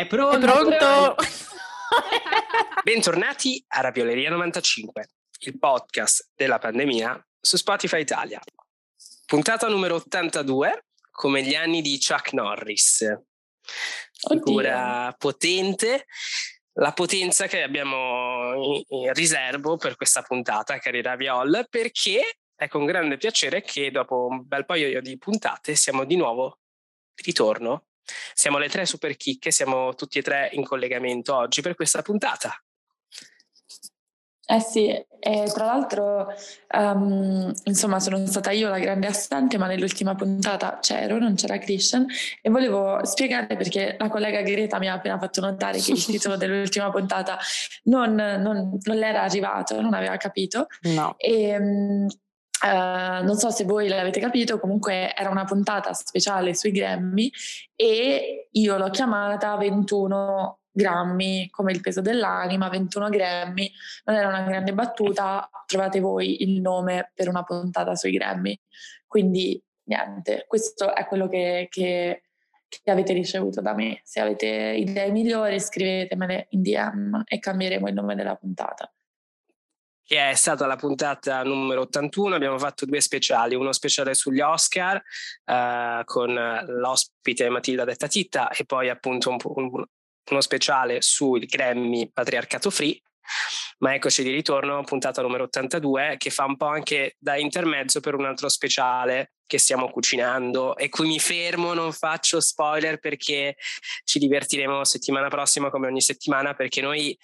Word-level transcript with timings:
È 0.00 0.06
pronto? 0.06 0.46
È 0.46 0.50
pronto? 0.50 1.14
Bentornati 2.82 3.62
a 3.68 3.82
Ravioleria 3.82 4.30
95, 4.30 5.10
il 5.40 5.58
podcast 5.58 6.30
della 6.34 6.58
pandemia 6.58 7.22
su 7.38 7.58
Spotify 7.58 8.00
Italia. 8.00 8.40
Puntata 9.26 9.68
numero 9.68 9.96
82, 9.96 10.86
come 11.10 11.42
gli 11.42 11.54
anni 11.54 11.82
di 11.82 12.00
Chuck 12.00 12.32
Norris. 12.32 13.04
Figura 14.26 15.14
potente, 15.18 16.06
la 16.78 16.92
potenza 16.92 17.46
che 17.46 17.62
abbiamo 17.62 18.54
in, 18.54 18.82
in 18.88 19.12
riservo 19.12 19.76
per 19.76 19.96
questa 19.96 20.22
puntata, 20.22 20.78
cari 20.78 21.02
Raviol, 21.02 21.66
perché 21.68 22.38
è 22.54 22.68
con 22.68 22.86
grande 22.86 23.18
piacere 23.18 23.60
che 23.60 23.90
dopo 23.90 24.28
un 24.30 24.46
bel 24.46 24.64
paio 24.64 25.02
di 25.02 25.18
puntate 25.18 25.74
siamo 25.74 26.06
di 26.06 26.16
nuovo 26.16 26.60
di 27.14 27.22
ritorno. 27.24 27.84
Siamo 28.34 28.58
le 28.58 28.68
tre 28.68 28.86
super 28.86 29.16
chicche, 29.16 29.50
siamo 29.50 29.94
tutti 29.94 30.18
e 30.18 30.22
tre 30.22 30.50
in 30.52 30.64
collegamento 30.64 31.34
oggi 31.34 31.60
per 31.60 31.74
questa 31.74 32.02
puntata. 32.02 32.52
Eh 34.52 34.58
sì, 34.58 34.88
e 34.88 35.50
tra 35.54 35.66
l'altro, 35.66 36.26
um, 36.76 37.54
insomma, 37.64 38.00
sono 38.00 38.26
stata 38.26 38.50
io 38.50 38.68
la 38.68 38.80
grande 38.80 39.06
assente, 39.06 39.58
ma 39.58 39.68
nell'ultima 39.68 40.16
puntata 40.16 40.78
c'ero, 40.80 41.18
non 41.18 41.36
c'era 41.36 41.56
Christian, 41.58 42.04
e 42.42 42.50
volevo 42.50 42.98
spiegare 43.04 43.54
perché 43.56 43.94
la 43.96 44.08
collega 44.08 44.42
Greta 44.42 44.80
mi 44.80 44.88
ha 44.88 44.94
appena 44.94 45.20
fatto 45.20 45.40
notare 45.40 45.78
che 45.78 45.92
il 45.92 46.04
titolo 46.04 46.34
dell'ultima 46.36 46.90
puntata 46.90 47.38
non, 47.84 48.12
non, 48.16 48.76
non 48.82 48.96
le 48.96 49.06
era 49.06 49.22
arrivato, 49.22 49.80
non 49.80 49.94
aveva 49.94 50.16
capito. 50.16 50.66
No. 50.80 51.14
E, 51.16 51.56
um, 51.56 52.08
Uh, 52.62 53.24
non 53.24 53.36
so 53.36 53.50
se 53.50 53.64
voi 53.64 53.88
l'avete 53.88 54.20
capito, 54.20 54.60
comunque 54.60 55.14
era 55.14 55.30
una 55.30 55.44
puntata 55.44 55.94
speciale 55.94 56.54
sui 56.54 56.72
Grammy 56.72 57.30
e 57.74 58.48
io 58.50 58.76
l'ho 58.76 58.90
chiamata 58.90 59.56
21 59.56 60.60
grammi 60.70 61.48
come 61.50 61.72
il 61.72 61.80
peso 61.80 62.00
dell'anima, 62.00 62.68
21 62.68 63.08
grammi, 63.08 63.70
non 64.04 64.16
era 64.16 64.28
una 64.28 64.42
grande 64.42 64.72
battuta, 64.72 65.48
trovate 65.66 66.00
voi 66.00 66.42
il 66.42 66.60
nome 66.60 67.10
per 67.14 67.28
una 67.28 67.42
puntata 67.42 67.94
sui 67.94 68.12
Grammy. 68.12 68.58
Quindi 69.06 69.62
niente, 69.84 70.44
questo 70.46 70.94
è 70.94 71.06
quello 71.06 71.28
che, 71.28 71.66
che, 71.70 72.22
che 72.68 72.90
avete 72.90 73.12
ricevuto 73.12 73.60
da 73.60 73.74
me. 73.74 74.00
Se 74.04 74.20
avete 74.20 74.46
idee 74.46 75.10
migliori 75.10 75.58
scrivetemele 75.58 76.46
in 76.50 76.62
DM 76.62 77.22
e 77.26 77.38
cambieremo 77.38 77.88
il 77.88 77.94
nome 77.94 78.14
della 78.14 78.36
puntata 78.36 78.92
che 80.10 80.30
è 80.30 80.34
stata 80.34 80.66
la 80.66 80.74
puntata 80.74 81.40
numero 81.44 81.82
81. 81.82 82.34
Abbiamo 82.34 82.58
fatto 82.58 82.84
due 82.84 83.00
speciali, 83.00 83.54
uno 83.54 83.70
speciale 83.70 84.14
sugli 84.14 84.40
Oscar 84.40 85.00
uh, 85.44 86.02
con 86.02 86.34
l'ospite 86.66 87.48
Matilda 87.48 87.84
Detta 87.84 88.08
Titta 88.08 88.48
e 88.48 88.64
poi 88.64 88.88
appunto 88.88 89.30
un, 89.30 89.36
un, 89.44 89.84
uno 90.30 90.40
speciale 90.40 91.00
sui 91.00 91.46
Grammy 91.46 92.10
Patriarcato 92.12 92.70
Free. 92.70 93.00
Ma 93.78 93.94
eccoci 93.94 94.24
di 94.24 94.32
ritorno, 94.32 94.82
puntata 94.82 95.22
numero 95.22 95.44
82, 95.44 96.16
che 96.18 96.30
fa 96.30 96.44
un 96.44 96.56
po' 96.56 96.66
anche 96.66 97.14
da 97.16 97.36
intermezzo 97.36 98.00
per 98.00 98.16
un 98.16 98.24
altro 98.24 98.48
speciale 98.48 99.34
che 99.46 99.58
stiamo 99.58 99.90
cucinando 99.90 100.76
e 100.76 100.88
qui 100.88 101.06
mi 101.06 101.20
fermo, 101.20 101.72
non 101.72 101.92
faccio 101.92 102.40
spoiler 102.40 102.98
perché 102.98 103.54
ci 104.02 104.18
divertiremo 104.18 104.84
settimana 104.84 105.28
prossima 105.28 105.70
come 105.70 105.86
ogni 105.86 106.00
settimana 106.00 106.54
perché 106.54 106.80
noi 106.80 107.16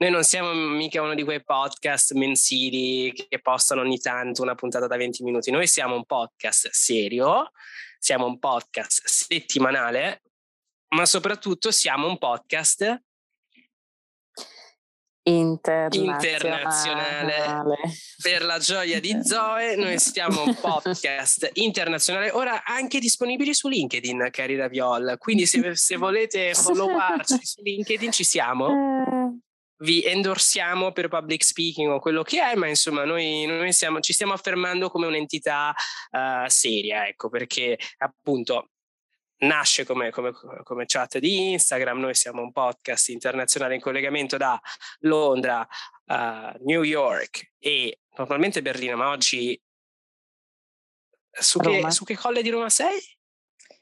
noi 0.00 0.10
non 0.10 0.24
siamo 0.24 0.54
mica 0.54 1.02
uno 1.02 1.14
di 1.14 1.24
quei 1.24 1.44
podcast 1.44 2.14
mensili 2.14 3.12
che 3.12 3.38
postano 3.40 3.82
ogni 3.82 3.98
tanto 3.98 4.40
una 4.40 4.54
puntata 4.54 4.86
da 4.86 4.96
20 4.96 5.22
minuti. 5.22 5.50
Noi 5.50 5.66
siamo 5.66 5.94
un 5.94 6.06
podcast 6.06 6.70
serio, 6.70 7.50
siamo 7.98 8.24
un 8.24 8.38
podcast 8.38 9.04
settimanale, 9.04 10.22
ma 10.94 11.04
soprattutto 11.04 11.70
siamo 11.70 12.08
un 12.08 12.16
podcast 12.16 13.02
internazionale. 15.24 16.26
internazionale. 16.26 17.76
Per 18.22 18.42
la 18.42 18.58
gioia 18.58 19.00
di 19.00 19.18
Zoe, 19.22 19.76
noi 19.76 19.98
siamo 19.98 20.44
un 20.44 20.54
podcast 20.58 21.50
internazionale, 21.60 22.30
ora 22.30 22.64
anche 22.64 23.00
disponibili 23.00 23.52
su 23.52 23.68
LinkedIn, 23.68 24.28
cari 24.30 24.56
Raviol. 24.56 25.16
Quindi 25.18 25.44
se, 25.44 25.76
se 25.76 25.96
volete 25.96 26.54
followarci 26.54 27.38
su 27.42 27.60
LinkedIn 27.60 28.12
ci 28.12 28.24
siamo. 28.24 29.29
Vi 29.80 30.04
endorsiamo 30.04 30.92
per 30.92 31.08
public 31.08 31.42
speaking 31.42 31.90
o 31.90 32.00
quello 32.00 32.22
che 32.22 32.42
è, 32.42 32.54
ma 32.54 32.68
insomma 32.68 33.04
noi, 33.04 33.46
noi 33.46 33.72
siamo, 33.72 34.00
ci 34.00 34.12
stiamo 34.12 34.32
affermando 34.32 34.90
come 34.90 35.06
un'entità 35.06 35.74
uh, 36.10 36.48
seria, 36.48 37.06
ecco, 37.06 37.28
perché 37.28 37.78
appunto 37.98 38.70
nasce 39.40 39.84
come, 39.84 40.10
come, 40.10 40.32
come, 40.62 40.84
chat 40.86 41.18
di 41.18 41.52
Instagram, 41.52 41.98
noi 41.98 42.14
siamo 42.14 42.42
un 42.42 42.52
podcast 42.52 43.08
internazionale 43.08 43.74
in 43.74 43.80
collegamento 43.80 44.36
da 44.36 44.60
Londra, 45.00 45.66
uh, 46.06 46.64
New 46.64 46.82
York 46.82 47.52
e 47.58 48.00
normalmente 48.16 48.62
Berlino, 48.62 48.96
ma 48.96 49.08
oggi 49.08 49.58
su 51.30 51.58
che, 51.60 51.90
su 51.90 52.04
che 52.04 52.16
colle 52.16 52.42
di 52.42 52.50
Roma 52.50 52.68
sei? 52.68 52.98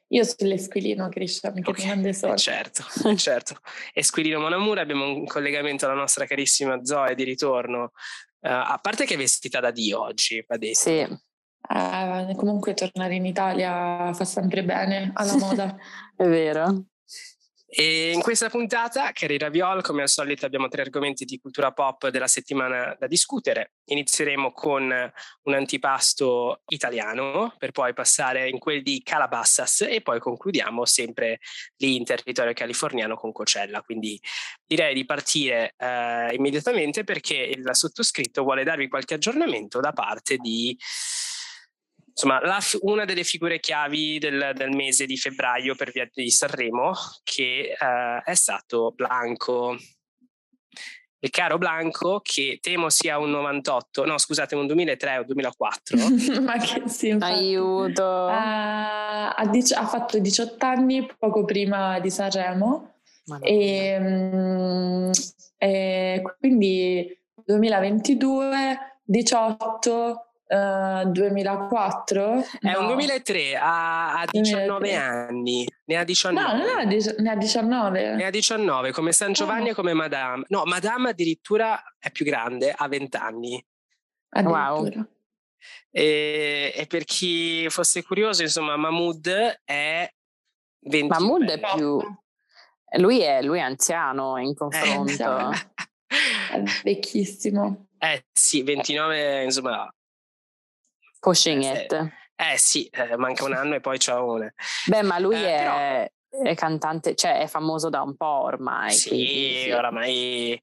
Io 0.09 0.25
sull'Esquilino, 0.25 1.09
Cristian, 1.09 1.61
che 1.61 1.71
okay. 1.71 1.85
grande 1.85 2.13
sorte. 2.15 2.39
Certo, 2.39 2.83
certo. 3.17 3.57
Esquilino 3.93 4.41
Monamura, 4.41 4.81
abbiamo 4.81 5.07
un 5.07 5.27
collegamento 5.27 5.85
alla 5.85 5.95
nostra 5.95 6.25
carissima 6.25 6.85
Zoe 6.85 7.15
di 7.15 7.25
ritorno. 7.25 7.93
Uh, 8.41 8.49
a 8.49 8.79
parte 8.81 9.05
che 9.05 9.15
è 9.15 9.17
vestita 9.19 9.61
da 9.61 9.71
Dio 9.71 10.01
oggi, 10.01 10.43
va 10.47 10.57
detto. 10.57 10.79
Sì. 10.79 11.07
Uh, 11.69 12.35
comunque 12.37 12.73
tornare 12.73 13.17
in 13.17 13.27
Italia 13.27 14.13
fa 14.15 14.25
sempre 14.25 14.65
bene 14.65 15.11
alla 15.13 15.37
moda. 15.37 15.77
è 16.17 16.27
vero. 16.27 16.85
E 17.71 18.13
in 18.13 18.23
questa 18.23 18.49
puntata, 18.49 19.13
cari 19.13 19.37
Raviol, 19.37 19.83
come 19.83 20.01
al 20.01 20.09
solito 20.09 20.47
abbiamo 20.47 20.69
tre 20.69 20.81
argomenti 20.81 21.27
di 21.27 21.39
cultura 21.39 21.71
pop 21.71 22.09
della 22.09 22.27
settimana 22.27 22.97
da 22.99 23.07
discutere. 23.07 23.73
Inizieremo 23.85 24.53
con 24.53 24.85
un 25.43 25.55
antipasto 25.55 26.63
italiano, 26.69 27.55
per 27.59 27.73
poi 27.73 27.93
passare 27.93 28.49
in 28.49 28.59
quel 28.59 28.83
di 28.83 29.03
Calabasas 29.03 29.83
e 29.83 30.01
poi 30.01 30.19
concludiamo 30.19 30.87
sempre 30.87 31.41
lì 31.77 31.97
in 31.97 32.05
territorio 32.05 32.55
californiano 32.55 33.17
con 33.17 33.33
Cocella. 33.33 33.83
Quindi 33.83 34.19
direi 34.67 34.95
di 34.95 35.05
partire 35.05 35.75
eh, 35.77 36.35
immediatamente 36.35 37.05
perché 37.05 37.37
il 37.37 37.69
sottoscritto 37.73 38.45
vuole 38.45 38.65
darvi 38.65 38.89
qualche 38.89 39.13
aggiornamento 39.13 39.79
da 39.81 39.93
parte 39.93 40.39
di 40.39 40.75
insomma, 42.19 42.41
la, 42.41 42.59
una 42.81 43.05
delle 43.05 43.23
figure 43.23 43.61
chiavi 43.61 44.19
del, 44.19 44.51
del, 44.55 44.75
mese 44.75 45.07
di 45.07 45.17
febbraio 45.17 45.77
per 45.77 45.93
via 45.93 46.09
di 46.13 46.29
Sanremo, 46.31 46.93
che 47.23 47.77
uh, 47.79 48.29
è 48.29 48.35
stato 48.35 48.93
Blanco. 48.95 49.77
Il 51.21 51.31
caro 51.31 51.59
Blanco, 51.59 52.21
che 52.23 52.59
temo 52.61 52.91
sia 52.91 53.19
un 53.19 53.31
98, 53.31 54.05
no 54.05 54.19
scusate, 54.19 54.57
un 54.57 54.67
2003 54.67 55.19
o 55.19 55.25
2004. 55.25 55.97
Ma 56.43 56.59
che 56.59 56.89
sì, 56.89 57.09
infatti, 57.09 57.33
Aiuto! 57.33 58.03
Uh, 58.03 58.31
ha, 58.31 59.49
dici- 59.51 59.75
ha, 59.75 59.87
fatto 59.87 60.19
18 60.19 60.65
anni 60.65 61.09
poco 61.19 61.45
prima 61.45 62.01
di 62.01 62.11
Sanremo. 62.11 62.95
E, 63.43 63.97
um, 64.01 65.11
e 65.59 66.23
quindi 66.41 67.17
2022, 67.45 69.01
18 69.05 70.28
Uh, 70.51 71.05
2004? 71.11 72.45
È 72.61 72.73
no. 72.73 72.81
un 72.81 72.87
2003, 72.87 73.57
ha, 73.57 74.21
ha 74.21 74.25
19 74.31 74.79
2003. 74.79 74.97
anni, 74.97 75.69
ne 75.85 75.97
ha 75.97 76.05
19. 76.05 76.41
No, 76.41 76.57
no, 76.57 76.65
ne 76.65 77.31
ha 77.31 77.37
19. 77.37 78.15
Ne 78.15 78.25
ha 78.25 78.31
19, 78.31 78.93
come 78.93 79.13
San 79.13 79.35
Giovanni 79.35 79.69
oh. 79.69 79.73
e 79.73 79.75
come 79.75 79.93
Madame. 79.93 80.45
No, 80.49 80.63
Madame 80.65 81.11
addirittura 81.11 81.83
è 81.99 82.11
più 82.11 82.25
grande, 82.25 82.73
ha 82.75 82.89
20 82.89 83.17
anni. 83.19 83.67
Wow. 84.43 84.89
E, 85.91 86.73
e, 86.75 86.87
per 86.87 87.05
chi 87.05 87.69
fosse 87.69 88.03
curioso, 88.03 88.43
insomma, 88.43 88.77
Mahmood 88.77 89.61
è 89.65 90.11
20. 90.81 91.09
Mahmood 91.09 91.51
è 91.51 91.61
più... 91.75 92.01
Lui 92.97 93.21
è, 93.21 93.43
lui 93.43 93.59
è 93.59 93.63
anziano 93.63 94.39
in 94.39 94.55
confronto. 94.55 95.51
È, 95.51 96.53
è 96.53 96.63
vecchissimo. 96.85 97.89
Eh 97.99 98.25
sì, 98.33 98.63
29, 98.63 99.43
insomma, 99.45 99.93
Pushing 101.21 101.63
eh, 101.65 101.83
it. 101.83 101.93
Eh 102.37 102.57
sì, 102.57 102.87
eh, 102.87 103.17
manca 103.17 103.45
un 103.45 103.55
anno 103.55 103.75
e 103.75 103.81
poi 103.81 103.99
c'è 103.99 104.15
una. 104.15 104.53
Beh, 104.87 105.03
ma 105.03 105.19
lui 105.19 105.35
eh, 105.35 105.57
è, 105.57 106.13
però... 106.29 106.51
è, 106.51 106.55
cantante, 106.55 107.15
cioè 107.15 107.41
è 107.41 107.47
famoso 107.47 107.89
da 107.89 108.03
un 108.03 108.17
po' 108.17 108.43
ormai. 108.43 108.93
Sì, 108.93 109.09
quindi, 109.09 109.73
oramai 109.73 110.63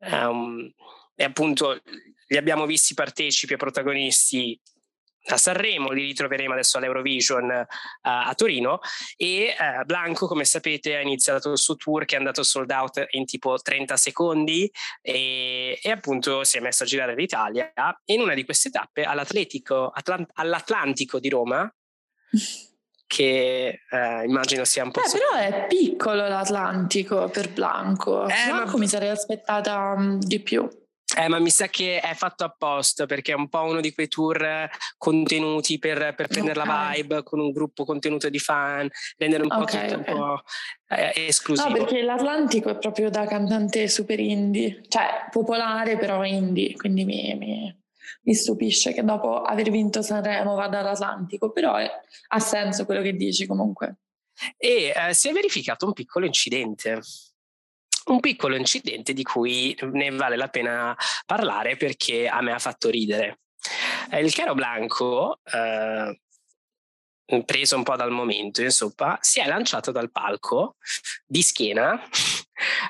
um, 0.00 0.70
e 1.14 1.24
appunto 1.24 1.80
li 2.28 2.36
abbiamo 2.36 2.66
visti 2.66 2.94
partecipi 2.94 3.54
e 3.54 3.56
protagonisti 3.56 4.58
a 5.26 5.36
Sanremo, 5.36 5.90
li 5.90 6.02
ritroveremo 6.02 6.52
adesso 6.52 6.78
all'Eurovision 6.78 7.44
uh, 7.44 7.66
a 8.02 8.32
Torino 8.34 8.80
e 9.16 9.54
uh, 9.58 9.84
Blanco 9.84 10.26
come 10.26 10.44
sapete 10.44 10.96
ha 10.96 11.00
iniziato 11.00 11.52
il 11.52 11.58
suo 11.58 11.76
tour 11.76 12.04
che 12.04 12.14
è 12.14 12.18
andato 12.18 12.42
sold 12.42 12.70
out 12.70 13.06
in 13.10 13.26
tipo 13.26 13.58
30 13.58 13.96
secondi 13.96 14.70
e, 15.02 15.78
e 15.80 15.90
appunto 15.90 16.44
si 16.44 16.58
è 16.58 16.60
messo 16.60 16.84
a 16.84 16.86
girare 16.86 17.14
l'Italia 17.14 17.72
e 18.04 18.14
in 18.14 18.20
una 18.20 18.34
di 18.34 18.44
queste 18.44 18.70
tappe 18.70 19.04
all'Atlantico 19.04 21.20
di 21.20 21.28
Roma 21.28 21.72
che 23.10 23.80
eh, 23.90 24.24
immagino 24.24 24.64
sia 24.64 24.84
un 24.84 24.92
po'... 24.92 25.00
Eh, 25.00 25.10
però 25.10 25.32
è 25.32 25.66
piccolo 25.66 26.28
l'Atlantico 26.28 27.28
per 27.28 27.50
Blanco. 27.50 28.28
Eh, 28.28 28.44
Blanco 28.46 28.74
ma... 28.74 28.78
mi 28.78 28.86
sarei 28.86 29.08
aspettata 29.08 29.94
um, 29.96 30.20
di 30.20 30.38
più. 30.38 30.68
Eh, 31.20 31.28
ma 31.28 31.38
mi 31.38 31.50
sa 31.50 31.66
che 31.66 32.00
è 32.00 32.14
fatto 32.14 32.44
apposta 32.44 33.04
perché 33.04 33.32
è 33.32 33.34
un 33.34 33.50
po' 33.50 33.60
uno 33.60 33.80
di 33.80 33.92
quei 33.92 34.08
tour 34.08 34.66
contenuti 34.96 35.78
per, 35.78 36.14
per 36.14 36.28
prendere 36.28 36.60
okay. 36.60 36.72
la 36.72 36.92
vibe 36.94 37.22
con 37.24 37.40
un 37.40 37.50
gruppo 37.50 37.84
contenuto 37.84 38.30
di 38.30 38.38
fan, 38.38 38.88
rendere 39.18 39.42
un 39.42 39.52
okay, 39.52 39.60
po' 39.60 39.94
tutto 39.96 40.00
okay. 40.00 40.14
un 40.14 40.18
po' 40.18 40.42
eh, 40.88 41.26
esclusivo. 41.26 41.68
No, 41.68 41.74
perché 41.74 42.00
l'Atlantico 42.00 42.70
è 42.70 42.78
proprio 42.78 43.10
da 43.10 43.26
cantante 43.26 43.86
super 43.88 44.18
indie, 44.18 44.80
cioè 44.88 45.26
popolare 45.30 45.98
però 45.98 46.24
indie, 46.24 46.74
quindi 46.74 47.04
mi, 47.04 47.36
mi, 47.36 47.78
mi 48.22 48.34
stupisce 48.34 48.94
che 48.94 49.04
dopo 49.04 49.42
aver 49.42 49.70
vinto 49.70 50.00
Sanremo 50.00 50.54
vada 50.54 50.78
all'Atlantico, 50.78 51.52
però 51.52 51.76
è, 51.76 51.90
ha 52.28 52.38
senso 52.38 52.86
quello 52.86 53.02
che 53.02 53.12
dici 53.12 53.44
comunque. 53.46 53.96
E 54.56 54.94
eh, 54.96 55.12
si 55.12 55.28
è 55.28 55.32
verificato 55.32 55.84
un 55.84 55.92
piccolo 55.92 56.24
incidente 56.24 57.02
un 58.06 58.20
piccolo 58.20 58.56
incidente 58.56 59.12
di 59.12 59.22
cui 59.22 59.76
ne 59.92 60.10
vale 60.10 60.36
la 60.36 60.48
pena 60.48 60.96
parlare 61.26 61.76
perché 61.76 62.28
a 62.28 62.40
me 62.40 62.52
ha 62.52 62.58
fatto 62.58 62.88
ridere. 62.88 63.40
Eh, 64.10 64.20
il 64.20 64.32
Chiaro 64.32 64.54
Blanco, 64.54 65.40
eh, 65.44 66.20
preso 67.44 67.76
un 67.76 67.82
po' 67.82 67.96
dal 67.96 68.10
momento, 68.10 68.62
insomma, 68.62 69.18
si 69.20 69.40
è 69.40 69.46
lanciato 69.46 69.92
dal 69.92 70.10
palco 70.10 70.76
di 71.24 71.42
schiena, 71.42 72.02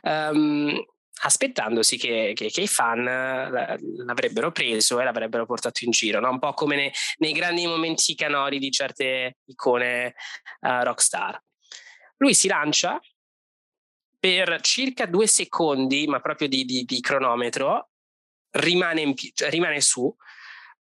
um, 0.02 0.72
aspettandosi 1.22 1.98
che, 1.98 2.32
che, 2.34 2.48
che, 2.48 2.62
i 2.62 2.66
fan 2.66 3.04
l'avrebbero 3.04 4.50
preso 4.52 4.98
e 4.98 5.04
l'avrebbero 5.04 5.44
portato 5.44 5.84
in 5.84 5.90
giro, 5.90 6.18
no? 6.18 6.30
un 6.30 6.38
po' 6.38 6.54
come 6.54 6.76
ne, 6.76 6.92
nei 7.18 7.32
grandi 7.32 7.66
momenti 7.66 8.14
canori 8.14 8.58
di 8.58 8.70
certe 8.70 9.36
icone 9.44 10.14
uh, 10.60 10.82
rockstar. 10.82 11.38
Lui 12.16 12.34
si 12.34 12.48
lancia 12.48 12.98
per 14.20 14.60
circa 14.60 15.06
due 15.06 15.26
secondi, 15.26 16.06
ma 16.06 16.20
proprio 16.20 16.46
di, 16.46 16.64
di, 16.66 16.84
di 16.84 17.00
cronometro, 17.00 17.88
rimane, 18.50 19.00
in, 19.00 19.14
cioè 19.32 19.48
rimane, 19.48 19.80
su, 19.80 20.14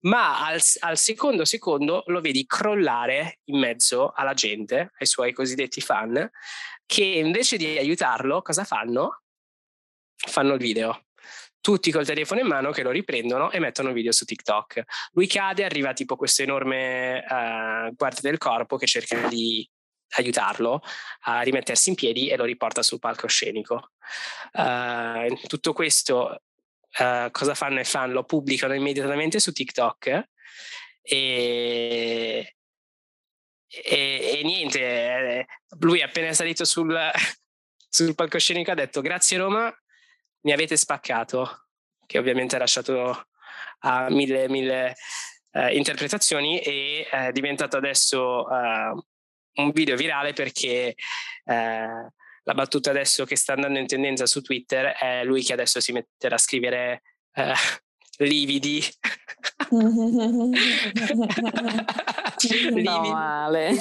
ma 0.00 0.46
al, 0.46 0.60
al, 0.80 0.98
secondo 0.98 1.44
secondo 1.46 2.04
lo 2.06 2.20
vedi 2.20 2.44
crollare 2.46 3.40
in 3.44 3.58
mezzo 3.58 4.12
alla 4.14 4.34
gente, 4.34 4.92
ai 4.98 5.06
suoi 5.06 5.32
cosiddetti 5.32 5.80
fan, 5.80 6.30
che 6.84 7.02
invece 7.02 7.56
di 7.56 7.78
aiutarlo, 7.78 8.42
cosa 8.42 8.64
fanno? 8.64 9.22
Fanno 10.14 10.52
il 10.54 10.60
video. 10.60 11.06
Tutti 11.60 11.90
col 11.90 12.06
telefono 12.06 12.40
in 12.40 12.46
mano 12.46 12.70
che 12.72 12.82
lo 12.82 12.90
riprendono 12.90 13.50
e 13.50 13.58
mettono 13.58 13.88
il 13.88 13.94
video 13.94 14.12
su 14.12 14.24
TikTok. 14.24 14.82
Lui 15.12 15.26
cade, 15.26 15.64
arriva 15.64 15.92
tipo 15.92 16.16
questo 16.16 16.42
enorme 16.42 17.18
uh, 17.18 17.94
parte 17.94 18.20
del 18.22 18.38
corpo 18.38 18.76
che 18.76 18.86
cerca 18.86 19.28
di 19.28 19.68
aiutarlo 20.16 20.82
a 21.22 21.40
rimettersi 21.42 21.90
in 21.90 21.94
piedi 21.94 22.28
e 22.28 22.36
lo 22.36 22.44
riporta 22.44 22.82
sul 22.82 22.98
palcoscenico. 22.98 23.92
Uh, 24.52 25.34
tutto 25.46 25.72
questo 25.72 26.42
uh, 26.98 27.30
cosa 27.30 27.54
fanno 27.54 27.80
i 27.80 27.84
fan? 27.84 28.12
Lo 28.12 28.24
pubblicano 28.24 28.74
immediatamente 28.74 29.38
su 29.38 29.52
TikTok 29.52 30.28
e, 31.02 32.54
e, 33.66 34.38
e 34.38 34.40
niente, 34.42 35.46
lui 35.78 36.02
appena 36.02 36.32
salito 36.32 36.64
sul, 36.64 36.96
sul 37.88 38.14
palcoscenico 38.14 38.70
ha 38.70 38.74
detto 38.74 39.00
grazie 39.00 39.38
Roma, 39.38 39.72
mi 40.42 40.52
avete 40.52 40.76
spaccato, 40.76 41.66
che 42.06 42.18
ovviamente 42.18 42.56
ha 42.56 42.60
lasciato 42.60 43.26
a 43.80 44.10
mille, 44.10 44.48
mille 44.48 44.94
uh, 45.52 45.68
interpretazioni 45.68 46.60
e 46.60 47.06
è 47.10 47.32
diventato 47.32 47.76
adesso 47.76 48.46
uh, 48.46 49.04
un 49.62 49.70
video 49.72 49.96
virale 49.96 50.32
perché 50.32 50.94
eh, 51.44 52.10
la 52.42 52.54
battuta 52.54 52.90
adesso 52.90 53.24
che 53.24 53.36
sta 53.36 53.52
andando 53.52 53.78
in 53.78 53.86
tendenza 53.86 54.26
su 54.26 54.40
Twitter 54.42 54.96
è 54.96 55.24
lui 55.24 55.42
che 55.42 55.52
adesso 55.52 55.80
si 55.80 55.92
metterà 55.92 56.36
a 56.36 56.38
scrivere 56.38 57.02
eh, 57.34 57.54
lividi. 58.18 58.82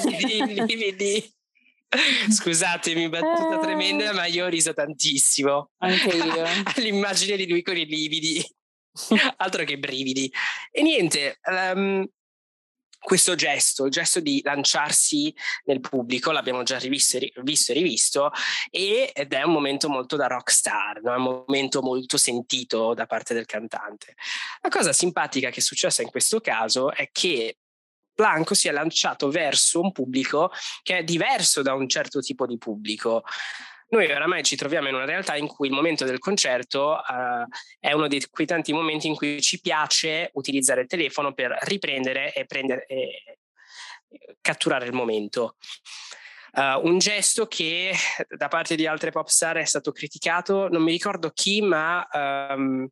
lividi, 0.06 0.64
lividi. 0.66 1.34
Scusatemi, 2.30 3.08
battuta 3.08 3.56
eh. 3.56 3.60
tremenda, 3.60 4.12
ma 4.12 4.26
io 4.26 4.44
ho 4.44 4.48
riso 4.48 4.72
tantissimo. 4.72 5.70
Anche 5.78 6.16
io. 6.16 6.44
All'immagine 6.76 7.36
di 7.36 7.48
lui 7.48 7.62
con 7.62 7.76
i 7.76 7.84
lividi. 7.84 8.44
Altro 9.38 9.64
che 9.64 9.78
brividi. 9.78 10.32
E 10.70 10.82
niente, 10.82 11.40
um, 11.50 12.06
questo 13.00 13.34
gesto, 13.34 13.86
il 13.86 13.90
gesto 13.90 14.20
di 14.20 14.40
lanciarsi 14.44 15.34
nel 15.64 15.80
pubblico, 15.80 16.30
l'abbiamo 16.30 16.62
già 16.62 16.78
rivisto, 16.78 17.18
visto 17.42 17.72
e 17.72 17.74
rivisto, 17.74 18.30
ed 18.70 19.32
è 19.32 19.42
un 19.42 19.52
momento 19.52 19.88
molto 19.88 20.16
da 20.16 20.26
rockstar, 20.26 21.00
no? 21.02 21.12
è 21.14 21.16
un 21.16 21.44
momento 21.46 21.80
molto 21.80 22.18
sentito 22.18 22.94
da 22.94 23.06
parte 23.06 23.34
del 23.34 23.46
cantante. 23.46 24.14
La 24.60 24.68
cosa 24.68 24.92
simpatica 24.92 25.50
che 25.50 25.60
è 25.60 25.62
successa 25.62 26.02
in 26.02 26.10
questo 26.10 26.40
caso 26.40 26.92
è 26.92 27.08
che 27.10 27.56
Blanco 28.14 28.54
si 28.54 28.68
è 28.68 28.70
lanciato 28.70 29.30
verso 29.30 29.80
un 29.80 29.92
pubblico 29.92 30.52
che 30.82 30.98
è 30.98 31.04
diverso 31.04 31.62
da 31.62 31.72
un 31.72 31.88
certo 31.88 32.20
tipo 32.20 32.46
di 32.46 32.58
pubblico. 32.58 33.24
Noi 33.90 34.08
oramai 34.08 34.44
ci 34.44 34.54
troviamo 34.54 34.86
in 34.86 34.94
una 34.94 35.04
realtà 35.04 35.34
in 35.34 35.48
cui 35.48 35.66
il 35.66 35.74
momento 35.74 36.04
del 36.04 36.20
concerto 36.20 36.92
uh, 36.92 37.44
è 37.80 37.92
uno 37.92 38.06
di 38.06 38.24
quei 38.30 38.46
tanti 38.46 38.72
momenti 38.72 39.08
in 39.08 39.16
cui 39.16 39.40
ci 39.40 39.60
piace 39.60 40.30
utilizzare 40.34 40.82
il 40.82 40.86
telefono 40.86 41.32
per 41.32 41.56
riprendere 41.62 42.32
e, 42.32 42.44
prendere, 42.44 42.86
e 42.86 43.38
catturare 44.40 44.86
il 44.86 44.92
momento. 44.92 45.56
Uh, 46.52 46.86
un 46.86 46.98
gesto 46.98 47.46
che 47.46 47.92
da 48.28 48.46
parte 48.46 48.76
di 48.76 48.86
altre 48.86 49.10
pop 49.10 49.26
star 49.26 49.56
è 49.56 49.64
stato 49.64 49.90
criticato, 49.90 50.68
non 50.68 50.82
mi 50.82 50.92
ricordo 50.92 51.30
chi, 51.30 51.60
ma 51.60 52.06
um, 52.12 52.88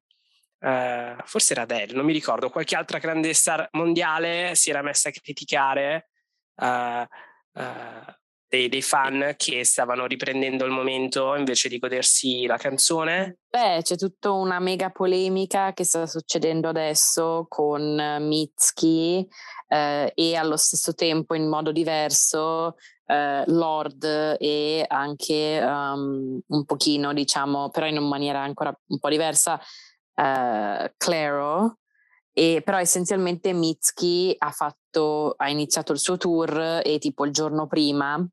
uh, 0.58 1.16
forse 1.24 1.52
era 1.52 1.62
Adele, 1.62 1.92
non 1.92 2.04
mi 2.06 2.12
ricordo, 2.12 2.50
qualche 2.50 2.74
altra 2.74 2.98
grande 2.98 3.34
star 3.34 3.68
mondiale 3.72 4.56
si 4.56 4.70
era 4.70 4.82
messa 4.82 5.10
a 5.10 5.12
criticare 5.12 6.08
uh, 6.56 7.06
dei, 8.48 8.68
dei, 8.68 8.82
fan 8.82 9.34
che 9.36 9.64
stavano 9.64 10.06
riprendendo 10.06 10.64
il 10.64 10.70
momento 10.70 11.34
invece 11.34 11.68
di 11.68 11.78
godersi 11.78 12.46
la 12.46 12.56
canzone? 12.56 13.40
Beh, 13.48 13.80
c'è 13.82 13.96
tutta 13.96 14.32
una 14.32 14.58
mega 14.58 14.90
polemica 14.90 15.72
che 15.72 15.84
sta 15.84 16.06
succedendo 16.06 16.68
adesso 16.68 17.46
con 17.48 18.18
Mitski 18.20 19.26
eh, 19.68 20.12
e 20.14 20.34
allo 20.34 20.56
stesso 20.56 20.94
tempo 20.94 21.34
in 21.34 21.48
modo 21.48 21.72
diverso 21.72 22.76
eh, 23.06 23.44
Lord 23.46 24.36
e 24.38 24.84
anche 24.86 25.60
um, 25.62 26.40
un 26.46 26.64
pochino, 26.64 27.12
diciamo, 27.12 27.68
però 27.70 27.86
in 27.86 28.02
maniera 28.02 28.40
ancora 28.40 28.74
un 28.86 28.98
po' 28.98 29.08
diversa, 29.08 29.60
eh, 30.14 30.92
Claro. 30.96 31.78
E, 32.32 32.62
però 32.64 32.78
essenzialmente 32.78 33.52
Mitski 33.52 34.32
ha, 34.38 34.54
ha 35.36 35.48
iniziato 35.48 35.92
il 35.92 35.98
suo 35.98 36.16
tour 36.16 36.80
e 36.84 36.98
tipo 37.00 37.24
il 37.24 37.32
giorno 37.32 37.66
prima 37.66 38.24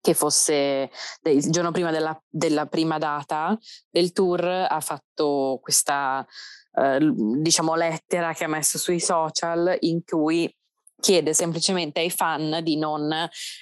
che 0.00 0.14
fosse 0.14 0.90
il 1.22 1.50
giorno 1.50 1.70
prima 1.70 1.90
della, 1.90 2.18
della 2.28 2.66
prima 2.66 2.98
data 2.98 3.56
del 3.90 4.12
tour, 4.12 4.44
ha 4.44 4.80
fatto 4.80 5.58
questa 5.62 6.26
eh, 6.72 6.98
diciamo 7.00 7.74
lettera 7.74 8.32
che 8.32 8.44
ha 8.44 8.48
messo 8.48 8.78
sui 8.78 9.00
social 9.00 9.76
in 9.80 10.02
cui 10.04 10.52
chiede 11.00 11.34
semplicemente 11.34 12.00
ai 12.00 12.10
fan 12.10 12.60
di 12.62 12.76
non 12.76 13.10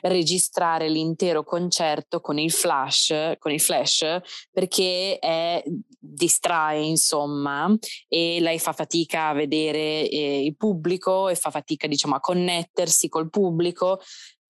registrare 0.02 0.88
l'intero 0.88 1.44
concerto 1.44 2.20
con 2.20 2.38
il 2.38 2.50
flash, 2.50 3.36
con 3.38 3.52
il 3.52 3.60
flash 3.60 4.04
perché 4.50 5.18
è, 5.18 5.62
distrae 5.98 6.82
insomma 6.82 7.72
e 8.08 8.40
lei 8.40 8.58
fa 8.58 8.72
fatica 8.72 9.28
a 9.28 9.34
vedere 9.34 10.08
eh, 10.08 10.44
il 10.44 10.56
pubblico 10.56 11.28
e 11.28 11.36
fa 11.36 11.50
fatica 11.50 11.86
diciamo 11.86 12.16
a 12.16 12.20
connettersi 12.20 13.08
col 13.08 13.30
pubblico 13.30 14.00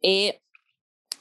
e 0.00 0.42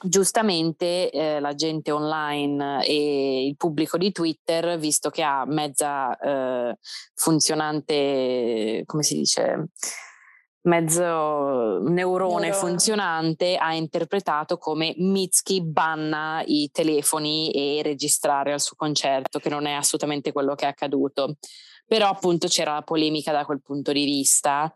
giustamente 0.02 1.10
eh, 1.10 1.40
la 1.40 1.54
gente 1.54 1.90
online 1.90 2.84
e 2.84 3.46
il 3.46 3.56
pubblico 3.56 3.96
di 3.98 4.12
Twitter, 4.12 4.78
visto 4.78 5.10
che 5.10 5.22
ha 5.22 5.44
mezza 5.46 6.16
eh, 6.18 6.78
funzionante, 7.14 8.82
come 8.86 9.02
si 9.02 9.16
dice, 9.16 9.70
mezzo 10.62 11.80
neurone 11.80 12.52
funzionante, 12.52 13.56
ha 13.56 13.74
interpretato 13.74 14.58
come 14.58 14.94
Mitski 14.98 15.62
banna 15.62 16.42
i 16.44 16.70
telefoni 16.72 17.50
e 17.50 17.82
registrare 17.82 18.52
al 18.52 18.60
suo 18.60 18.76
concerto, 18.76 19.38
che 19.38 19.48
non 19.48 19.66
è 19.66 19.72
assolutamente 19.72 20.32
quello 20.32 20.54
che 20.54 20.66
è 20.66 20.68
accaduto. 20.68 21.36
Però 21.86 22.08
appunto 22.08 22.48
c'era 22.48 22.74
la 22.74 22.82
polemica 22.82 23.32
da 23.32 23.46
quel 23.46 23.62
punto 23.62 23.92
di 23.92 24.04
vista 24.04 24.72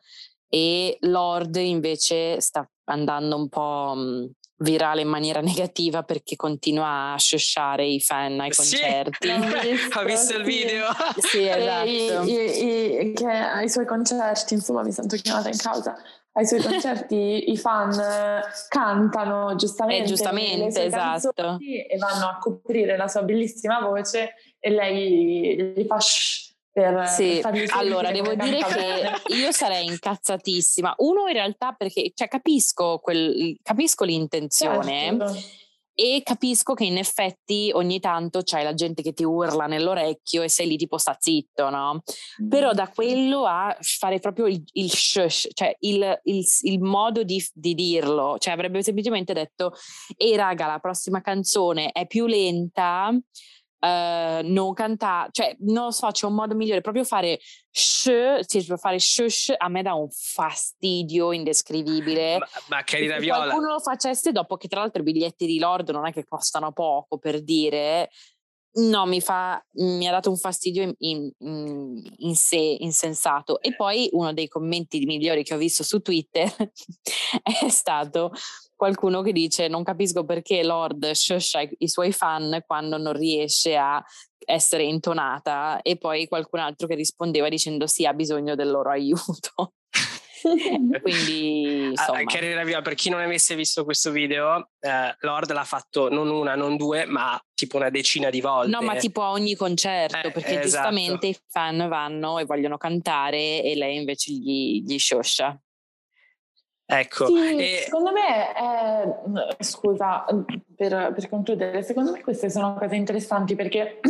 e 0.49 0.97
Lord 1.01 1.57
invece 1.57 2.41
sta 2.41 2.67
andando 2.85 3.37
un 3.37 3.49
po' 3.49 3.95
virale 4.57 5.03
in 5.03 5.09
maniera 5.09 5.41
negativa 5.43 6.03
perché 6.03 6.37
continua 6.37 7.13
a 7.13 7.19
sciosciare 7.19 7.87
i 7.87 8.01
fan 8.01 8.41
ai 8.41 8.53
sì, 8.53 8.77
concerti. 8.77 9.31
Visto, 9.63 9.99
ha 9.99 10.05
visto 10.05 10.37
il 10.37 10.45
video? 10.45 10.87
Sì, 11.19 11.47
esatto. 11.47 11.87
I, 11.87 12.33
i, 12.33 13.09
i, 13.09 13.13
che 13.13 13.27
ai 13.27 13.69
suoi 13.69 13.87
concerti, 13.87 14.55
insomma, 14.55 14.83
mi 14.83 14.93
sento 14.93 15.17
chiamata 15.17 15.49
in 15.49 15.57
causa. 15.57 15.97
Ai 16.35 16.47
suoi 16.47 16.63
concerti 16.63 17.51
i 17.51 17.59
fan 17.59 17.95
cantano 18.69 19.55
giustamente, 19.55 20.05
eh, 20.05 20.07
giustamente 20.07 20.85
esatto. 20.85 21.59
e 21.61 21.99
vanno 21.99 22.27
a 22.27 22.39
coprire 22.39 22.97
la 22.97 23.07
sua 23.07 23.23
bellissima 23.23 23.81
voce 23.81 24.35
e 24.59 24.71
lei 24.71 25.75
gli 25.77 25.85
fa 25.85 26.01
shh 26.01 26.52
per, 26.73 27.07
sì, 27.07 27.39
per 27.43 27.67
allora 27.75 28.11
devo 28.11 28.35
dire 28.35 28.61
che 28.61 29.35
io 29.35 29.53
sarei 29.53 29.87
incazzatissima. 29.87 30.95
Uno 30.99 31.27
in 31.27 31.35
realtà 31.35 31.73
perché 31.73 32.13
cioè, 32.15 32.29
capisco, 32.29 32.99
quel, 32.99 33.59
capisco 33.63 34.05
l'intenzione 34.05 35.17
certo. 35.19 35.39
e 35.95 36.23
capisco 36.25 36.73
che 36.73 36.85
in 36.85 36.97
effetti 36.97 37.71
ogni 37.75 38.01
tanto 38.01 38.43
c'è 38.43 38.63
la 38.63 38.73
gente 38.73 39.03
che 39.03 39.13
ti 39.13 39.23
urla 39.23 39.67
nell'orecchio 39.67 40.41
e 40.41 40.49
sei 40.49 40.67
lì 40.67 40.79
tipo 40.79 40.97
sta 40.97 41.15
zitto, 41.21 41.69
no? 41.69 42.03
Mm. 42.43 42.49
Però 42.49 42.73
da 42.73 42.89
quello 42.89 43.45
a 43.45 43.77
fare 43.79 44.19
proprio 44.19 44.47
il, 44.47 44.65
il 44.73 44.91
shush, 44.91 45.49
cioè 45.53 45.77
il, 45.81 46.21
il, 46.25 46.43
il 46.63 46.81
modo 46.81 47.23
di, 47.23 47.45
di, 47.53 47.75
dirlo, 47.75 48.39
cioè 48.39 48.55
avrebbe 48.55 48.83
semplicemente 48.83 49.35
detto 49.35 49.75
ehi 50.17 50.37
raga 50.37 50.67
la 50.67 50.79
prossima 50.79 51.21
canzone 51.21 51.93
è 51.93 52.07
più 52.07 52.25
lenta 52.25 53.15
Uh, 53.85 54.43
non 54.45 54.75
cantare, 54.75 55.31
cioè 55.33 55.57
non 55.63 55.87
lo 55.87 55.91
so, 55.91 56.07
c'è 56.13 56.27
un 56.27 56.35
modo 56.35 56.55
migliore, 56.55 56.81
proprio 56.81 57.03
fare 57.03 57.41
sh, 57.69 58.45
cioè 58.47 58.77
fare 58.77 59.01
shush 59.01 59.55
a 59.57 59.69
me 59.69 59.83
dà 59.83 59.95
un 59.95 60.09
fastidio 60.09 61.33
indescrivibile. 61.33 62.39
Ma, 62.39 62.47
ma 62.69 62.85
carina 62.85 63.15
Se 63.15 63.21
Viola. 63.21 63.47
qualcuno 63.47 63.73
lo 63.73 63.81
facesse 63.81 64.31
dopo 64.31 64.57
che 64.57 64.69
tra 64.69 64.81
l'altro 64.81 65.01
i 65.01 65.05
biglietti 65.05 65.47
di 65.47 65.59
Lord 65.59 65.91
non 65.91 66.07
è 66.07 66.13
che 66.13 66.25
costano 66.25 66.71
poco 66.71 67.19
per 67.19 67.43
dire, 67.43 68.09
no, 68.75 69.05
mi, 69.07 69.21
fa, 69.21 69.63
mi 69.73 70.07
ha 70.07 70.13
dato 70.13 70.31
un 70.31 70.37
fastidio 70.37 70.83
in, 70.83 70.95
in, 70.99 72.03
in, 72.19 72.35
sé 72.35 72.77
insensato. 72.81 73.61
E 73.61 73.75
poi 73.75 74.09
uno 74.13 74.33
dei 74.33 74.49
commenti 74.49 75.05
migliori 75.05 75.43
che 75.43 75.55
ho 75.55 75.59
visto 75.59 75.83
su 75.83 76.01
Twitter 76.01 76.49
è 77.43 77.69
stato 77.69 78.33
qualcuno 78.83 79.23
che 79.23 79.31
dice 79.31 79.69
non 79.69 79.85
capisco 79.85 80.25
perché 80.25 80.65
Lord 80.65 81.13
shosha 81.13 81.63
i 81.79 81.89
suoi 81.89 82.11
fan 82.11 82.65
quando 82.67 82.99
non 82.99 83.13
riesce 83.13 83.77
a 83.77 84.03
essere 84.45 84.83
intonata 84.83 85.83
e 85.83 85.97
poi 85.97 86.27
qualcun 86.27 86.59
altro 86.59 86.89
che 86.89 86.97
rispondeva 86.97 87.49
dicendo 87.49 87.87
sì 87.87 88.07
ha 88.07 88.13
bisogno 88.13 88.57
del 88.57 88.71
loro 88.71 88.91
aiuto. 88.91 89.75
Quindi, 91.01 91.93
ah, 91.95 92.19
insomma. 92.19 92.83
per 92.83 92.95
chi 92.95 93.09
non 93.09 93.21
avesse 93.21 93.55
visto 93.55 93.85
questo 93.85 94.11
video, 94.11 94.71
eh, 94.81 95.15
Lord 95.21 95.53
l'ha 95.53 95.63
fatto 95.63 96.11
non 96.11 96.29
una, 96.29 96.57
non 96.57 96.77
due, 96.77 97.07
ma 97.07 97.41
tipo 97.55 97.77
una 97.77 97.89
decina 97.91 98.31
di 98.31 98.41
volte. 98.41 98.73
No, 98.73 98.83
ma 98.83 98.97
tipo 98.97 99.23
a 99.23 99.31
ogni 99.31 99.55
concerto, 99.55 100.27
eh, 100.27 100.33
perché 100.33 100.61
esatto. 100.61 100.63
giustamente 100.63 101.27
i 101.29 101.39
fan 101.47 101.87
vanno 101.89 102.41
e 102.41 102.45
vogliono 102.45 102.77
cantare 102.79 103.63
e 103.63 103.77
lei 103.77 103.99
invece 103.99 104.33
gli, 104.33 104.83
gli 104.85 104.99
shosha. 104.99 105.57
Ecco. 106.93 107.27
Sì, 107.27 107.57
e... 107.57 107.81
Secondo 107.85 108.13
me, 108.13 108.53
è, 108.53 109.63
scusa, 109.63 110.25
per, 110.77 111.13
per, 111.15 111.29
concludere, 111.29 111.83
secondo 111.83 112.13
me 112.13 112.21
queste 112.21 112.51
sono 112.51 112.75
cose 112.75 112.97
interessanti 112.97 113.55
perché 113.55 114.01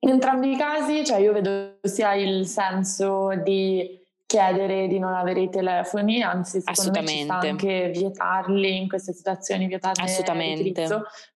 in 0.00 0.08
entrambi 0.08 0.52
i 0.52 0.56
casi, 0.56 1.04
cioè 1.04 1.18
io 1.18 1.32
vedo 1.32 1.78
sia 1.82 2.14
il 2.14 2.46
senso 2.46 3.30
di 3.42 4.04
chiedere 4.26 4.88
di 4.88 4.98
non 4.98 5.14
avere 5.14 5.40
i 5.40 5.48
telefoni, 5.48 6.20
anzi 6.20 6.60
secondo 6.60 7.00
me 7.00 7.06
ci 7.06 7.22
sta 7.22 7.38
anche 7.38 7.90
vietarli 7.90 8.76
in 8.76 8.88
queste 8.88 9.12
situazioni, 9.12 9.66
vietarli 9.66 10.02
Assolutamente. 10.02 10.82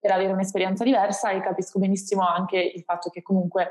per 0.01 0.11
avere 0.11 0.33
un'esperienza 0.33 0.83
diversa 0.83 1.31
e 1.31 1.41
capisco 1.41 1.79
benissimo 1.79 2.27
anche 2.27 2.59
il 2.59 2.83
fatto 2.83 3.09
che 3.09 3.23
comunque 3.23 3.71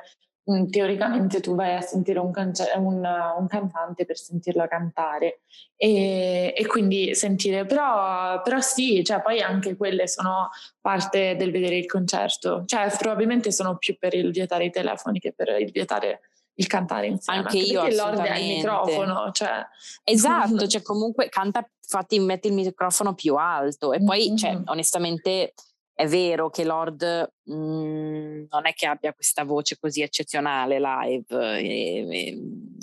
teoricamente 0.69 1.39
tu 1.39 1.55
vai 1.55 1.75
a 1.75 1.81
sentire 1.81 2.19
un, 2.19 2.31
cance- 2.31 2.73
un, 2.75 2.95
un 2.95 3.47
cantante 3.47 4.05
per 4.05 4.17
sentirlo 4.17 4.67
cantare 4.67 5.41
e, 5.75 6.53
e 6.55 6.65
quindi 6.65 7.13
sentire, 7.15 7.65
però, 7.65 8.41
però, 8.41 8.59
sì, 8.59 9.03
cioè 9.03 9.21
poi 9.21 9.41
anche 9.41 9.75
quelle 9.75 10.07
sono 10.07 10.49
parte 10.81 11.35
del 11.35 11.51
vedere 11.51 11.77
il 11.77 11.85
concerto, 11.85 12.63
cioè 12.65 12.91
probabilmente 12.97 13.51
sono 13.51 13.77
più 13.77 13.97
per 13.97 14.13
il 14.13 14.31
vietare 14.31 14.65
i 14.65 14.71
telefoni 14.71 15.19
che 15.19 15.33
per 15.33 15.59
il 15.59 15.71
vietare 15.71 16.21
il 16.55 16.67
cantare 16.67 17.07
insieme. 17.07 17.39
Anche, 17.39 17.57
anche 17.57 17.69
io 17.69 17.87
l'ordine 17.87 18.29
ha 18.29 18.37
il 18.37 18.55
microfono, 18.55 19.31
cioè... 19.31 19.65
Esatto, 20.03 20.67
cioè 20.67 20.81
comunque 20.81 21.29
canta, 21.29 21.67
infatti 21.81 22.19
metti 22.19 22.47
il 22.47 22.53
microfono 22.53 23.13
più 23.13 23.35
alto 23.35 23.93
e 23.93 24.03
poi, 24.03 24.27
mm-hmm. 24.27 24.35
cioè, 24.35 24.59
onestamente 24.65 25.53
è 25.99 26.07
vero 26.07 26.49
che 26.49 26.63
Lord 26.63 27.33
mh, 27.43 27.53
mhmm, 27.53 28.47
non 28.49 28.65
è 28.65 28.73
che 28.73 28.85
abbia 28.85 29.13
questa 29.13 29.43
voce 29.43 29.77
così 29.77 30.01
eccezionale 30.01 30.79
live, 30.79 31.59
e, 31.59 32.07
e, 32.09 32.37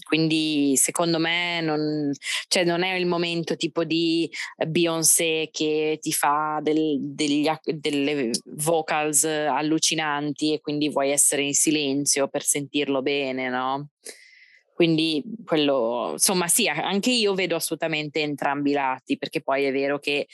quindi 0.06 0.76
secondo 0.76 1.18
me 1.18 1.62
non, 1.62 2.12
cioè 2.49 2.64
non, 2.64 2.82
è 2.82 2.92
il 2.92 3.06
momento 3.06 3.56
tipo 3.56 3.85
di 3.85 4.30
Beyoncé 4.68 5.49
che 5.50 5.99
ti 5.99 6.12
fa 6.12 6.58
del, 6.61 6.99
degli, 7.00 7.49
delle 7.64 8.32
vocals 8.56 9.25
allucinanti 9.25 10.52
e 10.52 10.61
quindi 10.61 10.90
vuoi 10.90 11.11
essere 11.11 11.40
in 11.40 11.54
silenzio 11.54 12.28
per 12.28 12.42
sentirlo 12.42 13.00
bene, 13.00 13.49
no? 13.49 13.88
Quindi 14.76 15.25
quello, 15.46 16.11
insomma, 16.12 16.49
sì, 16.49 16.68
anche 16.68 17.11
io 17.11 17.32
vedo 17.32 17.56
assolutamente 17.56 18.20
entrambi 18.20 18.73
i 18.73 18.75
lati, 18.75 19.16
perché 19.16 19.40
poi 19.40 19.64
è 19.64 19.73
vero 19.73 19.99
che 19.99 20.26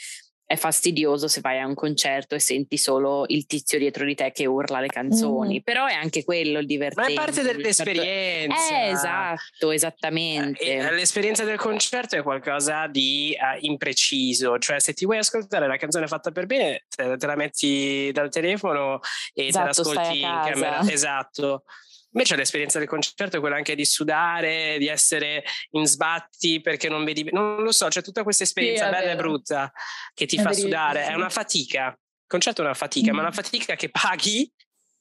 è 0.53 0.57
fastidioso 0.57 1.29
se 1.29 1.41
vai 1.41 1.59
a 1.59 1.67
un 1.67 1.75
concerto 1.75 2.35
e 2.35 2.39
senti 2.39 2.77
solo 2.77 3.25
il 3.29 3.47
tizio 3.47 3.79
dietro 3.79 4.05
di 4.05 4.15
te 4.15 4.33
che 4.33 4.45
urla 4.45 4.81
le 4.81 4.89
canzoni, 4.89 5.61
mm. 5.61 5.63
però 5.63 5.87
è 5.87 5.95
anche 5.95 6.25
quello 6.25 6.59
il 6.59 6.67
divertente. 6.67 7.15
Ma 7.15 7.23
è 7.23 7.25
parte 7.25 7.41
dell'esperienza. 7.43 8.85
Eh, 8.85 8.91
esatto, 8.91 9.71
esattamente. 9.71 10.63
Eh, 10.63 10.93
l'esperienza 10.93 11.45
del 11.45 11.57
concerto 11.57 12.17
è 12.17 12.23
qualcosa 12.23 12.87
di 12.87 13.35
uh, 13.35 13.65
impreciso, 13.65 14.59
cioè 14.59 14.79
se 14.79 14.93
ti 14.93 15.07
vuoi 15.07 15.19
ascoltare 15.19 15.67
la 15.67 15.79
canzone 15.79 16.07
fatta 16.07 16.31
per 16.33 16.45
bene, 16.45 16.85
te, 16.95 17.17
te 17.17 17.27
la 17.27 17.37
metti 17.37 18.11
dal 18.13 18.29
telefono 18.29 19.01
e 19.33 19.47
esatto, 19.47 19.83
te 19.83 19.89
l'ascolti 19.89 20.21
in 20.21 20.41
camera. 20.45 20.81
Esatto. 20.93 21.65
Invece 22.13 22.37
l'esperienza 22.37 22.79
del 22.79 22.89
concerto 22.89 23.37
è 23.37 23.41
quella 23.41 23.57
anche 23.57 23.75
di 23.75 23.85
sudare, 23.85 24.77
di 24.79 24.89
essere 24.89 25.45
in 25.71 25.87
sbatti 25.87 26.61
perché 26.61 26.89
non 26.89 27.05
vedi, 27.05 27.29
non 27.33 27.63
lo 27.63 27.73
so, 27.73 27.89
c'è 27.89 28.03
tutta 28.03 28.23
questa 28.23 28.45
esperienza 28.45 28.85
sì, 28.85 28.91
bella 28.91 29.13
e 29.13 29.17
brutta 29.17 29.73
che 30.13 30.27
ti 30.27 30.37
è 30.37 30.39
fa 30.39 30.51
verissimo. 30.51 30.69
sudare, 30.69 31.07
è 31.07 31.15
una 31.15 31.31
fatica. 31.31 31.87
Il 31.89 32.27
concerto 32.27 32.63
è 32.63 32.65
una 32.65 32.75
fatica, 32.75 33.13
mm. 33.13 33.15
ma 33.15 33.23
una 33.23 33.33
fatica 33.33 33.75
che 33.77 33.91
paghi 33.91 34.51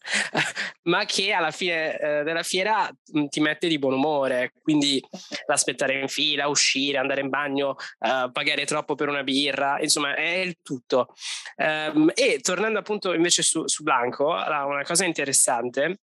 ma 0.84 1.06
che 1.06 1.32
alla 1.32 1.51
fine 1.51 1.98
eh, 1.98 2.24
della 2.24 2.44
fiera 2.44 2.89
mm, 3.18 3.25
ti 3.27 3.39
mette 3.39 3.68
di 3.68 3.77
buon 3.77 3.94
umore, 3.94 4.53
quindi 4.62 5.03
l'aspettare 5.46 6.00
in 6.00 6.08
fila, 6.08 6.48
uscire, 6.48 6.98
andare 6.98 7.22
in 7.22 7.30
bagno, 7.30 7.75
eh, 8.00 8.30
pagare 8.32 8.65
troppo 8.65 8.96
per 8.96 9.10
una 9.10 9.24
birra, 9.24 9.80
insomma 9.80 10.15
è 10.15 10.38
il 10.38 10.58
tutto. 10.62 11.13
Um, 11.58 12.12
e 12.15 12.39
tornando 12.41 12.80
appunto 12.80 13.13
invece 13.13 13.44
su, 13.44 13.68
su 13.68 13.84
Blanco, 13.84 14.30
una 14.30 14.84
cosa 14.84 15.06
interessante 15.06 16.00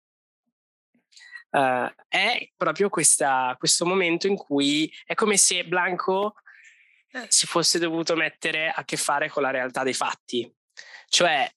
uh, 1.51 1.93
è 2.09 2.51
proprio 2.57 2.89
questa, 2.89 3.55
questo 3.59 3.87
momento 3.87 4.27
in 4.27 4.37
cui 4.37 4.93
è 5.05 5.15
come 5.15 5.37
se 5.37 5.65
Blanco 5.65 6.35
eh, 7.11 7.27
si 7.29 7.47
fosse 7.47 7.79
dovuto 7.79 8.15
mettere 8.17 8.71
a 8.71 8.85
che 8.85 8.97
fare 8.97 9.29
con 9.29 9.43
la 9.43 9.51
realtà 9.51 9.83
dei 9.83 9.95
fatti. 9.95 10.51
Cioè, 11.09 11.51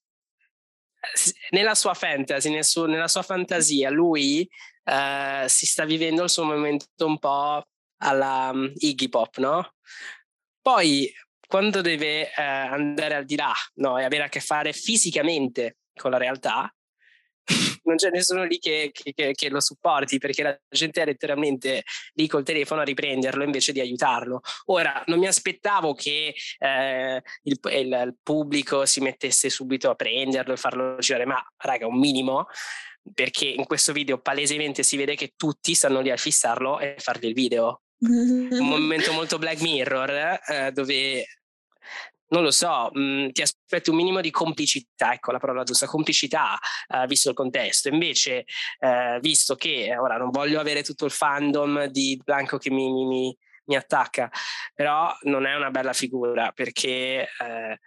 nella 1.50 1.74
sua 1.74 1.94
fantasy, 1.94 2.50
nel 2.50 2.64
suo, 2.64 2.86
nella 2.86 3.08
sua 3.08 3.22
fantasia, 3.22 3.90
lui 3.90 4.48
uh, 4.84 5.46
si 5.46 5.66
sta 5.66 5.84
vivendo 5.84 6.22
il 6.22 6.30
suo 6.30 6.44
momento 6.44 6.86
un 7.06 7.18
po' 7.18 7.66
alla 7.98 8.50
um, 8.52 8.72
Iggy 8.74 9.08
Pop, 9.08 9.36
no? 9.38 9.74
Poi, 10.60 11.12
quando 11.46 11.80
deve 11.80 12.32
uh, 12.36 12.40
andare 12.40 13.14
al 13.14 13.24
di 13.24 13.36
là 13.36 13.52
no, 13.74 13.98
e 13.98 14.04
avere 14.04 14.24
a 14.24 14.28
che 14.28 14.40
fare 14.40 14.72
fisicamente 14.72 15.78
con 15.94 16.12
la 16.12 16.18
realtà, 16.18 16.72
non 17.84 17.96
c'è 17.96 18.10
nessuno 18.10 18.44
lì 18.44 18.58
che, 18.58 18.90
che, 18.92 19.32
che, 19.32 19.48
lo 19.48 19.60
supporti 19.60 20.18
perché 20.18 20.42
la 20.42 20.60
gente 20.68 21.02
è 21.02 21.04
letteralmente 21.04 21.82
lì 22.14 22.26
col 22.26 22.44
telefono 22.44 22.80
a 22.80 22.84
riprenderlo 22.84 23.42
invece 23.44 23.72
di 23.72 23.80
aiutarlo. 23.80 24.40
Ora, 24.66 25.02
non 25.06 25.18
mi 25.18 25.26
aspettavo 25.26 25.94
che 25.94 26.34
eh, 26.58 27.22
il, 27.42 27.58
il, 27.62 27.86
il, 27.86 28.16
pubblico 28.22 28.86
si 28.86 29.00
mettesse 29.00 29.50
subito 29.50 29.90
a 29.90 29.94
prenderlo 29.94 30.52
e 30.52 30.56
farlo 30.56 30.96
girare, 30.98 31.26
ma 31.26 31.44
raga, 31.58 31.86
un 31.86 31.98
minimo 31.98 32.46
perché 33.12 33.46
in 33.46 33.64
questo 33.64 33.92
video 33.92 34.18
palesemente 34.18 34.82
si 34.82 34.96
vede 34.96 35.16
che 35.16 35.32
tutti 35.36 35.74
stanno 35.74 36.00
lì 36.00 36.10
a 36.10 36.16
fissarlo 36.16 36.78
e 36.78 36.94
fargli 36.98 37.26
il 37.26 37.34
video. 37.34 37.82
un 37.98 38.48
momento 38.62 39.12
molto 39.12 39.38
Black 39.38 39.60
Mirror 39.60 40.40
eh, 40.46 40.72
dove 40.72 41.26
non 42.32 42.42
lo 42.42 42.50
so, 42.50 42.90
mh, 42.92 43.00
mm, 43.00 43.28
ti 43.30 43.42
aspetti 43.42 43.90
un 43.90 43.96
minimo 43.96 44.20
di 44.20 44.30
complicità, 44.30 45.12
ecco 45.12 45.32
la 45.32 45.38
parola 45.38 45.62
giusta, 45.62 45.86
complicità, 45.86 46.58
eh, 46.88 47.06
visto 47.06 47.28
il 47.28 47.34
contesto. 47.34 47.88
Invece, 47.88 48.44
eh, 48.78 49.18
visto 49.20 49.54
che 49.54 49.94
ora 49.96 50.16
non 50.16 50.30
voglio 50.30 50.58
avere 50.58 50.82
tutto 50.82 51.04
il 51.04 51.10
fandom 51.10 51.86
di 51.86 52.20
Blanco 52.22 52.58
che 52.58 52.70
mi, 52.70 52.90
mi, 52.90 53.36
mi 53.66 53.76
attacca, 53.76 54.30
però 54.74 55.14
non 55.22 55.46
è 55.46 55.54
una 55.54 55.70
bella 55.70 55.92
figura 55.92 56.52
perché 56.52 57.28
eh, 57.38 57.78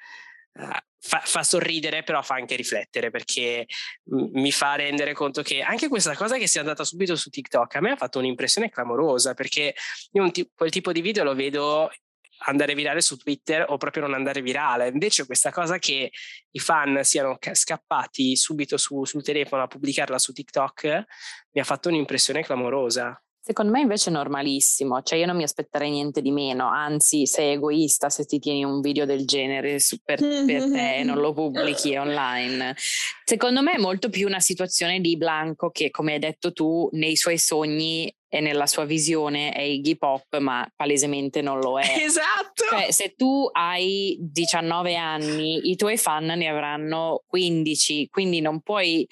fa, 1.00 1.22
fa, 1.24 1.44
sorridere, 1.44 2.04
però 2.04 2.22
fa 2.22 2.36
anche 2.36 2.56
riflettere 2.56 3.10
perché 3.10 3.66
mi 4.12 4.52
fa 4.52 4.76
rendere 4.76 5.14
conto 5.14 5.42
che 5.42 5.62
anche 5.62 5.88
questa 5.88 6.16
cosa 6.16 6.38
che 6.38 6.48
sia 6.48 6.62
andata 6.62 6.84
subito 6.84 7.16
su 7.16 7.30
TikTok 7.30 7.76
a 7.76 7.82
me 7.82 7.92
ha 7.92 7.96
fatto 7.96 8.20
un'impressione 8.20 8.70
clamorosa 8.70 9.34
perché 9.34 9.76
io 10.12 10.32
t- 10.32 10.50
quel 10.56 10.72
tipo 10.72 10.92
di 10.92 11.02
video 11.02 11.24
lo 11.24 11.36
vedo 11.36 11.92
andare 12.40 12.76
virale 12.76 13.02
su 13.02 13.18
Twitter 13.18 13.66
o 13.68 13.78
proprio 13.78 14.04
non 14.04 14.14
andare 14.14 14.42
virale. 14.42 14.88
Invece 14.88 15.26
questa 15.26 15.52
cosa 15.52 15.78
che 15.78 16.12
i 16.52 16.60
fan 16.60 17.04
siano 17.04 17.38
scappati 17.40 18.36
subito 18.36 18.78
su, 18.78 19.04
sul 19.06 19.24
telefono 19.24 19.64
a 19.64 19.68
pubblicarla 19.68 20.20
su 20.20 20.34
TikTok 20.34 21.04
mi 21.52 21.62
ha 21.62 21.64
fatto 21.64 21.90
un'impressione 21.90 22.44
clamorosa. 22.44 23.20
Secondo 23.48 23.74
me 23.74 23.82
invece 23.82 24.10
è 24.10 24.12
normalissimo, 24.12 25.04
cioè 25.04 25.20
io 25.20 25.28
non 25.28 25.36
mi 25.36 25.44
aspetterei 25.44 25.92
niente 25.92 26.24
di 26.24 26.32
meno, 26.32 26.68
anzi 26.68 27.28
sei 27.28 27.52
egoista 27.54 28.10
se 28.10 28.26
ti 28.26 28.40
tieni 28.40 28.64
un 28.64 28.82
video 28.82 29.06
del 29.06 29.24
genere 29.28 29.78
per, 30.04 30.20
per 30.20 30.64
te 30.72 30.96
e 30.96 31.04
non 31.04 31.20
lo 31.20 31.32
pubblichi 31.32 31.94
online. 31.96 32.76
Secondo 33.24 33.62
me 33.62 33.74
è 33.74 33.78
molto 33.78 34.10
più 34.10 34.26
una 34.26 34.40
situazione 34.40 35.00
di 35.00 35.16
Blanco 35.16 35.70
che, 35.70 35.92
come 35.92 36.14
hai 36.14 36.20
detto 36.20 36.54
tu, 36.54 36.90
nei 36.94 37.16
suoi 37.16 37.38
sogni 37.38 38.12
e 38.28 38.40
nella 38.40 38.66
sua 38.66 38.86
visione 38.86 39.52
è 39.52 39.62
Iggy 39.62 39.96
Pop, 39.96 40.40
ma 40.40 40.68
palesemente 40.76 41.44
non 41.44 41.60
lo 41.60 41.80
è. 41.80 41.86
Esatto! 42.02 42.66
Cioè, 42.68 42.92
se 42.92 43.14
tu 43.16 43.48
hai 43.52 44.18
19 44.20 44.96
anni, 44.96 45.70
i 45.70 45.76
tuoi 45.76 45.98
fan 45.98 46.26
ne 46.26 46.48
avranno 46.48 47.22
15, 47.28 48.08
quindi 48.10 48.42
non 48.42 48.62
puoi 48.62 49.08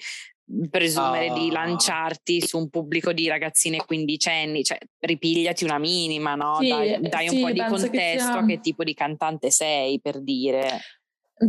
presumere 0.68 1.30
oh. 1.30 1.34
di 1.34 1.48
ah. 1.48 1.52
lanciarti 1.52 2.40
su 2.40 2.58
un 2.58 2.68
pubblico 2.68 3.12
di 3.12 3.28
ragazzine 3.28 3.84
quindicenni, 3.84 4.62
cioè 4.62 4.78
ripigliati 5.00 5.64
una 5.64 5.78
minima, 5.78 6.34
no? 6.34 6.58
Sì, 6.60 6.68
dai, 6.68 7.00
dai 7.00 7.28
sì, 7.28 7.36
un 7.36 7.42
po' 7.42 7.50
di 7.50 7.64
contesto 7.66 7.90
che 7.90 8.38
a 8.38 8.44
che 8.44 8.60
tipo 8.60 8.84
di 8.84 8.94
cantante 8.94 9.50
sei, 9.50 10.00
per 10.00 10.20
dire. 10.20 10.80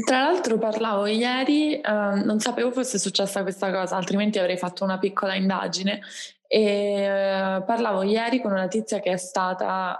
Tra 0.04 0.24
l'altro 0.24 0.58
parlavo 0.58 1.06
ieri, 1.06 1.80
eh, 1.80 1.82
non 1.82 2.40
sapevo 2.40 2.72
fosse 2.72 2.98
successa 2.98 3.44
questa 3.44 3.72
cosa, 3.72 3.96
altrimenti 3.96 4.40
avrei 4.40 4.58
fatto 4.58 4.84
una 4.84 4.98
piccola 4.98 5.36
indagine, 5.36 6.02
e 6.48 6.62
eh, 6.62 7.64
parlavo 7.66 8.04
ieri 8.04 8.42
con 8.42 8.52
una 8.52 8.68
tizia 8.68 9.00
che 9.00 9.12
è 9.12 9.18
stata 9.18 10.00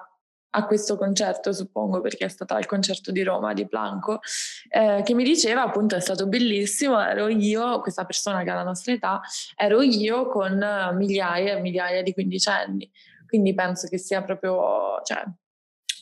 a 0.56 0.66
questo 0.66 0.98
concerto, 0.98 1.52
suppongo, 1.52 2.00
perché 2.00 2.26
è 2.26 2.30
stata 2.30 2.56
al 2.56 2.66
concerto 2.66 3.12
di 3.12 3.24
Roma 3.24 3.54
di 3.54 3.66
Blanco, 3.66 4.22
eh, 4.70 5.02
che 5.04 5.14
mi 5.14 5.24
diceva 5.24 5.64
appunto 5.64 5.96
è 5.96 6.00
stato 6.00 6.28
bellissimo, 6.28 7.00
ero 7.00 7.28
io, 7.28 7.82
questa 7.82 8.06
persona 8.06 8.44
che 8.44 8.50
ha 8.50 8.56
la 8.56 8.64
nostra 8.64 8.94
età, 8.94 9.22
ero 9.56 9.82
io 9.82 10.28
con 10.28 10.58
migliaia 10.94 11.58
e 11.58 11.62
migliaia 11.62 12.02
di 12.02 12.14
quindicenni. 12.14 12.90
Quindi 13.28 13.54
penso 13.54 13.88
che 13.88 13.98
sia 13.98 14.24
proprio, 14.24 15.02
cioè, 15.04 15.24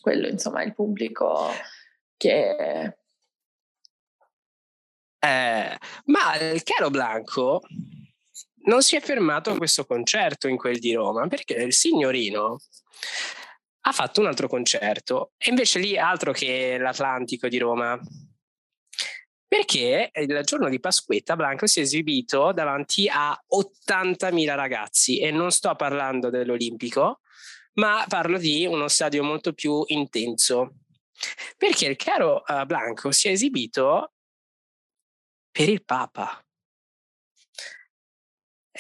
quello 0.02 0.28
insomma 0.28 0.64
il 0.64 0.74
pubblico 0.74 1.50
che... 2.16 2.96
Eh, 5.20 5.78
ma 6.06 6.38
il 6.38 6.64
caro 6.64 6.90
Blanco 6.90 7.62
non 8.66 8.82
si 8.82 8.98
è 8.98 9.00
fermato 9.00 9.52
a 9.52 9.58
questo 9.58 9.86
concerto 9.86 10.48
in 10.48 10.58
quel 10.58 10.80
di 10.80 10.94
Roma 10.94 11.28
perché 11.28 11.54
il 11.54 11.74
signorino 11.74 12.60
ha 13.86 13.92
fatto 13.92 14.22
un 14.22 14.28
altro 14.28 14.48
concerto 14.48 15.34
e 15.38 15.50
invece 15.50 15.80
lì 15.80 15.98
altro 15.98 16.32
che 16.32 16.78
l'Atlantico 16.78 17.48
di 17.48 17.58
Roma. 17.58 18.00
Perché 19.48 20.10
il 20.14 20.42
giorno 20.44 20.68
di 20.68 20.80
Pasquetta 20.80 21.36
Blanco 21.36 21.68
si 21.68 21.80
è 21.80 21.84
esibito 21.84 22.52
davanti 22.54 23.08
a 23.08 23.40
80.000 23.56 24.56
ragazzi 24.56 25.20
e 25.20 25.30
non 25.32 25.52
sto 25.52 25.76
parlando 25.76 26.32
dell'Olimpico, 26.32 27.20
ma 27.74 28.04
parlo 28.08 28.40
di 28.40 28.66
uno 28.66 28.88
stadio 28.88 29.24
molto 29.24 29.54
più 29.54 29.84
intenso. 29.88 30.78
Perché 31.56 31.86
il 31.86 31.96
caro 31.98 32.42
uh, 32.48 32.66
Blanco 32.66 33.12
si 33.12 33.28
è 33.28 33.32
esibito 33.32 34.14
per 35.52 35.70
il 35.70 35.84
Papa. 35.84 36.43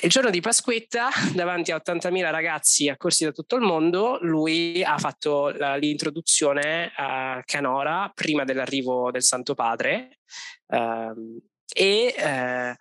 Il 0.01 0.09
giorno 0.09 0.31
di 0.31 0.41
Pasquetta, 0.41 1.09
davanti 1.35 1.71
a 1.71 1.75
80.000 1.77 2.31
ragazzi 2.31 2.89
accorsi 2.89 3.25
da 3.25 3.31
tutto 3.31 3.55
il 3.55 3.61
mondo, 3.61 4.17
lui 4.21 4.83
ha 4.83 4.97
fatto 4.97 5.49
l'introduzione 5.49 6.91
a 6.95 7.43
Canora 7.45 8.11
prima 8.13 8.43
dell'arrivo 8.43 9.11
del 9.11 9.21
Santo 9.21 9.53
Padre. 9.53 10.17
Uh, 10.65 11.39
e, 11.71 12.15
uh, 12.17 12.75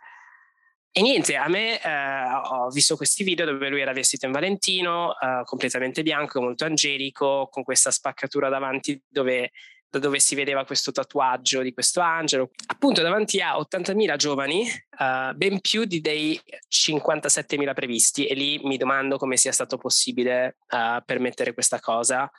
e, 0.91 1.01
niente, 1.03 1.37
a 1.37 1.49
me 1.49 1.79
uh, 1.85 2.55
ho 2.55 2.71
visto 2.71 2.97
questi 2.97 3.25
video 3.25 3.45
dove 3.45 3.69
lui 3.69 3.83
era 3.83 3.93
vestito 3.93 4.25
in 4.25 4.33
Valentino, 4.33 5.13
eh, 5.19 5.43
completamente 5.45 6.03
bianco, 6.03 6.41
molto 6.41 6.65
angelico, 6.65 7.49
con 7.51 7.63
questa 7.63 7.91
spaccatura 7.91 8.49
davanti 8.49 9.01
dove 9.07 9.53
da 9.93 9.99
dove 9.99 10.21
si 10.21 10.35
vedeva 10.35 10.65
questo 10.65 10.91
tatuaggio 10.91 11.61
di 11.61 11.75
questo 11.75 12.01
angelo, 12.01 12.51
appunto 12.69 13.03
davanti 13.03 13.43
a 13.43 13.59
80.000 13.59 14.17
giovani, 14.17 14.63
uh, 14.99 15.35
ben 15.35 15.61
più 15.61 15.85
di 15.85 16.01
dei 16.01 16.41
57.000 16.67 17.75
previsti. 17.75 18.27
E 18.27 18.35
lì 18.35 18.59
mi 18.65 18.79
domando 18.79 19.19
come 19.19 19.37
sia 19.37 19.53
stato 19.53 19.77
possibile 19.77 20.57
uh, 20.71 21.03
permettere 21.05 21.53
questa 21.53 21.79
cosa, 21.79 22.31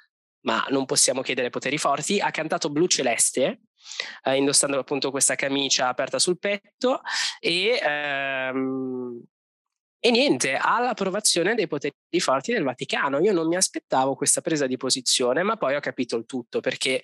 ma 0.45 0.65
non 0.71 0.85
possiamo 0.85 1.21
chiedere 1.21 1.51
poteri 1.51 1.77
forti, 1.77 2.19
ha 2.19 2.31
cantato 2.31 2.71
Blu 2.71 2.87
Celeste, 2.87 3.59
uh, 4.23 4.31
indossando 4.31 4.79
appunto 4.79 5.11
questa 5.11 5.35
camicia 5.35 5.89
aperta 5.89 6.17
sul 6.17 6.39
petto 6.39 7.01
e 7.39 7.79
um, 8.51 9.23
e 10.05 10.11
niente, 10.11 10.57
ha 10.57 10.81
l'approvazione 10.81 11.55
dei 11.55 11.65
poteri 11.65 11.93
forti 12.19 12.51
del 12.51 12.63
Vaticano. 12.63 13.19
Io 13.21 13.31
non 13.31 13.47
mi 13.47 13.55
aspettavo 13.55 14.15
questa 14.15 14.41
presa 14.41 14.67
di 14.67 14.75
posizione, 14.75 15.43
ma 15.43 15.55
poi 15.55 15.75
ho 15.75 15.79
capito 15.79 16.17
il 16.17 16.25
tutto 16.25 16.59
perché 16.59 17.01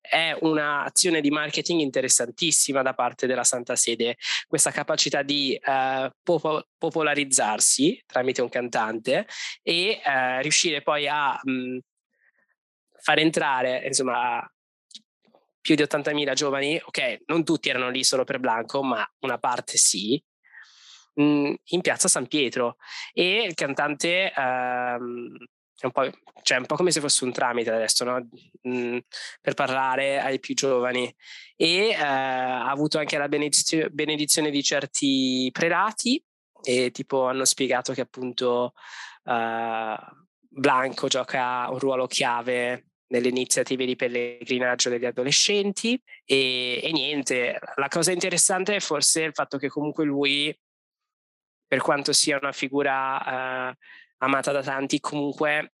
è 0.00 0.36
un'azione 0.40 1.20
di 1.20 1.30
marketing 1.30 1.80
interessantissima 1.80 2.82
da 2.82 2.94
parte 2.94 3.26
della 3.26 3.44
Santa 3.44 3.76
Sede, 3.76 4.16
questa 4.46 4.70
capacità 4.70 5.22
di 5.22 5.58
uh, 5.62 6.08
popo- 6.22 6.66
popolarizzarsi 6.78 8.02
tramite 8.06 8.42
un 8.42 8.48
cantante 8.48 9.26
e 9.62 10.00
uh, 10.04 10.40
riuscire 10.40 10.82
poi 10.82 11.06
a 11.08 11.38
mh, 11.42 11.78
far 13.00 13.18
entrare, 13.18 13.84
insomma, 13.86 14.46
più 15.60 15.74
di 15.74 15.82
80.000 15.82 16.32
giovani, 16.32 16.80
ok, 16.82 17.24
non 17.26 17.44
tutti 17.44 17.68
erano 17.68 17.90
lì 17.90 18.02
solo 18.02 18.24
per 18.24 18.38
Blanco, 18.38 18.82
ma 18.82 19.06
una 19.20 19.38
parte 19.38 19.76
sì, 19.76 20.22
mh, 21.14 21.52
in 21.64 21.80
piazza 21.80 22.08
San 22.08 22.26
Pietro. 22.26 22.76
E 23.12 23.42
il 23.42 23.54
cantante 23.54 24.32
ehm, 24.32 25.36
un, 25.86 25.92
po', 25.92 26.10
cioè 26.42 26.58
un 26.58 26.66
po' 26.66 26.76
come 26.76 26.90
se 26.90 27.00
fosse 27.00 27.24
un 27.24 27.32
tramite 27.32 27.70
adesso 27.70 28.04
no? 28.04 28.28
mh, 28.62 28.98
per 29.40 29.54
parlare 29.54 30.20
ai 30.20 30.40
più 30.40 30.54
giovani 30.54 31.14
e 31.56 31.88
eh, 31.88 31.94
ha 31.94 32.70
avuto 32.70 32.98
anche 32.98 33.16
la 33.18 33.28
benedizio- 33.28 33.88
benedizione 33.90 34.50
di 34.50 34.62
certi 34.62 35.48
prelati 35.52 36.22
e 36.62 36.90
tipo 36.90 37.26
hanno 37.26 37.44
spiegato 37.44 37.92
che 37.92 38.00
appunto 38.00 38.72
eh, 39.24 39.96
Blanco 40.50 41.06
gioca 41.06 41.68
un 41.70 41.78
ruolo 41.78 42.06
chiave 42.06 42.88
nelle 43.08 43.28
iniziative 43.28 43.86
di 43.86 43.96
pellegrinaggio 43.96 44.90
degli 44.90 45.06
adolescenti 45.06 46.00
e, 46.24 46.80
e, 46.82 46.92
niente, 46.92 47.58
la 47.76 47.88
cosa 47.88 48.12
interessante 48.12 48.76
è 48.76 48.80
forse 48.80 49.22
il 49.22 49.32
fatto 49.32 49.56
che 49.56 49.68
comunque 49.68 50.04
lui 50.04 50.54
per 51.66 51.80
quanto 51.80 52.12
sia 52.12 52.38
una 52.40 52.52
figura 52.52 53.70
uh, 53.70 53.74
amata 54.18 54.52
da 54.52 54.62
tanti, 54.62 55.00
comunque 55.00 55.74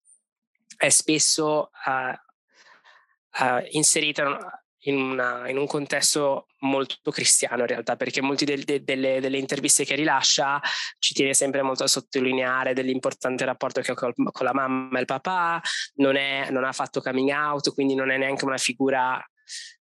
è 0.76 0.88
spesso 0.88 1.70
uh, 1.86 3.44
uh, 3.44 3.66
inserita 3.70 4.62
in, 4.82 4.96
una, 4.96 5.48
in, 5.48 5.58
un 5.58 5.66
contesto 5.66 6.46
molto 6.60 7.10
cristiano 7.10 7.62
in 7.62 7.66
realtà, 7.66 7.96
perché 7.96 8.20
molte 8.20 8.44
de, 8.44 8.64
de, 8.64 8.84
delle, 8.84 9.20
delle, 9.20 9.38
interviste 9.38 9.84
che 9.84 9.94
rilascia 9.94 10.60
ci 10.98 11.14
tiene 11.14 11.34
sempre 11.34 11.62
molto 11.62 11.84
a 11.84 11.88
sottolineare 11.88 12.74
dell'importante 12.74 13.44
rapporto 13.44 13.80
che 13.80 13.92
ha 13.92 13.94
col, 13.94 14.14
con 14.14 14.46
la 14.46 14.54
mamma 14.54 14.98
e 14.98 15.00
il 15.00 15.06
papà, 15.06 15.60
non, 15.96 16.16
è, 16.16 16.50
non 16.50 16.64
ha 16.64 16.72
fatto 16.72 17.00
coming 17.00 17.30
out, 17.30 17.72
quindi 17.74 17.94
non 17.94 18.10
è 18.10 18.16
neanche 18.16 18.44
una 18.44 18.58
figura 18.58 19.22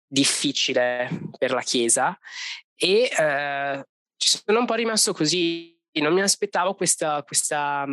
difficile 0.08 1.10
per 1.38 1.52
la 1.52 1.62
Chiesa. 1.62 2.18
E 2.78 3.10
ci 4.18 4.42
sono 4.44 4.60
un 4.60 4.66
po' 4.66 4.74
rimasto 4.76 5.14
così 5.14 5.76
non 6.02 6.14
mi 6.14 6.22
aspettavo 6.22 6.74
questa, 6.74 7.24
questa, 7.24 7.86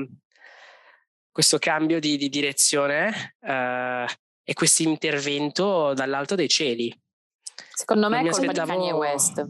questo 1.33 1.59
cambio 1.59 1.99
di, 1.99 2.17
di 2.17 2.29
direzione 2.29 3.37
uh, 3.41 4.07
e 4.45 4.53
questo 4.53 4.83
intervento 4.83 5.95
dall'alto 5.95 6.35
dei 6.35 6.49
cieli. 6.49 6.95
Secondo 7.75 8.09
me 8.09 8.21
è 8.21 8.31
colpa 8.31 8.51
aspettavo... 8.51 8.71
di 8.71 8.77
Kanye 8.77 8.93
West. 8.93 9.49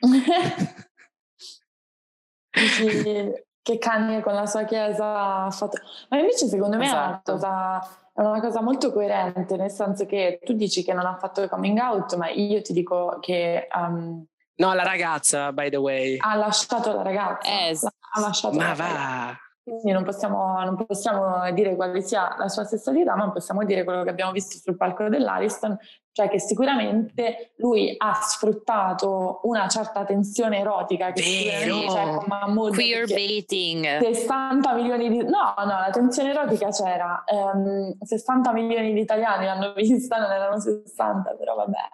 che 3.62 3.78
Kanye 3.78 4.22
con 4.22 4.34
la 4.34 4.46
sua 4.46 4.64
chiesa 4.64 5.44
ha 5.44 5.50
fatto... 5.50 5.78
Ma 6.08 6.18
invece 6.18 6.48
secondo 6.48 6.78
me 6.78 6.86
esatto. 6.86 7.30
è, 7.30 7.34
una 7.34 7.38
esatto. 7.38 7.42
cosa, 7.78 7.78
è 8.14 8.20
una 8.22 8.40
cosa 8.40 8.62
molto 8.62 8.92
coerente, 8.92 9.56
nel 9.56 9.70
senso 9.70 10.06
che 10.06 10.40
tu 10.42 10.54
dici 10.54 10.82
che 10.82 10.94
non 10.94 11.06
ha 11.06 11.16
fatto 11.18 11.42
il 11.42 11.48
coming 11.48 11.78
out, 11.78 12.16
ma 12.16 12.28
io 12.30 12.60
ti 12.62 12.72
dico 12.72 13.18
che 13.20 13.68
um, 13.74 14.24
No, 14.54 14.74
la 14.74 14.82
ragazza, 14.82 15.52
by 15.52 15.70
the 15.70 15.76
way. 15.76 16.16
Ha 16.18 16.34
lasciato 16.36 16.94
la 16.94 17.02
ragazza. 17.02 17.48
Eh, 17.48 17.76
ha 18.14 18.20
lasciato 18.20 18.56
ma 18.56 18.74
va. 18.74 19.36
Quindi 19.64 19.92
non 19.92 20.02
possiamo, 20.02 20.60
non 20.64 20.74
possiamo, 20.74 21.50
dire 21.52 21.76
quale 21.76 22.00
sia 22.02 22.34
la 22.36 22.48
sua 22.48 22.64
sessualità, 22.64 23.14
ma 23.14 23.30
possiamo 23.30 23.64
dire 23.64 23.84
quello 23.84 24.02
che 24.02 24.10
abbiamo 24.10 24.32
visto 24.32 24.58
sul 24.58 24.76
palco 24.76 25.08
dell'Ariston, 25.08 25.78
cioè 26.10 26.28
che 26.28 26.40
sicuramente 26.40 27.52
lui 27.56 27.94
ha 27.96 28.12
sfruttato 28.14 29.40
una 29.44 29.68
certa 29.68 30.04
tensione 30.04 30.58
erotica 30.58 31.12
che 31.12 31.22
Vero. 31.22 31.88
Cioè, 31.88 32.24
con 32.26 32.70
queer 32.70 33.06
baiting. 33.06 34.00
60 34.00 34.74
milioni 34.74 35.08
di 35.08 35.18
no 35.18 35.54
no 35.56 35.64
la 35.64 35.90
tensione 35.92 36.30
erotica 36.30 36.70
c'era. 36.70 37.22
Um, 37.32 37.66
ehm, 37.66 37.98
60 38.02 38.52
milioni 38.52 38.92
di 38.92 39.00
italiani 39.00 39.46
l'hanno 39.46 39.72
vista 39.74 40.18
non 40.18 40.32
erano 40.32 40.58
60 40.58 41.34
però 41.38 41.54
vabbè. 41.54 41.88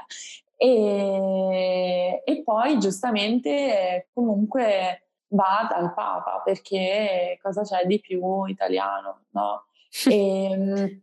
E, 0.57 2.23
e 2.25 2.43
poi 2.43 2.79
giustamente 2.79 4.09
comunque 4.13 5.08
va 5.29 5.67
dal 5.69 5.93
Papa 5.95 6.41
perché 6.45 7.39
cosa 7.43 7.63
c'è 7.63 7.85
di 7.87 8.01
più 8.01 8.45
italiano, 8.45 9.25
no? 9.31 9.67
E, 10.07 10.51
ehm, 10.51 11.03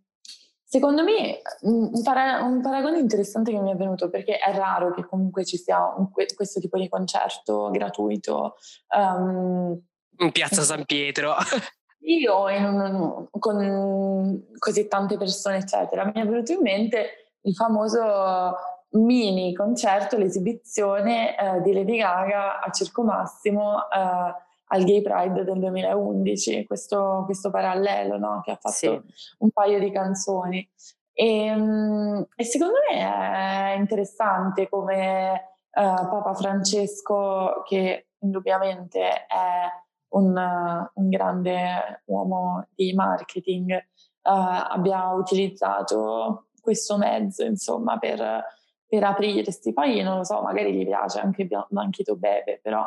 secondo 0.63 1.03
me 1.03 1.41
un, 1.61 2.01
para- 2.03 2.43
un, 2.43 2.61
paragone 2.61 2.99
interessante 2.99 3.51
che 3.51 3.59
mi 3.59 3.71
è 3.71 3.75
venuto 3.75 4.09
perché 4.09 4.37
è 4.37 4.53
raro 4.53 4.93
che 4.93 5.05
comunque 5.05 5.45
ci 5.45 5.57
sia 5.57 5.93
un, 5.95 6.09
questo 6.11 6.59
tipo 6.59 6.77
di 6.77 6.89
concerto 6.89 7.69
gratuito 7.71 8.55
um, 8.95 9.79
in 10.17 10.31
piazza 10.31 10.61
San 10.61 10.85
Pietro. 10.85 11.35
Io 12.07 12.43
un, 12.43 13.27
con 13.31 14.45
così 14.59 14.87
tante 14.87 15.17
persone 15.17 15.57
eccetera 15.57 16.05
mi 16.05 16.13
è 16.13 16.25
venuto 16.25 16.51
in 16.51 16.59
mente 16.61 17.31
il 17.41 17.55
famoso 17.55 18.55
mini 18.95 19.53
concerto, 19.53 20.17
l'esibizione 20.17 21.37
eh, 21.37 21.61
di 21.61 21.73
Lady 21.73 21.97
Gaga 21.97 22.59
a 22.61 22.69
Circo 22.71 23.03
Massimo 23.03 23.89
eh, 23.89 24.43
al 24.67 24.83
Gay 24.83 25.01
Pride 25.01 25.43
del 25.43 25.59
2011, 25.59 26.65
questo, 26.65 27.23
questo 27.25 27.49
parallelo 27.51 28.17
no? 28.17 28.41
che 28.43 28.51
ha 28.51 28.57
fatto 28.59 28.75
sì. 28.75 29.01
un 29.39 29.51
paio 29.51 29.79
di 29.79 29.91
canzoni. 29.91 30.67
E, 31.13 31.45
ehm, 31.45 32.27
e, 32.35 32.43
secondo 32.43 32.73
me 32.89 32.97
è 32.99 33.75
interessante 33.77 34.67
come 34.69 35.33
eh, 35.33 35.39
Papa 35.69 36.33
Francesco, 36.33 37.63
che 37.65 38.07
indubbiamente 38.19 39.25
è 39.25 39.69
un, 40.09 40.89
un 40.93 41.09
grande 41.09 42.01
uomo 42.05 42.67
di 42.73 42.93
marketing, 42.93 43.71
eh, 43.71 43.85
abbia 44.23 45.11
utilizzato 45.11 46.47
questo 46.59 46.97
mezzo 46.97 47.43
insomma 47.43 47.99
per 47.99 48.43
per 48.87 49.03
aprirsi. 49.03 49.73
Poi 49.73 50.01
non 50.01 50.17
lo 50.17 50.23
so, 50.23 50.41
magari 50.41 50.73
gli 50.73 50.85
piace 50.85 51.19
anche 51.19 51.47
Blanchito 51.69 52.15
Bebe, 52.15 52.59
però 52.61 52.85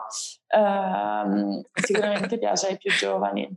ehm, 0.48 1.62
sicuramente 1.74 2.38
piace 2.38 2.68
ai 2.68 2.76
più 2.78 2.90
giovani. 2.92 3.48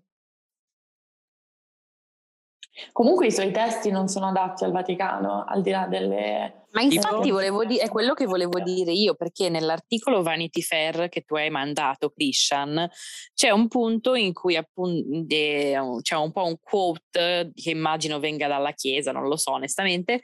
Comunque 2.91 3.27
i 3.27 3.31
suoi 3.31 3.51
testi 3.51 3.91
non 3.91 4.07
sono 4.07 4.27
adatti 4.27 4.63
al 4.63 4.71
Vaticano, 4.71 5.45
al 5.47 5.61
di 5.61 5.69
là 5.71 5.87
delle... 5.87 6.55
Ma 6.71 6.81
infatti 6.81 7.31
volevo 7.31 7.65
di- 7.65 7.77
è 7.77 7.89
quello 7.89 8.13
che 8.13 8.25
volevo 8.25 8.59
dire 8.61 8.93
io, 8.93 9.15
perché 9.15 9.49
nell'articolo 9.49 10.21
Vanity 10.21 10.61
Fair 10.61 11.09
che 11.09 11.21
tu 11.21 11.35
hai 11.35 11.49
mandato, 11.49 12.11
Christian, 12.11 12.89
c'è 13.33 13.49
un 13.49 13.67
punto 13.67 14.15
in 14.15 14.31
cui 14.31 14.55
appunto 14.55 15.25
c'è 15.27 16.15
un 16.15 16.31
po' 16.31 16.45
un 16.45 16.57
quote 16.61 17.51
che 17.53 17.71
immagino 17.71 18.19
venga 18.19 18.47
dalla 18.47 18.71
Chiesa, 18.71 19.11
non 19.11 19.27
lo 19.27 19.35
so 19.35 19.51
onestamente, 19.51 20.21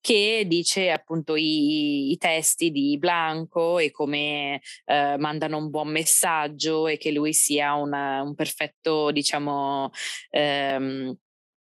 che 0.00 0.44
dice 0.46 0.90
appunto 0.90 1.34
i, 1.34 2.12
i 2.12 2.16
testi 2.16 2.70
di 2.70 2.96
Blanco 2.98 3.78
e 3.78 3.90
come 3.90 4.60
eh, 4.84 5.16
mandano 5.18 5.58
un 5.58 5.68
buon 5.68 5.88
messaggio 5.88 6.86
e 6.86 6.96
che 6.96 7.10
lui 7.10 7.32
sia 7.32 7.74
una, 7.74 8.22
un 8.22 8.34
perfetto, 8.34 9.10
diciamo... 9.10 9.90
Ehm, 10.30 11.16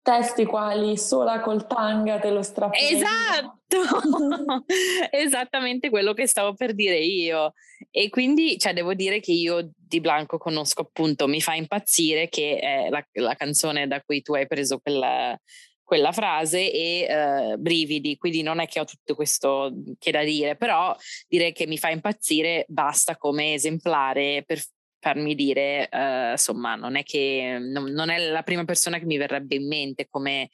testi 0.10 0.46
quali 0.46 0.98
sola 0.98 1.40
col 1.40 1.68
tanga 1.68 2.18
te 2.18 2.32
lo 2.32 2.42
strappo. 2.42 2.76
Esatto, 2.76 3.78
esattamente 5.12 5.92
quello 5.92 6.14
che 6.14 6.26
stavo 6.26 6.56
per 6.56 6.74
dire 6.74 6.98
io. 6.98 7.54
E 7.92 8.10
quindi, 8.10 8.58
cioè, 8.58 8.74
devo 8.74 8.96
dire 8.96 9.20
che 9.20 9.32
io 9.32 9.70
di 9.76 10.02
Blanco 10.02 10.38
conosco 10.38 10.82
appunto 10.82 11.28
Mi 11.28 11.42
fa 11.42 11.54
impazzire, 11.54 12.28
che 12.28 12.58
è 12.58 12.90
la, 12.90 13.06
la 13.14 13.36
canzone 13.36 13.86
da 13.86 14.02
cui 14.02 14.24
tu 14.24 14.34
hai 14.34 14.48
preso 14.48 14.80
quella, 14.80 15.40
quella 15.84 16.12
frase 16.12 16.72
e 16.72 17.08
uh, 17.54 17.58
brividi, 17.58 18.18
quindi 18.18 18.42
non 18.42 18.60
è 18.60 18.68
che 18.68 18.80
ho 18.80 18.86
tutto 18.86 19.14
questo 19.14 19.72
che 20.00 20.10
da 20.10 20.24
dire, 20.24 20.56
però 20.56 20.96
direi 21.28 21.54
che 21.54 21.68
mi 21.68 21.78
fa 21.78 21.92
impazzire 21.92 22.66
basta 22.68 23.16
come 23.16 23.54
esemplare 23.54 24.44
per 24.44 24.60
farmi 25.00 25.36
dire, 25.36 25.90
uh, 25.92 26.32
insomma, 26.32 26.76
non 26.76 26.96
è 26.96 27.04
che 27.04 27.58
non, 27.60 27.92
non, 27.92 28.10
è 28.10 28.18
la 28.18 28.44
prima 28.44 28.66
persona 28.66 29.00
che 29.00 29.06
mi 29.06 29.18
verrebbe 29.18 29.56
in 29.56 29.68
mente 29.68 30.08
come 30.10 30.50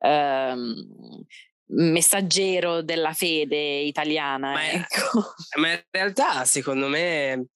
uh, 0.00 1.26
messaggero 1.66 2.82
della 2.82 3.12
fede 3.12 3.78
italiana. 3.80 4.52
Ma, 4.52 4.70
ecco. 4.70 5.34
ma 5.58 5.72
in 5.72 5.82
realtà, 5.90 6.44
secondo 6.44 6.88
me, 6.88 7.46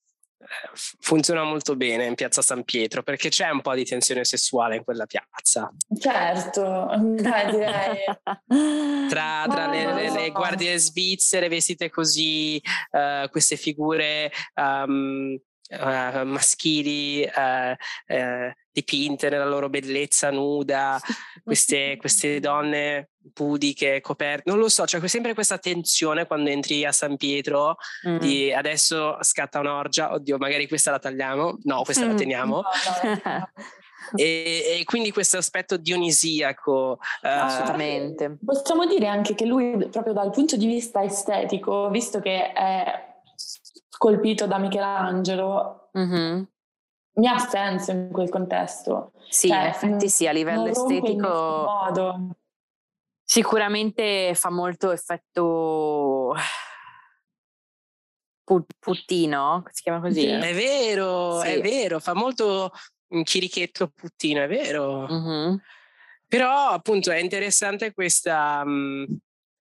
funziona 1.00 1.44
molto 1.44 1.76
bene 1.76 2.06
in 2.06 2.14
piazza 2.14 2.42
San 2.42 2.64
Pietro 2.64 3.02
perché 3.02 3.28
c'è 3.28 3.48
un 3.50 3.60
po' 3.60 3.74
di 3.74 3.84
tensione 3.84 4.24
sessuale 4.24 4.76
in 4.76 4.84
quella 4.84 5.06
piazza. 5.06 5.72
Certo, 5.98 6.88
dai, 7.16 7.50
direi. 7.50 8.04
tra, 9.08 9.46
tra 9.48 9.68
le, 9.68 9.94
le, 9.94 10.10
le, 10.10 10.30
guardie 10.30 10.76
svizzere 10.78 11.48
vestite 11.48 11.90
così, 11.90 12.60
uh, 12.90 13.28
queste 13.30 13.56
figure 13.56 14.30
um, 14.54 15.38
uh, 15.78 16.24
maschili 16.24 17.22
uh, 17.24 18.14
uh, 18.14 18.52
dipinte 18.70 19.28
nella 19.28 19.46
loro 19.46 19.68
bellezza 19.68 20.30
nuda, 20.30 21.00
queste, 21.42 21.96
queste 21.98 22.40
donne 22.40 23.10
pudiche, 23.32 24.00
coperte, 24.00 24.50
non 24.50 24.58
lo 24.58 24.68
so, 24.68 24.84
c'è 24.84 25.06
sempre 25.06 25.34
questa 25.34 25.58
tensione 25.58 26.26
quando 26.26 26.50
entri 26.50 26.84
a 26.84 26.92
San 26.92 27.16
Pietro 27.16 27.76
mm. 28.08 28.18
di 28.18 28.52
adesso 28.52 29.18
scatta 29.20 29.60
un'orgia, 29.60 30.12
oddio 30.12 30.38
magari 30.38 30.66
questa 30.66 30.90
la 30.90 30.98
tagliamo, 30.98 31.58
no 31.64 31.82
questa 31.82 32.06
mm. 32.06 32.08
la 32.08 32.14
teniamo. 32.14 32.62
E, 34.16 34.78
e, 34.80 34.84
quindi 34.84 35.12
questo 35.12 35.38
aspetto 35.38 35.76
dionisiaco 35.76 36.98
assolutamente 37.22 38.36
possiamo 38.44 38.84
dire 38.84 39.06
anche 39.06 39.34
che 39.34 39.46
lui 39.46 39.88
proprio 39.90 40.12
dal 40.12 40.30
punto 40.30 40.56
di 40.56 40.66
vista 40.66 41.02
estetico 41.04 41.88
visto 41.88 42.18
che 42.20 42.52
è 42.52 43.11
colpito 44.02 44.48
da 44.48 44.58
Michelangelo, 44.58 45.90
mm-hmm. 45.96 46.42
mi 47.12 47.28
ha 47.28 47.38
senso 47.38 47.92
in 47.92 48.08
quel 48.10 48.28
contesto. 48.30 49.12
Sì, 49.28 49.46
cioè, 49.46 49.58
in 49.58 49.66
effetti 49.66 50.08
sì, 50.08 50.26
a 50.26 50.32
livello 50.32 50.66
estetico 50.66 51.92
sicuramente 53.22 54.34
fa 54.34 54.50
molto 54.50 54.90
effetto 54.90 56.34
puttino, 58.80 59.62
si 59.70 59.82
chiama 59.82 60.00
così? 60.00 60.26
È 60.26 60.52
vero, 60.52 61.40
sì. 61.42 61.46
è 61.46 61.60
vero, 61.60 62.00
fa 62.00 62.12
molto 62.12 62.72
un 63.10 63.22
chirichetto 63.22 63.86
puttino, 63.86 64.42
è 64.42 64.48
vero. 64.48 65.06
Mm-hmm. 65.08 65.54
Però 66.26 66.70
appunto 66.70 67.12
è 67.12 67.18
interessante 67.18 67.92
questa 67.92 68.62
um, 68.64 69.06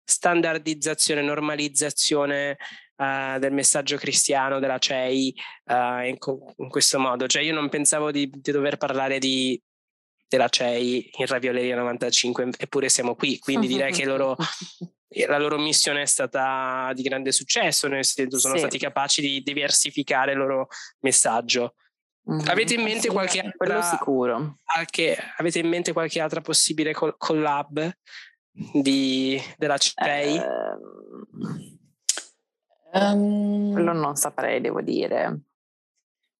standardizzazione, 0.03 1.21
normalizzazione 1.21 2.57
uh, 3.01 3.39
del 3.39 3.51
messaggio 3.51 3.97
cristiano 3.97 4.59
della 4.59 4.77
CEI 4.77 5.33
uh, 5.65 5.73
in, 6.05 6.17
in, 6.57 6.69
questo 6.69 6.99
modo. 6.99 7.25
Cioè 7.25 7.41
io 7.41 7.53
non 7.53 7.69
pensavo 7.69 8.11
di, 8.11 8.29
di 8.29 8.51
dover 8.51 8.77
parlare 8.77 9.17
di, 9.17 9.59
della 10.27 10.49
CEI 10.49 11.09
in 11.17 11.25
Ravioleria 11.25 11.75
95, 11.75 12.49
eppure 12.57 12.89
siamo 12.89 13.15
qui, 13.15 13.39
quindi 13.39 13.67
direi 13.67 13.91
che 13.91 14.05
loro, 14.05 14.35
la 15.27 15.39
loro 15.39 15.57
missione 15.57 16.03
è 16.03 16.05
stata 16.05 16.91
di 16.93 17.01
grande 17.01 17.31
successo, 17.31 17.87
nel 17.87 18.05
senso 18.05 18.37
sono 18.37 18.53
sì. 18.53 18.59
stati 18.59 18.77
capaci 18.77 19.21
di 19.21 19.41
diversificare 19.41 20.33
il 20.33 20.37
loro 20.37 20.67
messaggio. 20.99 21.75
Mm-hmm. 22.31 22.47
Avete 22.49 22.75
in 22.75 22.83
mente 22.83 23.01
sì, 23.01 23.07
qualche 23.07 23.39
altra, 23.39 23.81
sicuro. 23.81 24.59
Qualche, 24.63 25.17
avete 25.37 25.57
in 25.57 25.67
mente 25.67 25.91
qualche 25.91 26.19
altra 26.19 26.39
possibile 26.39 26.93
collab 26.93 27.91
di, 28.51 29.41
della 29.57 29.77
CEI? 29.79 30.37
Uh, 30.37 31.70
Um, 32.93 33.71
Quello 33.71 33.93
non 33.93 34.15
saprei, 34.15 34.61
devo 34.61 34.81
dire. 34.81 35.41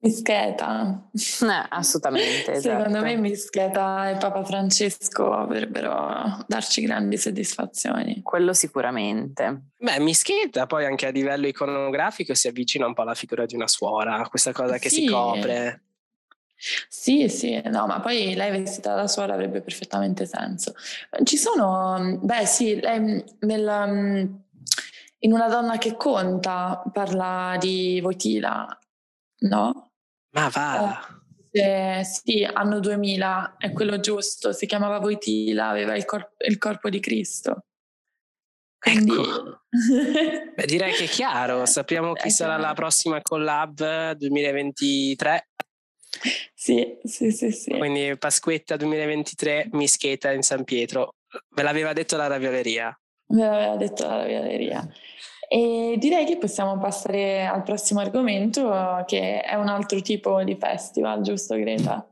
Mischeta. 0.01 1.09
Eh, 1.13 1.65
assolutamente. 1.69 2.55
Secondo 2.59 2.87
esatto. 2.87 3.03
me 3.03 3.15
Mischeta 3.17 4.09
e 4.09 4.17
Papa 4.17 4.43
Francesco 4.43 5.31
avrebbero 5.31 6.43
darci 6.47 6.81
grandi 6.81 7.17
soddisfazioni. 7.17 8.21
Quello 8.23 8.53
sicuramente. 8.53 9.69
Beh, 9.77 9.99
Mischeta 9.99 10.65
poi 10.65 10.85
anche 10.85 11.05
a 11.05 11.11
livello 11.11 11.47
iconografico 11.47 12.33
si 12.33 12.47
avvicina 12.47 12.87
un 12.87 12.93
po' 12.93 13.03
alla 13.03 13.13
figura 13.13 13.45
di 13.45 13.55
una 13.55 13.67
suora, 13.67 14.25
questa 14.27 14.51
cosa 14.51 14.77
che 14.79 14.89
sì. 14.89 15.01
si 15.01 15.07
copre. 15.07 15.83
Sì, 16.87 17.27
sì, 17.27 17.59
no, 17.65 17.87
ma 17.87 17.99
poi 18.01 18.35
lei 18.35 18.51
vestita 18.51 18.93
da 18.93 19.07
suora 19.07 19.33
avrebbe 19.33 19.61
perfettamente 19.61 20.27
senso. 20.27 20.73
Ci 21.23 21.37
sono, 21.37 22.19
beh 22.21 22.45
sì, 22.45 22.79
lei 22.79 23.23
nel 23.39 24.40
in 25.23 25.33
Una 25.33 25.47
donna 25.47 25.77
che 25.77 25.95
conta 25.95 26.83
parla 26.91 27.55
di 27.59 27.99
Voitila, 28.01 28.67
no? 29.39 29.91
Ma 30.33 30.49
va! 30.49 31.19
dice 31.51 32.03
sì, 32.05 32.43
anno 32.43 32.79
2000, 32.79 33.55
è 33.57 33.71
quello 33.73 33.99
giusto, 33.99 34.53
si 34.53 34.65
chiamava 34.65 34.99
Voitila, 34.99 35.67
aveva 35.67 35.95
il, 35.95 36.05
cor- 36.05 36.33
il 36.47 36.57
corpo 36.57 36.89
di 36.89 36.99
Cristo. 36.99 37.65
Quindi... 38.79 39.13
Ecco. 39.13 39.61
Beh, 40.55 40.65
direi 40.65 40.93
che 40.93 41.03
è 41.03 41.07
chiaro, 41.07 41.65
sappiamo 41.65 42.13
chi 42.13 42.27
è 42.27 42.31
sarà 42.31 42.55
chiaro. 42.55 42.67
la 42.67 42.73
prossima 42.73 43.21
collab 43.21 44.11
2023. 44.13 45.49
Sì, 46.53 46.97
sì, 47.03 47.31
sì, 47.31 47.51
sì. 47.51 47.71
Quindi 47.71 48.17
Pasquetta 48.17 48.75
2023, 48.75 49.69
Mischeta 49.73 50.31
in 50.31 50.41
San 50.41 50.63
Pietro. 50.63 51.15
Ve 51.49 51.63
l'aveva 51.63 51.93
detto 51.93 52.17
la 52.17 52.27
ravioleria? 52.27 52.95
Me 53.31 53.45
l'aveva 53.45 53.75
detto 53.75 54.05
la 54.05 54.17
ravioleria. 54.17 54.87
E 55.47 55.95
direi 55.97 56.25
che 56.25 56.37
possiamo 56.37 56.77
passare 56.77 57.45
al 57.45 57.63
prossimo 57.63 57.99
argomento, 57.99 59.03
che 59.05 59.41
è 59.41 59.55
un 59.55 59.67
altro 59.67 60.01
tipo 60.01 60.43
di 60.43 60.55
festival, 60.55 61.21
giusto 61.21 61.55
Greta? 61.55 62.07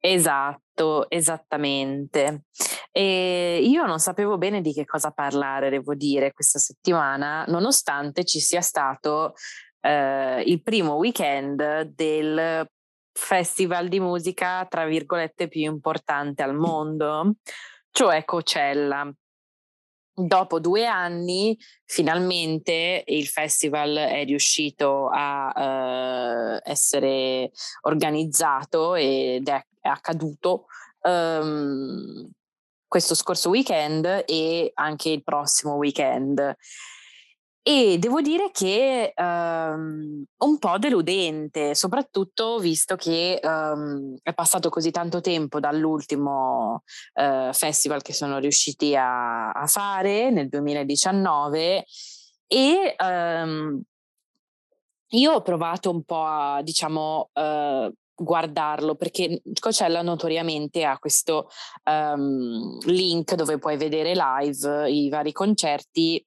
Esatto, 0.00 1.08
esattamente. 1.10 2.44
E 2.90 3.60
io 3.62 3.86
non 3.86 4.00
sapevo 4.00 4.38
bene 4.38 4.60
di 4.60 4.72
che 4.72 4.84
cosa 4.84 5.10
parlare, 5.10 5.70
devo 5.70 5.94
dire, 5.94 6.32
questa 6.32 6.58
settimana, 6.58 7.44
nonostante 7.46 8.24
ci 8.24 8.40
sia 8.40 8.60
stato 8.60 9.34
eh, 9.80 10.42
il 10.42 10.62
primo 10.62 10.94
weekend 10.94 11.82
del 11.82 12.68
festival 13.12 13.88
di 13.88 14.00
musica, 14.00 14.66
tra 14.68 14.86
virgolette, 14.86 15.48
più 15.48 15.62
importante 15.62 16.42
al 16.42 16.54
mondo, 16.54 17.34
cioè 17.92 18.24
Coachella. 18.24 19.12
Dopo 20.20 20.58
due 20.58 20.84
anni, 20.84 21.56
finalmente 21.84 23.04
il 23.06 23.28
festival 23.28 23.94
è 23.94 24.24
riuscito 24.24 25.08
a 25.12 26.56
uh, 26.56 26.60
essere 26.68 27.52
organizzato 27.82 28.96
ed 28.96 29.46
è, 29.46 29.64
è 29.80 29.86
accaduto 29.86 30.64
um, 31.02 32.28
questo 32.88 33.14
scorso 33.14 33.48
weekend 33.50 34.24
e 34.26 34.72
anche 34.74 35.10
il 35.10 35.22
prossimo 35.22 35.74
weekend. 35.74 36.56
E 37.68 37.98
devo 37.98 38.22
dire 38.22 38.50
che 38.50 39.12
um, 39.14 40.24
un 40.38 40.58
po' 40.58 40.78
deludente, 40.78 41.74
soprattutto 41.74 42.58
visto 42.58 42.96
che 42.96 43.38
um, 43.42 44.16
è 44.22 44.32
passato 44.32 44.70
così 44.70 44.90
tanto 44.90 45.20
tempo 45.20 45.60
dall'ultimo 45.60 46.82
uh, 47.12 47.52
festival 47.52 48.00
che 48.00 48.14
sono 48.14 48.38
riusciti 48.38 48.96
a, 48.96 49.50
a 49.50 49.66
fare 49.66 50.30
nel 50.30 50.48
2019 50.48 51.84
e 52.46 52.96
um, 53.04 53.82
io 55.08 55.32
ho 55.32 55.42
provato 55.42 55.90
un 55.90 56.04
po' 56.04 56.24
a, 56.24 56.62
diciamo, 56.62 57.28
uh, 57.34 57.92
guardarlo 58.14 58.94
perché 58.94 59.42
Coachella 59.60 60.00
notoriamente 60.00 60.84
ha 60.84 60.98
questo 60.98 61.50
um, 61.84 62.78
link 62.86 63.34
dove 63.34 63.58
puoi 63.58 63.76
vedere 63.76 64.14
live 64.14 64.90
i 64.90 65.10
vari 65.10 65.32
concerti 65.32 66.24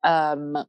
um, 0.00 0.68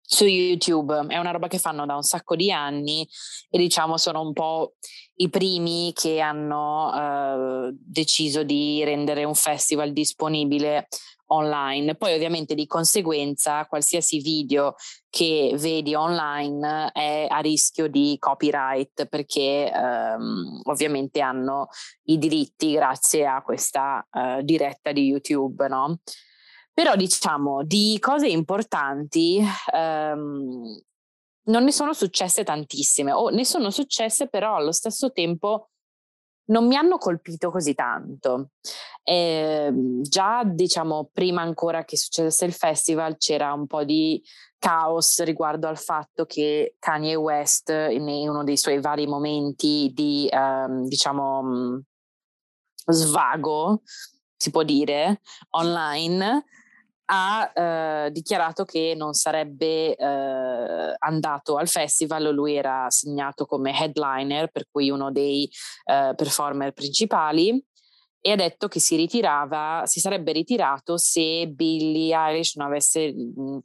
su 0.00 0.24
YouTube. 0.24 1.06
È 1.08 1.18
una 1.18 1.30
roba 1.30 1.48
che 1.48 1.58
fanno 1.58 1.84
da 1.84 1.94
un 1.94 2.02
sacco 2.02 2.34
di 2.34 2.50
anni 2.50 3.06
e 3.50 3.58
diciamo 3.58 3.98
sono 3.98 4.22
un 4.22 4.32
po' 4.32 4.76
i 5.16 5.28
primi 5.28 5.92
che 5.94 6.20
hanno 6.20 7.66
uh, 7.66 7.76
deciso 7.78 8.42
di 8.42 8.82
rendere 8.84 9.24
un 9.24 9.34
festival 9.34 9.92
disponibile 9.92 10.88
online. 11.28 11.94
Poi 11.94 12.14
ovviamente 12.14 12.54
di 12.54 12.66
conseguenza 12.66 13.66
qualsiasi 13.66 14.20
video 14.20 14.76
che 15.10 15.52
vedi 15.56 15.94
online 15.94 16.90
è 16.92 17.26
a 17.28 17.40
rischio 17.40 17.88
di 17.88 18.16
copyright 18.18 19.06
perché 19.06 19.70
um, 19.74 20.60
ovviamente 20.64 21.20
hanno 21.20 21.68
i 22.04 22.16
diritti 22.16 22.72
grazie 22.72 23.26
a 23.26 23.42
questa 23.42 24.06
uh, 24.10 24.42
diretta 24.42 24.92
di 24.92 25.04
YouTube, 25.04 25.68
no? 25.68 25.98
Però 26.78 26.94
diciamo 26.94 27.64
di 27.64 27.98
cose 28.00 28.28
importanti 28.28 29.42
um, 29.72 30.80
non 31.46 31.64
ne 31.64 31.72
sono 31.72 31.92
successe 31.92 32.44
tantissime, 32.44 33.10
o 33.10 33.30
ne 33.30 33.44
sono 33.44 33.70
successe 33.70 34.28
però 34.28 34.54
allo 34.54 34.70
stesso 34.70 35.10
tempo 35.10 35.70
non 36.50 36.68
mi 36.68 36.76
hanno 36.76 36.96
colpito 36.96 37.50
così 37.50 37.74
tanto. 37.74 38.50
Eh, 39.02 39.72
già, 40.02 40.44
diciamo, 40.44 41.10
prima 41.12 41.42
ancora 41.42 41.84
che 41.84 41.96
succedesse 41.96 42.44
il 42.44 42.52
festival 42.52 43.16
c'era 43.16 43.52
un 43.52 43.66
po' 43.66 43.82
di 43.82 44.22
caos 44.56 45.20
riguardo 45.24 45.66
al 45.66 45.78
fatto 45.78 46.26
che 46.26 46.76
Kanye 46.78 47.16
West, 47.16 47.70
in 47.70 48.06
uno 48.06 48.44
dei 48.44 48.56
suoi 48.56 48.80
vari 48.80 49.08
momenti 49.08 49.90
di, 49.92 50.28
um, 50.30 50.86
diciamo, 50.86 51.82
svago, 52.86 53.82
si 54.36 54.52
può 54.52 54.62
dire, 54.62 55.22
online, 55.56 56.44
ha 57.10 57.52
eh, 57.54 58.10
dichiarato 58.10 58.64
che 58.64 58.94
non 58.96 59.14
sarebbe 59.14 59.96
eh, 59.96 60.94
andato 60.98 61.56
al 61.56 61.68
festival, 61.68 62.32
lui 62.34 62.54
era 62.54 62.84
assegnato 62.84 63.46
come 63.46 63.72
headliner, 63.78 64.50
per 64.50 64.66
cui 64.70 64.90
uno 64.90 65.10
dei 65.10 65.50
eh, 65.84 66.12
performer 66.14 66.72
principali, 66.72 67.64
e 68.20 68.32
ha 68.32 68.36
detto 68.36 68.68
che 68.68 68.80
si 68.80 68.96
ritirava, 68.96 69.82
si 69.86 70.00
sarebbe 70.00 70.32
ritirato 70.32 70.96
se 70.98 71.46
Billie 71.48 72.14
Eilish 72.14 72.56
non 72.56 72.66
avesse 72.66 73.12
mh, 73.12 73.60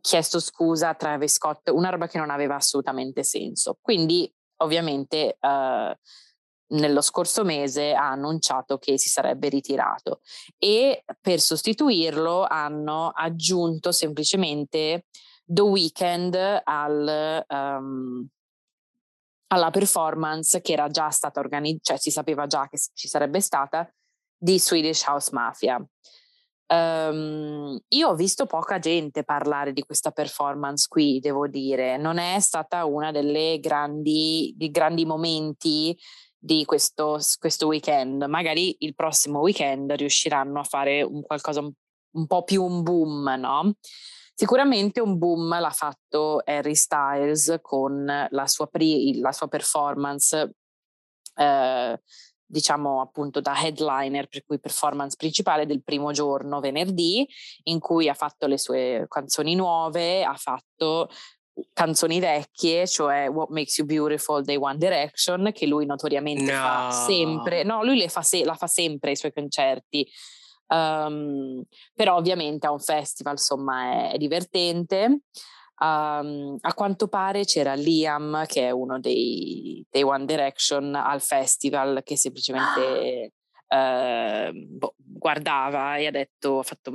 chiesto 0.00 0.40
scusa 0.40 0.88
a 0.88 0.94
Travis 0.94 1.34
Scott, 1.34 1.68
una 1.68 1.90
roba 1.90 2.08
che 2.08 2.18
non 2.18 2.30
aveva 2.30 2.56
assolutamente 2.56 3.22
senso. 3.22 3.78
Quindi 3.80 4.32
ovviamente 4.62 5.36
eh, 5.38 5.98
nello 6.68 7.00
scorso 7.00 7.44
mese 7.44 7.92
ha 7.92 8.10
annunciato 8.10 8.78
che 8.78 8.98
si 8.98 9.08
sarebbe 9.08 9.48
ritirato 9.48 10.20
e 10.58 11.04
per 11.20 11.40
sostituirlo 11.40 12.46
hanno 12.48 13.10
aggiunto 13.14 13.92
semplicemente 13.92 15.06
The 15.44 15.62
Weeknd 15.62 16.62
al, 16.64 17.44
um, 17.48 18.26
alla 19.48 19.70
performance 19.70 20.60
che 20.60 20.72
era 20.72 20.88
già 20.88 21.10
stata 21.10 21.40
organizzata, 21.40 21.82
cioè 21.82 21.98
si 21.98 22.10
sapeva 22.10 22.46
già 22.46 22.66
che 22.68 22.78
ci 22.94 23.08
sarebbe 23.08 23.40
stata, 23.40 23.88
di 24.36 24.58
Swedish 24.58 25.06
House 25.06 25.30
Mafia. 25.32 25.82
Um, 26.66 27.78
io 27.88 28.08
ho 28.08 28.14
visto 28.14 28.46
poca 28.46 28.78
gente 28.78 29.22
parlare 29.22 29.72
di 29.72 29.82
questa 29.82 30.10
performance 30.10 30.86
qui, 30.88 31.20
devo 31.20 31.46
dire, 31.46 31.98
non 31.98 32.18
è 32.18 32.40
stata 32.40 32.84
una 32.86 33.10
delle 33.10 33.58
grandi, 33.60 34.54
grandi 34.56 35.04
momenti 35.04 35.96
di 36.44 36.66
questo, 36.66 37.18
questo 37.38 37.66
weekend. 37.66 38.22
Magari 38.24 38.76
il 38.80 38.94
prossimo 38.94 39.40
weekend 39.40 39.92
riusciranno 39.92 40.60
a 40.60 40.64
fare 40.64 41.00
un 41.00 41.22
qualcosa 41.22 41.60
un, 41.60 41.72
un 42.16 42.26
po' 42.26 42.44
più 42.44 42.62
un 42.62 42.82
boom, 42.82 43.34
no? 43.38 43.72
Sicuramente 44.34 45.00
un 45.00 45.16
boom 45.16 45.58
l'ha 45.58 45.70
fatto 45.70 46.42
Harry 46.44 46.74
Styles 46.74 47.60
con 47.62 48.04
la 48.04 48.46
sua, 48.46 48.66
pri- 48.66 49.20
la 49.20 49.32
sua 49.32 49.48
performance, 49.48 50.56
eh, 51.36 52.02
diciamo 52.44 53.00
appunto 53.00 53.40
da 53.40 53.58
headliner, 53.58 54.26
per 54.26 54.44
cui 54.44 54.60
performance 54.60 55.16
principale 55.16 55.64
del 55.64 55.82
primo 55.82 56.12
giorno, 56.12 56.60
venerdì, 56.60 57.26
in 57.64 57.78
cui 57.78 58.08
ha 58.08 58.14
fatto 58.14 58.46
le 58.46 58.58
sue 58.58 59.06
canzoni 59.08 59.54
nuove, 59.54 60.24
ha 60.24 60.34
fatto 60.34 61.08
canzoni 61.72 62.20
vecchie, 62.20 62.86
cioè 62.86 63.28
What 63.28 63.50
Makes 63.50 63.78
You 63.78 63.86
Beautiful 63.86 64.42
dei 64.42 64.56
One 64.56 64.78
Direction, 64.78 65.50
che 65.52 65.66
lui 65.66 65.86
notoriamente 65.86 66.52
no. 66.52 66.58
fa 66.58 66.90
sempre, 66.90 67.62
no, 67.62 67.84
lui 67.84 68.08
fa 68.08 68.22
se- 68.22 68.44
la 68.44 68.54
fa 68.54 68.66
sempre 68.66 69.10
ai 69.10 69.16
suoi 69.16 69.32
concerti. 69.32 70.08
Um, 70.66 71.62
però 71.94 72.16
ovviamente 72.16 72.66
a 72.66 72.72
un 72.72 72.80
festival 72.80 73.34
insomma 73.34 74.08
è, 74.08 74.12
è 74.12 74.16
divertente. 74.16 75.20
Um, 75.76 76.56
a 76.60 76.72
quanto 76.74 77.08
pare 77.08 77.44
c'era 77.44 77.74
Liam, 77.74 78.46
che 78.46 78.68
è 78.68 78.70
uno 78.70 78.98
dei, 78.98 79.84
dei 79.90 80.02
One 80.02 80.24
Direction, 80.24 80.94
al 80.94 81.20
festival 81.20 82.02
che 82.02 82.16
semplicemente 82.16 83.32
uh, 83.68 84.52
boh, 84.52 84.94
guardava 84.96 85.96
e 85.96 86.06
ha 86.06 86.10
detto, 86.10 86.60
ha 86.60 86.62
fatto 86.62 86.92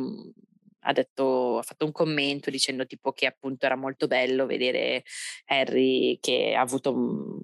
ha, 0.81 0.93
detto, 0.93 1.57
ha 1.57 1.61
fatto 1.61 1.85
un 1.85 1.91
commento 1.91 2.49
dicendo 2.49 2.85
tipo 2.85 3.11
che 3.11 3.25
appunto 3.25 3.65
era 3.65 3.75
molto 3.75 4.07
bello 4.07 4.45
vedere 4.45 5.03
Harry 5.45 6.19
che 6.19 6.53
ha 6.55 6.61
avuto 6.61 6.93
un, 6.93 7.39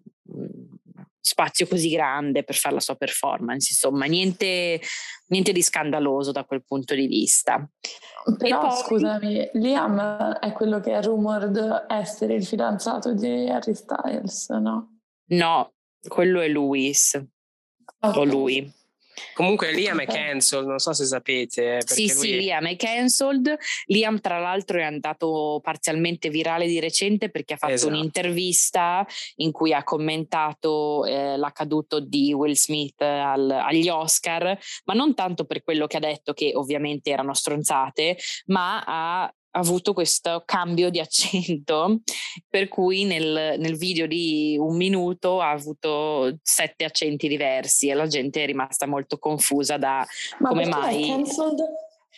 spazio 1.26 1.66
così 1.66 1.90
grande 1.90 2.44
per 2.44 2.54
fare 2.54 2.76
la 2.76 2.80
sua 2.80 2.96
performance, 2.96 3.70
insomma, 3.72 4.06
niente, 4.06 4.80
niente 5.28 5.52
di 5.52 5.64
scandaloso 5.64 6.32
da 6.32 6.46
quel 6.46 6.64
punto 6.64 6.94
di 6.94 7.08
vista. 7.08 7.68
Però 8.38 8.68
poi... 8.68 8.78
scusami, 8.78 9.50
Liam 9.54 10.38
è 10.40 10.52
quello 10.54 10.80
che 10.80 10.94
è 10.94 11.02
rumored 11.02 11.88
essere 11.90 12.36
il 12.36 12.46
fidanzato 12.46 13.14
di 13.14 13.50
Harry 13.50 13.74
Styles, 13.74 14.50
no? 14.50 15.00
No, 15.30 15.74
quello 16.08 16.42
è 16.42 16.48
Louis, 16.48 17.20
okay. 18.00 18.20
o 18.20 18.24
lui. 18.24 18.74
Comunque 19.34 19.72
Liam 19.74 20.02
è 20.02 20.06
cancelled, 20.06 20.68
non 20.68 20.80
so 20.80 20.94
se 20.94 21.06
sapete. 21.06 21.80
Sì, 21.86 22.08
lui... 22.08 22.16
sì, 22.16 22.38
Liam 22.38 22.68
è 22.68 22.76
cancelled. 22.76 23.58
Liam 23.86 24.20
tra 24.20 24.40
l'altro 24.40 24.80
è 24.80 24.84
andato 24.84 25.60
parzialmente 25.64 26.30
virale 26.30 26.68
di 26.68 26.80
recente 26.80 27.30
perché 27.30 27.54
ha 27.54 27.58
fatto 27.58 27.74
esatto. 27.74 27.94
un'intervista 27.94 29.06
in 29.38 29.52
cui 29.52 29.74
ha 29.74 29.84
commentato 29.84 31.06
eh, 31.06 31.38
l'accaduto 31.38 32.00
di 32.00 32.34
Will 32.34 32.54
Smith 32.54 33.02
al, 33.02 33.50
agli 33.50 33.90
Oscar, 33.90 34.58
ma 34.86 34.94
non 34.94 35.14
tanto 35.14 35.46
per 35.46 35.64
quello 35.64 35.88
che 35.88 35.98
ha 35.98 36.02
detto 36.02 36.34
che 36.34 36.52
ovviamente 36.54 37.10
erano 37.10 37.34
stronzate, 37.34 38.18
ma 38.48 38.84
ha 38.86 39.34
avuto 39.56 39.94
questo 39.94 40.44
cambio 40.46 40.90
di 40.90 41.00
accento, 41.00 42.02
per 42.50 42.68
cui 42.68 43.06
nel, 43.06 43.56
nel, 43.58 43.78
video 43.78 44.08
di 44.08 44.58
un 44.60 44.76
minuto 44.76 45.42
ha 45.42 45.52
avuto 45.52 46.38
sette 46.42 46.86
accenti 46.86 47.28
diversi 47.28 47.90
e 47.90 47.94
la 47.94 48.08
gente 48.08 48.44
è 48.44 48.46
rimasta 48.46 48.86
molto 48.86 49.18
confusa 49.18 49.78
da 49.78 50.06
ma 50.40 50.50
come 50.50 50.66
mai... 50.66 51.24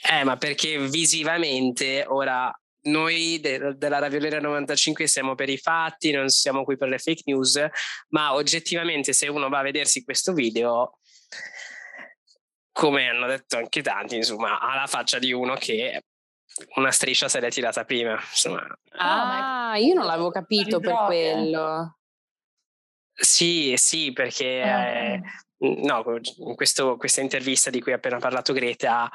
Eh, 0.09 0.23
ma 0.23 0.37
perché 0.37 0.77
visivamente 0.87 2.05
ora 2.07 2.53
noi 2.83 3.39
de- 3.39 3.75
della 3.77 3.99
Raviolera 3.99 4.39
95 4.39 5.07
siamo 5.07 5.33
per 5.33 5.49
i 5.49 5.57
fatti, 5.57 6.11
non 6.11 6.29
siamo 6.29 6.63
qui 6.63 6.77
per 6.77 6.89
le 6.89 6.99
fake 6.99 7.23
news, 7.25 7.59
ma 8.09 8.33
oggettivamente 8.33 9.13
se 9.13 9.27
uno 9.27 9.49
va 9.49 9.59
a 9.59 9.63
vedersi 9.63 10.03
questo 10.03 10.33
video, 10.33 10.99
come 12.71 13.09
hanno 13.09 13.25
detto 13.25 13.57
anche 13.57 13.81
tanti, 13.81 14.17
insomma, 14.17 14.59
ha 14.59 14.75
la 14.75 14.87
faccia 14.87 15.17
di 15.17 15.31
uno 15.31 15.55
che 15.55 16.03
una 16.75 16.91
striscia 16.91 17.27
se 17.27 17.39
l'è 17.39 17.49
tirata 17.49 17.85
prima. 17.85 18.13
Insomma. 18.13 18.65
Ah, 18.97 19.71
ah 19.71 19.77
io 19.77 19.93
non 19.93 20.05
l'avevo 20.05 20.29
capito 20.29 20.79
per 20.79 20.95
quello. 21.05 21.97
Sì, 23.13 23.73
sì, 23.77 24.13
perché 24.13 24.61
eh, 24.61 25.21
no, 25.57 26.03
in 26.37 26.55
questo, 26.55 26.97
questa 26.97 27.21
intervista 27.21 27.71
di 27.71 27.81
cui 27.81 27.91
ha 27.91 27.95
appena 27.95 28.19
parlato 28.19 28.53
Greta 28.53 29.09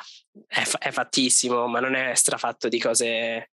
è, 0.46 0.62
è, 0.78 0.90
fattissimo, 0.90 1.68
ma 1.68 1.78
non 1.78 1.94
è 1.94 2.14
strafatto 2.14 2.68
di 2.68 2.80
cose 2.80 3.50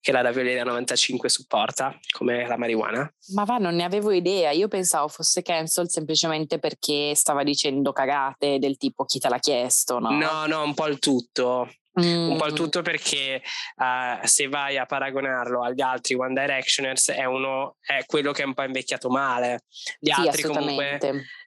che 0.00 0.12
la 0.12 0.20
Ravioleria 0.20 0.62
95 0.62 1.28
supporta, 1.28 1.98
come 2.16 2.46
la 2.46 2.56
marijuana. 2.56 3.12
Ma 3.34 3.42
va, 3.42 3.58
non 3.58 3.74
ne 3.74 3.82
avevo 3.82 4.12
idea. 4.12 4.52
Io 4.52 4.68
pensavo 4.68 5.08
fosse 5.08 5.42
cancel 5.42 5.90
semplicemente 5.90 6.60
perché 6.60 7.14
stava 7.16 7.42
dicendo 7.42 7.92
cagate 7.92 8.58
del 8.58 8.76
tipo 8.76 9.04
chi 9.04 9.18
te 9.18 9.28
l'ha 9.28 9.38
chiesto, 9.38 9.98
no? 9.98 10.10
No, 10.10 10.46
no, 10.46 10.62
un 10.62 10.74
po' 10.74 10.86
il 10.86 11.00
tutto. 11.00 11.68
Mm. 11.98 12.30
Un 12.30 12.36
po' 12.36 12.46
il 12.46 12.52
mm. 12.52 12.56
tutto 12.56 12.82
perché 12.82 13.42
uh, 13.76 14.26
se 14.26 14.48
vai 14.48 14.76
a 14.78 14.86
paragonarlo 14.86 15.62
agli 15.62 15.80
altri 15.80 16.14
One 16.14 16.34
Directioners 16.34 17.10
è, 17.10 17.24
uno, 17.24 17.76
è 17.80 18.04
quello 18.06 18.32
che 18.32 18.42
è 18.42 18.46
un 18.46 18.54
po' 18.54 18.62
invecchiato 18.62 19.08
male. 19.08 19.64
Gli 19.98 20.12
sì, 20.12 20.20
altri 20.20 20.42
comunque 20.42 20.98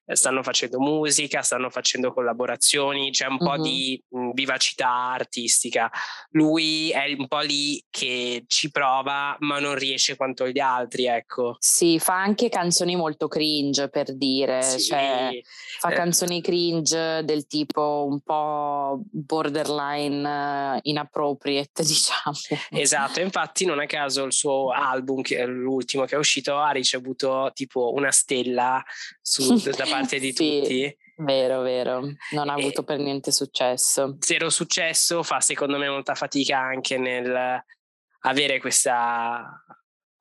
stanno 0.06 0.44
facendo 0.44 0.80
musica, 0.80 1.42
stanno 1.42 1.70
facendo 1.70 2.14
collaborazioni, 2.14 3.12
c'è 3.12 3.28
un 3.28 3.38
mm-hmm. 3.42 3.56
po' 3.56 3.62
di 3.62 4.04
mh, 4.10 4.32
vivacità 4.34 4.90
artistica. 4.90 5.90
Lui 6.32 6.90
è 6.92 7.16
un 7.18 7.28
po' 7.28 7.40
lì 7.40 7.84
che 7.90 8.44
ci 8.48 8.72
prova, 8.72 9.36
ma 9.40 9.60
non 9.60 9.76
riesce 9.76 10.16
quanto 10.16 10.48
gli 10.48 10.60
altri, 10.60 11.06
ecco. 11.06 11.56
Sì, 11.60 12.00
fa 12.00 12.22
anche 12.22 12.50
canzoni 12.50 12.96
molto 12.96 13.28
cringe 13.28 13.90
per 13.90 14.16
dire, 14.16 14.62
sì. 14.62 14.80
cioè 14.80 15.30
fa 15.80 15.90
eh. 15.90 15.96
canzoni 15.96 16.42
cringe 16.42 17.24
del 17.24 17.48
tipo 17.48 18.06
un 18.10 18.20
po' 18.22 19.02
borderline 19.12 20.76
uh, 20.76 20.80
inappropriate, 20.84 21.84
diciamo. 21.84 22.36
Esatto, 22.72 23.20
infatti 23.20 23.66
non 23.66 23.80
a 23.80 23.86
caso 23.86 24.24
il 24.24 24.34
suo 24.34 24.72
album, 24.72 25.22
che 25.22 25.38
è 25.38 25.46
l'ultimo 25.46 26.06
che 26.06 26.16
è 26.16 26.18
uscito, 26.18 26.58
ha 26.58 26.72
ricevuto 26.72 27.52
tipo 27.54 27.94
una 27.94 28.12
stella 28.12 28.84
su, 29.22 29.56
da 29.56 29.86
parte 29.92 30.20
di 30.20 30.34
sì, 30.34 30.60
tutti. 30.60 30.98
Vero, 31.18 31.62
vero, 31.62 32.02
non 32.32 32.50
ha 32.50 32.54
avuto 32.54 32.82
e 32.82 32.84
per 32.84 32.98
niente 32.98 33.32
successo. 33.32 34.18
Zero 34.20 34.50
successo, 34.50 35.22
fa 35.22 35.40
secondo 35.40 35.78
me 35.78 35.88
molta 35.90 36.16
fatica 36.16 36.58
anche 36.58 36.98
nel 36.98 37.64
avere 38.24 38.60
questa 38.60 39.64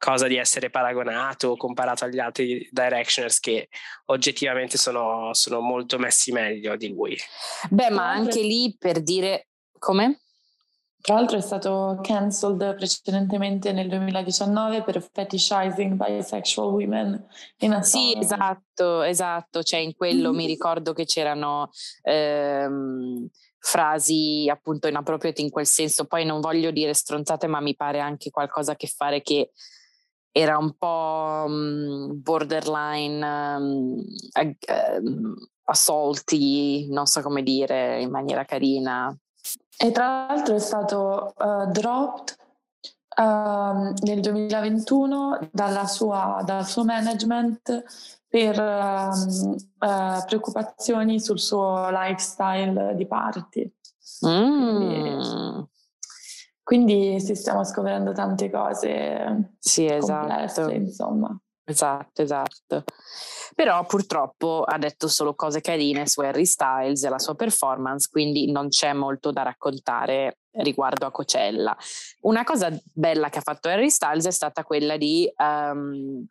cosa 0.00 0.26
di 0.26 0.36
essere 0.36 0.70
paragonato 0.70 1.48
o 1.48 1.56
comparato 1.56 2.04
agli 2.04 2.18
altri 2.18 2.66
directioners 2.70 3.38
che 3.38 3.68
oggettivamente 4.06 4.78
sono, 4.78 5.34
sono 5.34 5.60
molto 5.60 5.98
messi 5.98 6.32
meglio 6.32 6.74
di 6.76 6.88
lui. 6.88 7.18
Beh, 7.68 7.90
ma 7.90 8.10
anche 8.10 8.40
lì 8.40 8.74
per 8.78 9.02
dire 9.02 9.48
come? 9.78 10.22
Tra 11.02 11.14
l'altro 11.14 11.38
è 11.38 11.40
stato 11.40 11.98
cancelled 12.02 12.74
precedentemente 12.74 13.72
nel 13.72 13.88
2019 13.88 14.82
per 14.82 15.02
fetishizing 15.02 15.94
bisexual 15.94 16.72
women 16.72 17.26
in 17.58 17.72
a 17.72 17.82
Sì, 17.82 18.14
esatto, 18.18 19.02
esatto, 19.02 19.62
cioè 19.62 19.80
in 19.80 19.94
quello 19.94 20.32
mi 20.32 20.46
ricordo 20.46 20.92
che 20.92 21.06
c'erano 21.06 21.70
ehm, 22.02 23.26
frasi 23.58 24.48
appunto 24.50 24.88
inappropriate 24.88 25.40
in 25.40 25.50
quel 25.50 25.66
senso, 25.66 26.04
poi 26.04 26.24
non 26.24 26.40
voglio 26.40 26.70
dire 26.70 26.92
stronzate, 26.92 27.46
ma 27.46 27.60
mi 27.60 27.74
pare 27.74 28.00
anche 28.00 28.30
qualcosa 28.30 28.72
a 28.72 28.76
che 28.76 28.86
fare 28.86 29.22
che 29.22 29.52
era 30.32 30.58
un 30.58 30.74
po' 30.76 31.44
um, 31.46 32.20
borderline 32.20 33.24
um, 33.24 34.04
ag- 34.32 35.00
um, 35.02 35.34
assolti, 35.64 36.88
non 36.90 37.06
so 37.06 37.20
come 37.20 37.42
dire 37.42 38.00
in 38.00 38.10
maniera 38.10 38.44
carina. 38.44 39.16
E 39.82 39.92
tra 39.92 40.26
l'altro 40.26 40.54
è 40.54 40.58
stato 40.58 41.32
uh, 41.38 41.70
dropped 41.70 42.36
uh, 43.16 43.94
nel 44.04 44.20
2021 44.20 45.48
sua, 45.86 46.42
dal 46.44 46.66
suo 46.66 46.84
management 46.84 47.84
per 48.28 48.60
uh, 48.60 50.24
preoccupazioni 50.26 51.18
sul 51.18 51.40
suo 51.40 51.88
lifestyle 51.90 52.94
di 52.94 53.06
party. 53.06 53.74
Mm. 54.26 54.76
Quindi, 54.76 55.68
quindi 56.62 57.20
si 57.20 57.34
stiamo 57.34 57.64
scoprendo 57.64 58.12
tante 58.12 58.50
cose 58.50 59.54
sì, 59.58 59.86
esatto. 59.86 60.68
insomma. 60.68 61.40
Esatto, 61.70 62.22
esatto. 62.22 62.84
Però 63.54 63.84
purtroppo 63.86 64.64
ha 64.66 64.76
detto 64.76 65.06
solo 65.06 65.34
cose 65.34 65.60
carine 65.60 66.06
su 66.08 66.20
Harry 66.20 66.44
Styles 66.44 67.04
e 67.04 67.08
la 67.08 67.18
sua 67.20 67.36
performance, 67.36 68.08
quindi 68.10 68.50
non 68.50 68.68
c'è 68.68 68.92
molto 68.92 69.30
da 69.30 69.42
raccontare 69.42 70.38
riguardo 70.54 71.06
a 71.06 71.12
Cocella. 71.12 71.76
Una 72.22 72.42
cosa 72.42 72.76
bella 72.92 73.28
che 73.28 73.38
ha 73.38 73.42
fatto 73.42 73.68
Harry 73.68 73.88
Styles 73.88 74.26
è 74.26 74.32
stata 74.32 74.64
quella 74.64 74.96
di 74.96 75.32
um, 75.36 76.26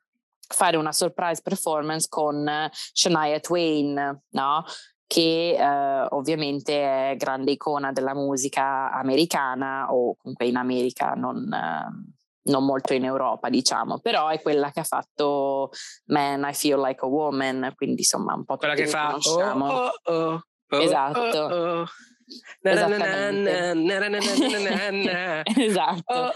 fare 0.45 0.75
una 0.75 0.91
surprise 0.91 1.41
performance 1.41 2.07
con 2.09 2.69
Shania 2.71 3.39
Twain, 3.39 4.21
no? 4.31 4.65
che 5.07 5.55
eh, 5.57 6.07
ovviamente 6.09 7.11
è 7.11 7.15
grande 7.15 7.53
icona 7.53 7.91
della 7.91 8.13
musica 8.13 8.91
americana 8.91 9.91
o 9.91 10.15
comunque 10.17 10.45
in 10.47 10.57
America, 10.57 11.13
non, 11.13 11.51
eh, 11.51 12.17
non 12.43 12.65
molto 12.65 12.93
in 12.93 13.03
Europa, 13.03 13.49
diciamo, 13.49 13.99
però 13.99 14.29
è 14.29 14.41
quella 14.41 14.71
che 14.71 14.79
ha 14.81 14.83
fatto 14.83 15.71
Man, 16.05 16.47
I 16.47 16.53
Feel 16.53 16.79
Like 16.79 17.03
a 17.03 17.07
Woman, 17.07 17.73
quindi 17.75 18.01
insomma 18.01 18.33
un 18.33 18.45
po' 18.45 18.57
quella 18.57 18.75
che 18.75 18.87
fa. 18.87 19.15
Oh, 19.15 19.41
oh, 19.41 19.91
oh, 20.03 20.41
oh 20.69 20.81
esatto. 20.81 21.37
Oh, 21.37 21.79
oh. 21.81 21.85
esatto. 25.55 26.33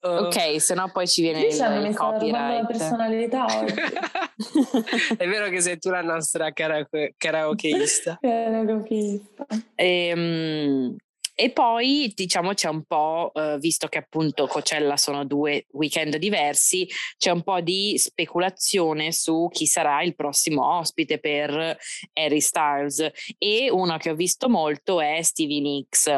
Ok, 0.00 0.60
se 0.60 0.74
no 0.74 0.90
poi 0.92 1.06
ci 1.06 1.22
viene 1.22 1.42
il, 1.42 1.86
il 1.86 1.96
copyright. 1.96 2.62
la 2.62 2.66
personalità 2.66 3.46
È 5.16 5.26
vero 5.28 5.48
che 5.48 5.60
sei 5.60 5.78
tu 5.78 5.90
la 5.90 6.02
nostra 6.02 6.52
karaoke, 6.52 7.14
karaokeista. 7.16 8.18
karaokeista. 8.22 9.46
Ehm, 9.74 10.96
e 11.38 11.50
poi 11.50 12.10
diciamo 12.14 12.54
c'è 12.54 12.68
un 12.70 12.84
po', 12.84 13.30
eh, 13.34 13.58
visto 13.58 13.88
che 13.88 13.98
appunto 13.98 14.46
Cocella 14.46 14.96
sono 14.96 15.26
due 15.26 15.66
weekend 15.72 16.16
diversi, 16.16 16.88
c'è 17.18 17.30
un 17.30 17.42
po' 17.42 17.60
di 17.60 17.98
speculazione 17.98 19.12
su 19.12 19.50
chi 19.52 19.66
sarà 19.66 20.02
il 20.02 20.14
prossimo 20.14 20.78
ospite 20.78 21.20
per 21.20 21.76
Harry 22.14 22.40
Styles. 22.40 23.06
E 23.36 23.68
uno 23.70 23.98
che 23.98 24.10
ho 24.10 24.14
visto 24.14 24.48
molto 24.48 24.98
è 25.02 25.20
Stevie 25.20 25.60
Nicks 25.60 26.10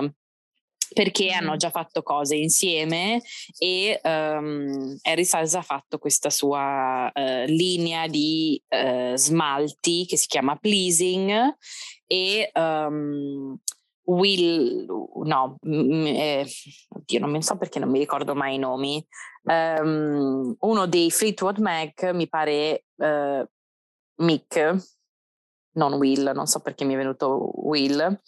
perché 0.94 1.31
hanno 1.33 1.57
già 1.57 1.68
fatto 1.68 2.02
cose 2.02 2.37
insieme 2.37 3.20
e 3.59 4.00
um, 4.02 4.96
Harry 5.02 5.24
Styles 5.24 5.54
ha 5.54 5.62
fatto 5.62 5.98
questa 5.98 6.31
sua 6.31 7.11
uh, 7.12 7.44
linea 7.44 8.07
di 8.07 8.61
uh, 8.68 9.14
smalti 9.14 10.07
che 10.07 10.16
si 10.16 10.26
chiama 10.26 10.57
Pleasing 10.57 11.57
e 12.07 12.50
um, 12.54 13.59
Will, 14.09 14.87
no, 15.25 15.59
eh, 15.62 16.47
oddio, 16.88 17.27
non 17.27 17.42
so 17.42 17.59
perché 17.59 17.79
non 17.79 17.90
mi 17.90 17.99
ricordo 17.99 18.35
mai 18.35 18.55
i 18.55 18.59
nomi. 18.59 19.07
Um, 19.42 20.55
uno 20.61 20.87
dei 20.87 21.11
Fleetwood 21.11 21.59
Mac 21.59 22.11
mi 22.14 22.29
pare 22.29 22.85
uh, 22.96 23.44
Mick, 24.25 24.77
non 25.73 25.92
Will, 25.94 26.33
non 26.35 26.46
so 26.46 26.61
perché 26.61 26.85
mi 26.85 26.94
è 26.94 26.96
venuto 26.96 27.50
Will. 27.67 28.21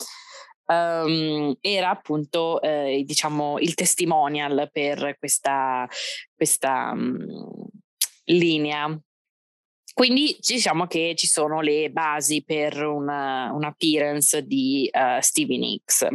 Um, 0.66 1.56
era 1.60 1.90
appunto 1.90 2.60
eh, 2.60 3.02
diciamo 3.04 3.58
il 3.58 3.74
testimonial 3.74 4.68
per 4.70 5.16
questa, 5.18 5.88
questa 6.36 6.92
um, 6.92 7.66
linea 8.24 9.00
quindi 10.00 10.34
diciamo 10.40 10.86
che 10.86 11.12
ci 11.14 11.26
sono 11.26 11.60
le 11.60 11.90
basi 11.90 12.42
per 12.42 12.86
una, 12.86 13.52
un 13.52 13.64
di 14.46 14.88
uh, 14.90 15.20
Stevie 15.20 15.58
Nicks. 15.58 16.06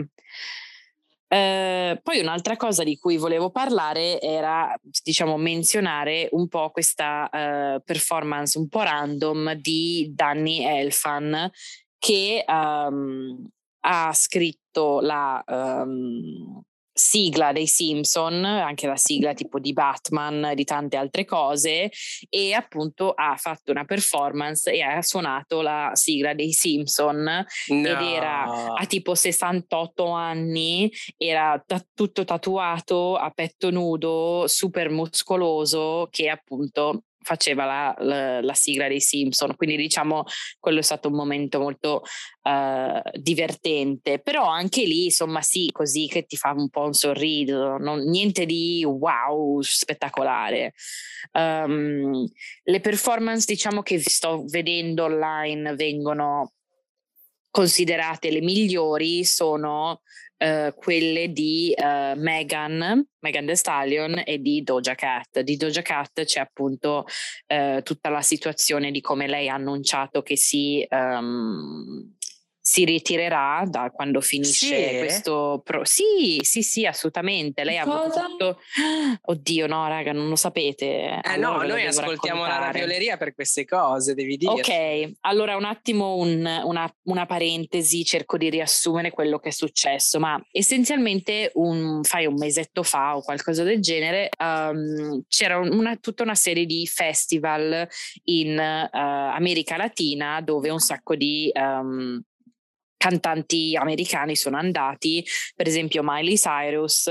Uh, 1.28 2.02
poi 2.02 2.20
un'altra 2.20 2.58
cosa 2.58 2.84
di 2.84 2.98
cui 2.98 3.18
volevo 3.18 3.52
parlare 3.52 4.20
era, 4.20 4.76
diciamo, 5.04 5.38
menzionare 5.38 6.30
un 6.32 6.48
po' 6.48 6.72
questa 6.72 7.30
uh, 7.32 7.84
performance 7.84 8.58
un 8.58 8.70
po' 8.70 8.82
random 8.82 9.54
di 9.54 10.12
Danny 10.16 10.64
Elfan 10.64 11.52
che 12.00 12.44
um, 12.48 13.48
ha 13.82 14.12
scritto 14.14 15.00
la 15.00 15.44
um, 15.46 16.60
sigla 16.98 17.52
dei 17.52 17.68
Simpson, 17.68 18.46
anche 18.46 18.88
la 18.88 18.96
sigla 18.96 19.34
tipo 19.34 19.60
di 19.60 19.74
Batman, 19.74 20.54
di 20.56 20.64
tante 20.64 20.96
altre 20.96 21.26
cose, 21.26 21.92
e 22.30 22.54
appunto 22.54 23.12
ha 23.12 23.36
fatto 23.36 23.72
una 23.72 23.84
performance 23.84 24.72
e 24.72 24.82
ha 24.82 25.02
suonato 25.02 25.62
la 25.62 25.92
sigla 25.94 26.34
dei 26.34 26.54
Simpson 26.54 27.22
no. 27.22 27.46
ed 27.76 28.02
era 28.02 28.74
a 28.74 28.86
tipo 28.86 29.14
68 29.14 30.10
anni, 30.10 30.90
era 31.18 31.62
t- 31.66 31.88
tutto 31.94 32.24
tatuato 32.24 33.18
a 33.18 33.30
petto 33.30 33.72
nudo, 33.72 34.46
super 34.48 34.90
muscoloso, 34.90 36.08
che 36.10 36.30
appunto 36.30 37.04
faceva 37.26 37.66
la, 37.66 37.96
la, 38.00 38.42
la, 38.42 38.54
sigla 38.54 38.88
dei 38.88 39.02
Simpson, 39.02 39.56
quindi 39.56 39.76
diciamo 39.76 40.26
quello 40.60 40.80
è 40.80 40.84
stato 40.84 41.08
un 41.08 41.16
momento 41.16 41.60
molto 41.60 42.04
uh, 42.44 43.02
divertente, 43.14 44.20
però 44.20 44.48
anche 44.48 44.84
lì 44.84 45.06
insomma 45.06 45.42
sì, 45.42 45.70
così 45.72 46.08
che 46.08 46.26
ti 46.26 46.38
fa 46.38 46.54
un 46.56 46.70
po' 46.70 46.84
un 46.84 46.94
sorriso, 46.94 47.78
non, 47.78 48.02
niente 48.08 48.46
di 48.46 48.86
wow, 48.86 49.60
spettacolare. 49.62 50.74
Um, 51.32 52.28
le 52.64 52.80
performance 52.80 53.46
diciamo 53.48 53.82
che 53.82 54.00
sto 54.00 54.44
vedendo 54.46 55.06
online 55.06 55.74
vengono 55.74 56.52
considerate 57.50 58.30
le 58.30 58.42
migliori 58.42 59.24
sono 59.24 60.02
uh, 60.38 60.74
quelle 60.76 61.32
di 61.32 61.74
uh, 61.76 62.18
Megan, 62.20 63.08
Megan 63.20 63.46
Thee 63.46 63.56
Stallion 63.56 64.22
e 64.26 64.40
di 64.40 64.64
Doja 64.64 64.96
Cat. 64.96 65.42
Di 65.42 65.58
Doja 65.58 65.82
Cat 65.82 66.24
c'è 66.24 66.40
appunto 66.40 67.06
uh, 67.48 67.82
tutta 67.82 68.10
la 68.10 68.22
situazione 68.22 68.92
di 68.92 69.02
come 69.02 69.28
lei 69.28 69.50
ha 69.50 69.56
annunciato 69.56 70.22
che 70.22 70.38
si 70.38 70.86
um, 70.90 72.15
si 72.68 72.84
ritirerà 72.84 73.64
da 73.68 73.92
quando 73.92 74.22
finisce 74.22 74.90
sì. 74.90 74.98
questo 74.98 75.62
pro- 75.64 75.86
sì 75.86 76.40
sì 76.42 76.64
sì 76.64 76.88
assolutamente 76.88 77.64
lei 77.64 77.80
Cosa? 77.84 78.22
ha 78.22 78.26
avuto 78.26 78.60
oddio 79.22 79.68
no 79.68 79.88
raga 79.88 80.12
non 80.14 80.30
lo 80.30 80.36
sapete 80.36 80.86
eh 80.86 81.20
allora 81.22 81.58
no 81.58 81.68
noi 81.68 81.86
ascoltiamo 81.86 82.42
raccontare. 82.42 82.66
la 82.66 82.72
ravioleria 82.72 83.18
per 83.18 83.36
queste 83.36 83.66
cose 83.66 84.16
devi 84.16 84.38
dire 84.38 84.52
ok 84.52 85.18
allora 85.22 85.56
un 85.56 85.66
attimo 85.66 86.16
un, 86.16 86.44
una, 86.64 86.92
una, 87.04 87.26
parentesi 87.28 88.04
cerco 88.04 88.36
di 88.36 88.50
riassumere 88.50 89.12
quello 89.12 89.38
che 89.38 89.50
è 89.50 89.52
successo 89.52 90.18
ma 90.18 90.44
essenzialmente 90.52 91.52
un, 91.54 92.02
fai 92.02 92.26
un 92.26 92.34
mesetto 92.34 92.82
fa 92.82 93.16
o 93.16 93.22
qualcosa 93.22 93.62
del 93.62 93.80
genere 93.80 94.30
um, 94.40 95.22
c'era 95.28 95.60
una, 95.60 95.98
tutta 95.98 96.24
una 96.24 96.34
serie 96.34 96.66
di 96.66 96.88
festival 96.88 97.88
in 98.24 98.58
uh, 98.58 98.98
America 98.98 99.78
Latina 99.78 100.42
dove 100.42 100.72
un 100.72 100.80
sacco 100.80 101.16
di 101.16 101.52
um, 101.54 102.20
cantanti 103.06 103.78
americani 103.80 104.36
sono 104.36 104.58
andati, 104.58 105.24
per 105.56 105.68
esempio 105.68 106.02
Miley 106.04 106.38
Cyrus 106.38 107.08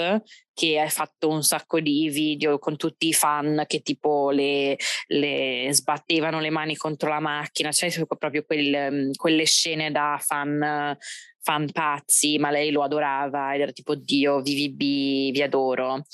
che 0.52 0.80
ha 0.80 0.88
fatto 0.88 1.28
un 1.28 1.44
sacco 1.44 1.78
di 1.78 2.08
video 2.08 2.58
con 2.58 2.76
tutti 2.76 3.06
i 3.08 3.12
fan 3.12 3.62
che 3.66 3.80
tipo 3.80 4.30
le, 4.30 4.76
le 5.06 5.68
sbattevano 5.70 6.40
le 6.40 6.50
mani 6.50 6.74
contro 6.74 7.08
la 7.08 7.20
macchina, 7.20 7.70
cioè 7.70 7.92
proprio 8.06 8.44
quel, 8.44 9.10
quelle 9.16 9.44
scene 9.44 9.92
da 9.92 10.18
fan 10.20 10.96
fan 11.44 11.70
pazzi, 11.70 12.38
ma 12.38 12.50
lei 12.50 12.70
lo 12.70 12.82
adorava 12.82 13.54
ed 13.54 13.60
era 13.60 13.70
tipo 13.70 13.94
Dio, 13.94 14.40
VVB, 14.40 14.78
vi 15.30 15.42
adoro. 15.42 16.06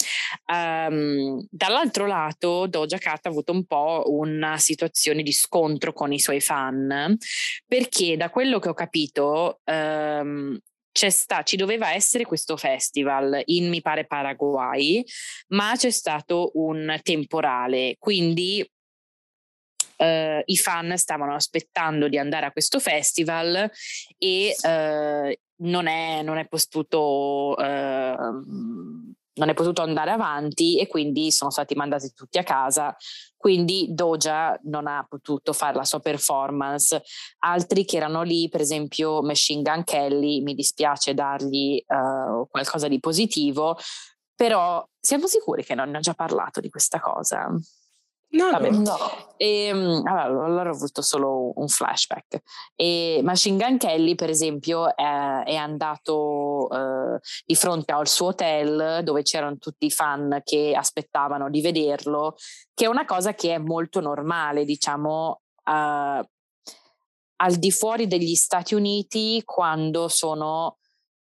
Um, 0.52 1.46
dall'altro 1.48 2.06
lato, 2.06 2.66
Doja 2.66 2.98
Cat 2.98 3.26
ha 3.26 3.28
avuto 3.28 3.52
un 3.52 3.64
po' 3.64 4.02
una 4.06 4.58
situazione 4.58 5.22
di 5.22 5.32
scontro 5.32 5.92
con 5.92 6.12
i 6.12 6.18
suoi 6.18 6.40
fan, 6.40 7.16
perché 7.66 8.16
da 8.16 8.28
quello 8.28 8.58
che 8.58 8.68
ho 8.68 8.74
capito, 8.74 9.60
um, 9.64 10.58
sta, 10.92 11.44
ci 11.44 11.56
doveva 11.56 11.94
essere 11.94 12.24
questo 12.24 12.56
festival 12.56 13.40
in 13.46 13.68
mi 13.68 13.80
pare 13.80 14.06
Paraguay, 14.06 15.02
ma 15.50 15.74
c'è 15.76 15.90
stato 15.90 16.50
un 16.54 16.98
temporale, 17.02 17.94
quindi 17.98 18.68
Uh, 20.00 20.40
i 20.46 20.56
fan 20.56 20.96
stavano 20.96 21.34
aspettando 21.34 22.08
di 22.08 22.16
andare 22.16 22.46
a 22.46 22.52
questo 22.52 22.80
festival 22.80 23.70
e 24.16 24.54
uh, 24.62 25.64
non, 25.66 25.86
è, 25.88 26.22
non, 26.22 26.38
è, 26.38 26.48
potuto, 26.48 27.54
uh, 27.54 27.62
non 27.62 29.48
è 29.48 29.52
potuto 29.52 29.82
andare 29.82 30.10
avanti 30.10 30.78
e 30.78 30.86
quindi 30.86 31.30
sono 31.30 31.50
stati 31.50 31.74
mandati 31.74 32.14
tutti 32.14 32.38
a 32.38 32.42
casa. 32.42 32.96
Quindi 33.36 33.88
Doja 33.90 34.58
non 34.64 34.86
ha 34.86 35.04
potuto 35.06 35.52
fare 35.52 35.76
la 35.76 35.84
sua 35.84 36.00
performance. 36.00 37.02
Altri 37.40 37.84
che 37.84 37.98
erano 37.98 38.22
lì, 38.22 38.48
per 38.48 38.62
esempio 38.62 39.20
Machine 39.20 39.60
Gun 39.60 39.84
Kelly, 39.84 40.40
mi 40.40 40.54
dispiace 40.54 41.12
dargli 41.12 41.82
qualcosa 41.86 42.88
di 42.88 42.98
positivo, 43.00 43.76
però 44.34 44.82
siamo 44.98 45.26
sicuri 45.26 45.62
che 45.62 45.74
non 45.74 45.90
ne 45.90 45.98
ho 45.98 46.00
già 46.00 46.14
parlato 46.14 46.60
di 46.60 46.70
questa 46.70 47.00
cosa? 47.00 47.50
No, 48.32 48.50
Vabbè. 48.50 48.70
no. 48.70 48.96
E, 49.36 49.64
ehm, 49.64 50.02
allora, 50.06 50.70
ho 50.70 50.74
avuto 50.74 51.02
solo 51.02 51.52
un 51.56 51.66
flashback. 51.66 52.40
E 52.76 53.20
Machine 53.24 53.56
Gun 53.56 53.76
Kelly, 53.78 54.14
per 54.14 54.30
esempio, 54.30 54.94
è, 54.94 55.42
è 55.44 55.54
andato 55.56 56.68
uh, 56.70 57.18
di 57.44 57.54
fronte 57.56 57.92
al 57.92 58.06
suo 58.06 58.28
hotel 58.28 59.02
dove 59.02 59.22
c'erano 59.22 59.56
tutti 59.58 59.86
i 59.86 59.90
fan 59.90 60.40
che 60.44 60.74
aspettavano 60.76 61.50
di 61.50 61.60
vederlo, 61.60 62.36
che 62.72 62.84
è 62.84 62.88
una 62.88 63.04
cosa 63.04 63.34
che 63.34 63.54
è 63.54 63.58
molto 63.58 64.00
normale, 64.00 64.64
diciamo, 64.64 65.40
uh, 65.64 66.22
al 67.42 67.54
di 67.56 67.70
fuori 67.72 68.06
degli 68.06 68.34
Stati 68.34 68.74
Uniti 68.74 69.42
quando 69.44 70.08
sono 70.08 70.76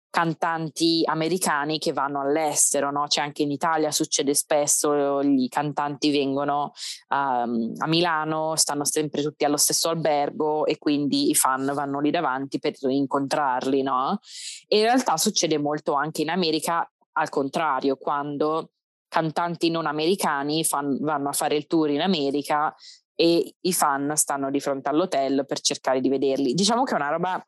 cantanti 0.09 1.03
americani 1.05 1.77
che 1.77 1.93
vanno 1.93 2.21
all'estero, 2.21 2.91
no? 2.91 3.07
Cioè 3.07 3.23
anche 3.23 3.43
in 3.43 3.51
Italia 3.51 3.91
succede 3.91 4.33
spesso, 4.33 5.21
i 5.21 5.47
cantanti 5.49 6.09
vengono 6.11 6.73
um, 7.09 7.73
a 7.77 7.87
Milano, 7.87 8.55
stanno 8.55 8.85
sempre 8.85 9.21
tutti 9.21 9.45
allo 9.45 9.57
stesso 9.57 9.89
albergo 9.89 10.65
e 10.65 10.77
quindi 10.77 11.29
i 11.29 11.35
fan 11.35 11.71
vanno 11.73 11.99
lì 11.99 12.09
davanti 12.09 12.59
per 12.59 12.73
incontrarli, 12.81 13.83
no? 13.83 14.19
E 14.67 14.77
in 14.77 14.83
realtà 14.83 15.17
succede 15.17 15.57
molto 15.57 15.93
anche 15.93 16.21
in 16.21 16.29
America 16.29 16.89
al 17.13 17.29
contrario, 17.29 17.97
quando 17.97 18.71
cantanti 19.07 19.69
non 19.69 19.85
americani 19.85 20.63
fan, 20.63 20.97
vanno 21.01 21.29
a 21.29 21.33
fare 21.33 21.55
il 21.55 21.67
tour 21.67 21.89
in 21.89 22.01
America 22.01 22.73
e 23.15 23.55
i 23.59 23.73
fan 23.73 24.15
stanno 24.15 24.49
di 24.49 24.59
fronte 24.59 24.89
all'hotel 24.89 25.45
per 25.45 25.59
cercare 25.59 25.99
di 25.99 26.09
vederli. 26.09 26.53
Diciamo 26.53 26.83
che 26.83 26.93
è 26.93 26.95
una 26.95 27.09
roba 27.09 27.47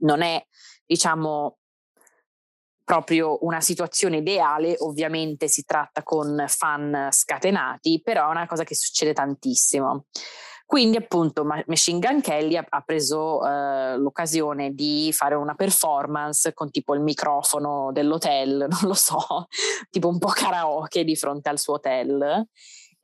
non 0.00 0.22
è 0.22 0.44
diciamo 0.86 1.57
proprio 2.88 3.44
una 3.44 3.60
situazione 3.60 4.16
ideale, 4.16 4.74
ovviamente 4.78 5.46
si 5.46 5.62
tratta 5.66 6.02
con 6.02 6.42
fan 6.48 7.08
scatenati, 7.10 8.00
però 8.02 8.28
è 8.28 8.30
una 8.30 8.46
cosa 8.46 8.64
che 8.64 8.74
succede 8.74 9.12
tantissimo. 9.12 10.06
Quindi 10.64 10.96
appunto 10.96 11.44
Machine 11.44 11.98
Gun 11.98 12.22
Kelly 12.22 12.56
ha, 12.56 12.64
ha 12.66 12.80
preso 12.80 13.46
eh, 13.46 13.98
l'occasione 13.98 14.72
di 14.72 15.10
fare 15.12 15.34
una 15.34 15.54
performance 15.54 16.54
con 16.54 16.70
tipo 16.70 16.94
il 16.94 17.02
microfono 17.02 17.90
dell'hotel, 17.92 18.66
non 18.70 18.80
lo 18.80 18.94
so, 18.94 19.48
tipo 19.90 20.08
un 20.08 20.18
po' 20.18 20.28
karaoke 20.28 21.04
di 21.04 21.14
fronte 21.14 21.50
al 21.50 21.58
suo 21.58 21.74
hotel 21.74 22.48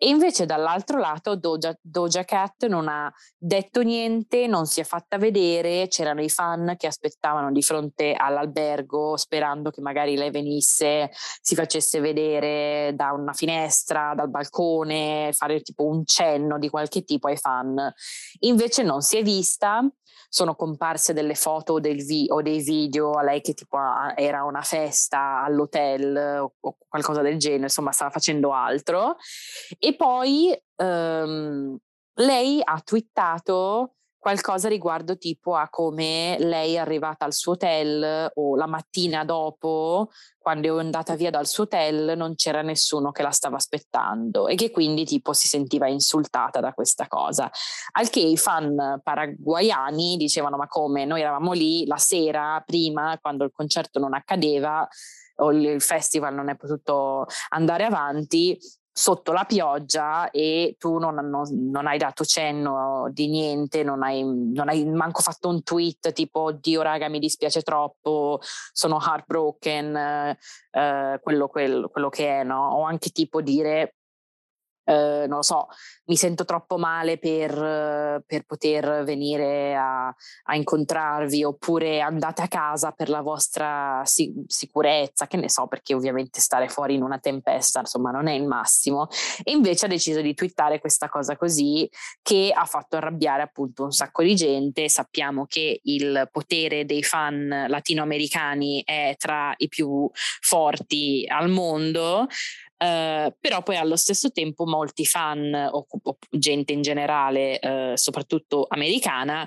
e 0.05 0.09
invece 0.09 0.45
dall'altro 0.45 0.99
lato 0.99 1.35
Doja, 1.35 1.75
Doja 1.81 2.25
Cat 2.25 2.67
non 2.67 2.89
ha 2.89 3.11
detto 3.39 3.81
niente, 3.81 4.47
non 4.47 4.67
si 4.67 4.81
è 4.81 4.85
fatta 4.85 5.17
vedere, 5.17 5.89
c'erano 5.89 6.21
i 6.21 6.29
fan 6.29 6.75
che 6.77 6.87
aspettavano 6.87 7.51
di 7.51 7.63
fronte 7.63 8.13
all'albergo 8.13 9.17
sperando 9.17 9.71
che 9.71 9.81
magari 9.81 10.15
lei 10.15 10.31
venisse, 10.31 11.11
si 11.41 11.55
facesse 11.55 12.01
vedere 12.01 12.93
da 12.95 13.13
una 13.13 13.33
finestra, 13.33 14.13
dal 14.15 14.29
balcone, 14.29 15.31
fare 15.33 15.63
tipo 15.63 15.87
un 15.87 16.05
cenno 16.05 16.59
di 16.59 16.69
qualche 16.69 17.03
tipo 17.03 17.29
ai 17.29 17.39
fan. 17.39 17.91
Invece 18.41 18.83
non 18.83 19.01
si 19.01 19.17
è 19.17 19.23
vista, 19.23 19.91
sono 20.35 20.57
comparse 20.57 21.13
delle 21.13 21.37
foto 21.37 21.79
vi- 22.03 22.27
o 22.29 22.43
dei 22.43 22.61
video 22.61 23.13
a 23.13 23.23
lei 23.23 23.41
che 23.41 23.55
tipo 23.55 23.79
era 24.17 24.43
una 24.43 24.63
festa 24.63 25.45
all'hotel 25.45 26.41
o, 26.41 26.55
o 26.59 26.77
qualcosa 26.89 27.23
del 27.23 27.39
genere, 27.39 27.63
insomma 27.63 27.93
stava 27.93 28.11
facendo 28.11 28.53
altro. 28.53 29.15
E 29.79 29.95
poi 29.95 30.53
ehm, 30.75 31.77
lei 32.15 32.61
ha 32.65 32.81
twittato 32.81 33.95
qualcosa 34.25 34.71
riguardo 34.71 35.19
tipo 35.19 35.55
a 35.55 35.69
come 35.69 36.39
lei 36.39 36.77
è 36.77 36.79
arrivata 36.79 37.27
al 37.27 37.35
suo 37.35 37.53
hotel 37.53 38.31
o 38.33 38.57
la 38.57 38.67
mattina 38.67 39.23
dopo, 39.23 40.09
quando 40.39 40.79
è 40.79 40.81
andata 40.81 41.15
via 41.15 41.29
dal 41.29 41.47
suo 41.47 41.65
hotel, 41.65 42.17
non 42.17 42.35
c'era 42.35 42.63
nessuno 42.63 43.11
che 43.11 43.23
la 43.23 43.33
stava 43.33 43.57
aspettando 43.57 44.49
e 44.49 44.55
che 44.55 44.71
quindi 44.71 45.05
tipo 45.05 45.35
si 45.35 45.47
sentiva 45.47 45.89
insultata 45.89 46.61
da 46.61 46.73
questa 46.73 47.07
cosa. 47.07 47.51
Al 47.93 48.09
che 48.09 48.21
i 48.21 48.39
fan 48.39 48.99
paraguayani 49.03 50.17
dicevano 50.17 50.57
ma 50.57 50.69
come, 50.69 51.05
noi 51.05 51.21
eravamo 51.21 51.53
lì 51.53 51.85
la 51.85 51.99
sera 51.99 52.63
prima 52.65 53.19
quando 53.21 53.45
il 53.45 53.53
concerto 53.53 53.99
non 53.99 54.15
accadeva 54.15 54.89
o 55.37 55.53
il 55.53 55.83
festival 55.83 56.33
non 56.33 56.49
è 56.49 56.57
potuto 56.57 57.27
andare 57.51 57.85
avanti 57.85 58.59
sotto 58.97 59.33
la 59.33 59.45
pioggia 59.45 60.31
e 60.31 60.77
tu 60.79 60.99
non, 60.99 61.17
non, 61.17 61.49
non, 61.51 61.89
hai 61.89 61.99
dato 61.99 62.25
cenno 62.25 63.09
di 63.11 63.27
niente, 63.27 63.83
non 63.83 64.05
hai, 64.05 64.23
non 64.23 64.69
hai 64.69 64.85
manco 64.85 65.21
fatto 65.21 65.49
un 65.49 65.65
tweet 65.65 66.13
tipo 66.13 66.43
oddio 66.43 66.81
raga 66.81 67.09
mi 67.09 67.19
dispiace 67.19 67.63
troppo, 67.63 68.39
sono 68.73 69.01
heartbroken, 69.01 69.97
eh, 69.97 71.21
quello, 71.21 71.49
quello, 71.49 71.89
quello 71.89 72.09
che 72.09 72.41
è, 72.41 72.45
no? 72.45 72.69
O 72.77 72.83
anche 72.85 73.11
tipo 73.11 73.41
dire 73.41 73.97
eh, 74.85 75.25
non 75.27 75.37
lo 75.37 75.43
so, 75.43 75.67
mi 76.07 76.17
sento 76.17 76.45
troppo 76.45 76.77
male 76.77 77.19
per, 77.19 78.23
per 78.27 78.45
poter 78.45 79.03
venire 79.05 79.75
a, 79.75 80.07
a, 80.09 80.55
incontrarvi 80.55 81.43
oppure 81.43 82.01
andate 82.01 82.43
a 82.43 82.49
casa 82.49 82.93
per 82.93 83.09
la 83.09 83.23
vostra 83.23 84.03
si- 84.05 84.45
sicurezza, 84.47 85.27
che 85.27 85.39
ne 85.39 85.49
so, 85.49 85.67
perché 85.67 85.95
ovviamente 85.95 86.41
stare 86.41 86.69
fuori 86.69 86.95
in 86.95 87.03
una 87.03 87.19
tempesta 87.19 87.81
insomma 87.81 88.11
non 88.11 88.27
è 88.27 88.33
il 88.33 88.47
massimo. 88.47 89.09
E 89.43 89.53
invece 89.53 89.87
ha 89.87 89.89
deciso 89.89 90.21
di 90.21 90.35
twittare 90.35 90.81
questa 90.81 91.09
cosa 91.09 91.37
così 91.37 91.89
che 92.23 92.53
ha 92.55 92.65
fatto 92.67 92.97
arrabbiare 92.97 93.43
appunto 93.43 93.85
un 93.85 93.93
sacco 93.93 94.23
di 94.23 94.35
gente. 94.35 94.89
Sappiamo 94.89 95.47
che 95.47 95.81
il 95.85 96.29
potere 96.31 96.85
dei 96.85 97.03
fan 97.03 97.67
latinoamericani 97.69 98.83
è 98.85 99.15
tra 99.19 99.55
i 99.57 99.69
più 99.69 100.11
forti 100.13 101.25
al 101.27 101.49
mondo. 101.49 102.27
Uh, 102.77 103.33
però 103.41 103.63
poi 103.63 103.77
allo 103.77 103.97
stesso 103.97 104.31
tempo 104.31 104.67
molti 104.67 105.07
fan 105.07 105.55
o, 105.55 105.87
o 105.89 106.19
gente 106.31 106.73
in 106.73 106.83
generale, 106.83 107.59
uh, 107.63 107.97
soprattutto 107.97 108.67
americana, 108.69 109.47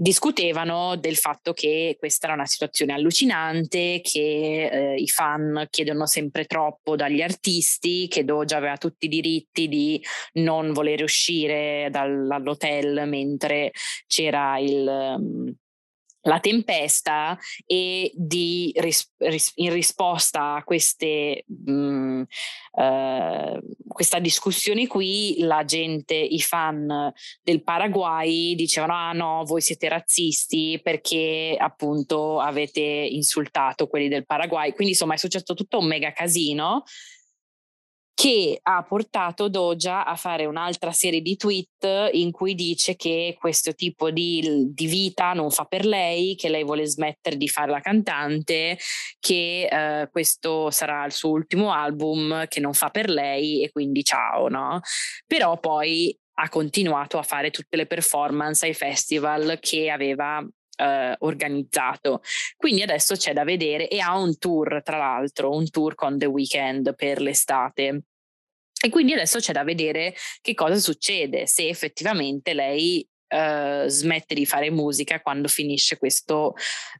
discutevano 0.00 0.96
del 0.96 1.16
fatto 1.16 1.52
che 1.52 1.96
questa 1.98 2.24
era 2.24 2.34
una 2.34 2.46
situazione 2.46 2.94
allucinante, 2.94 4.00
che 4.02 4.70
eh, 4.72 4.94
i 4.94 5.06
fan 5.08 5.66
chiedono 5.68 6.06
sempre 6.06 6.46
troppo 6.46 6.96
dagli 6.96 7.20
artisti, 7.20 8.08
che 8.08 8.24
Doja 8.24 8.56
aveva 8.56 8.78
tutti 8.78 9.04
i 9.04 9.08
diritti 9.10 9.68
di 9.68 10.02
non 10.34 10.72
voler 10.72 11.02
uscire 11.02 11.88
dall'hotel 11.90 13.06
mentre 13.06 13.72
c'era 14.06 14.58
il... 14.58 15.54
La 16.22 16.38
tempesta 16.38 17.38
e 17.64 18.12
di, 18.14 18.72
ris, 18.76 19.10
ris, 19.18 19.52
in 19.56 19.72
risposta 19.72 20.54
a 20.56 20.64
queste, 20.64 21.44
mh, 21.46 21.72
mm, 21.72 22.22
uh, 22.72 23.60
questa 23.88 24.18
discussione 24.18 24.86
qui 24.86 25.36
la 25.38 25.64
gente, 25.64 26.14
i 26.14 26.40
fan 26.40 27.12
del 27.42 27.62
Paraguay 27.62 28.54
dicevano 28.54 28.94
ah 28.94 29.12
no 29.12 29.44
voi 29.44 29.60
siete 29.60 29.88
razzisti 29.88 30.78
perché 30.82 31.56
appunto 31.58 32.38
avete 32.38 32.80
insultato 32.80 33.86
quelli 33.86 34.08
del 34.08 34.26
Paraguay. 34.26 34.72
Quindi 34.72 34.92
insomma 34.92 35.14
è 35.14 35.18
successo 35.18 35.54
tutto 35.54 35.78
un 35.78 35.86
mega 35.86 36.12
casino 36.12 36.84
che 38.20 38.60
ha 38.62 38.82
portato 38.82 39.48
Doja 39.48 40.04
a 40.04 40.14
fare 40.14 40.44
un'altra 40.44 40.92
serie 40.92 41.22
di 41.22 41.36
tweet 41.36 42.10
in 42.12 42.32
cui 42.32 42.54
dice 42.54 42.94
che 42.94 43.34
questo 43.40 43.72
tipo 43.72 44.10
di, 44.10 44.66
di, 44.74 44.86
vita 44.88 45.32
non 45.32 45.50
fa 45.50 45.64
per 45.64 45.86
lei, 45.86 46.34
che 46.34 46.50
lei 46.50 46.62
vuole 46.62 46.86
smettere 46.86 47.38
di 47.38 47.48
fare 47.48 47.70
la 47.70 47.80
cantante, 47.80 48.76
che 49.18 49.68
eh, 49.70 50.08
questo 50.10 50.70
sarà 50.70 51.06
il 51.06 51.12
suo 51.12 51.30
ultimo 51.30 51.72
album, 51.72 52.46
che 52.46 52.60
non 52.60 52.74
fa 52.74 52.90
per 52.90 53.08
lei 53.08 53.64
e 53.64 53.70
quindi 53.70 54.04
ciao, 54.04 54.48
no? 54.48 54.80
Però 55.26 55.58
poi 55.58 56.14
ha 56.40 56.48
continuato 56.50 57.16
a 57.16 57.22
fare 57.22 57.50
tutte 57.50 57.78
le 57.78 57.86
performance 57.86 58.66
ai 58.66 58.74
festival 58.74 59.56
che 59.60 59.88
aveva 59.88 60.46
eh, 60.76 61.16
organizzato. 61.20 62.20
Quindi 62.56 62.82
adesso 62.82 63.14
c'è 63.14 63.32
da 63.32 63.44
vedere 63.44 63.88
e 63.88 64.00
ha 64.00 64.14
un 64.14 64.36
tour, 64.36 64.82
tra 64.82 64.98
l'altro, 64.98 65.54
un 65.54 65.68
tour 65.70 65.94
con 65.94 66.18
The 66.18 66.26
Weeknd 66.26 66.94
per 66.94 67.22
l'estate. 67.22 68.02
E 68.82 68.88
quindi 68.88 69.12
adesso 69.12 69.38
c'è 69.38 69.52
da 69.52 69.62
vedere 69.62 70.14
che 70.40 70.54
cosa 70.54 70.76
succede, 70.76 71.46
se 71.46 71.68
effettivamente 71.68 72.54
lei 72.54 73.06
Uh, 73.32 73.86
smette 73.86 74.34
di 74.34 74.44
fare 74.44 74.72
musica 74.72 75.20
quando 75.20 75.46
finisce 75.46 75.98
questo 75.98 76.56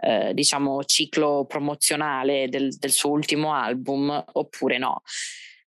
uh, 0.06 0.32
diciamo 0.32 0.84
ciclo 0.84 1.44
promozionale 1.44 2.48
del, 2.48 2.76
del, 2.78 2.92
suo 2.92 3.10
ultimo 3.10 3.52
album 3.52 4.26
oppure 4.34 4.78
no. 4.78 5.02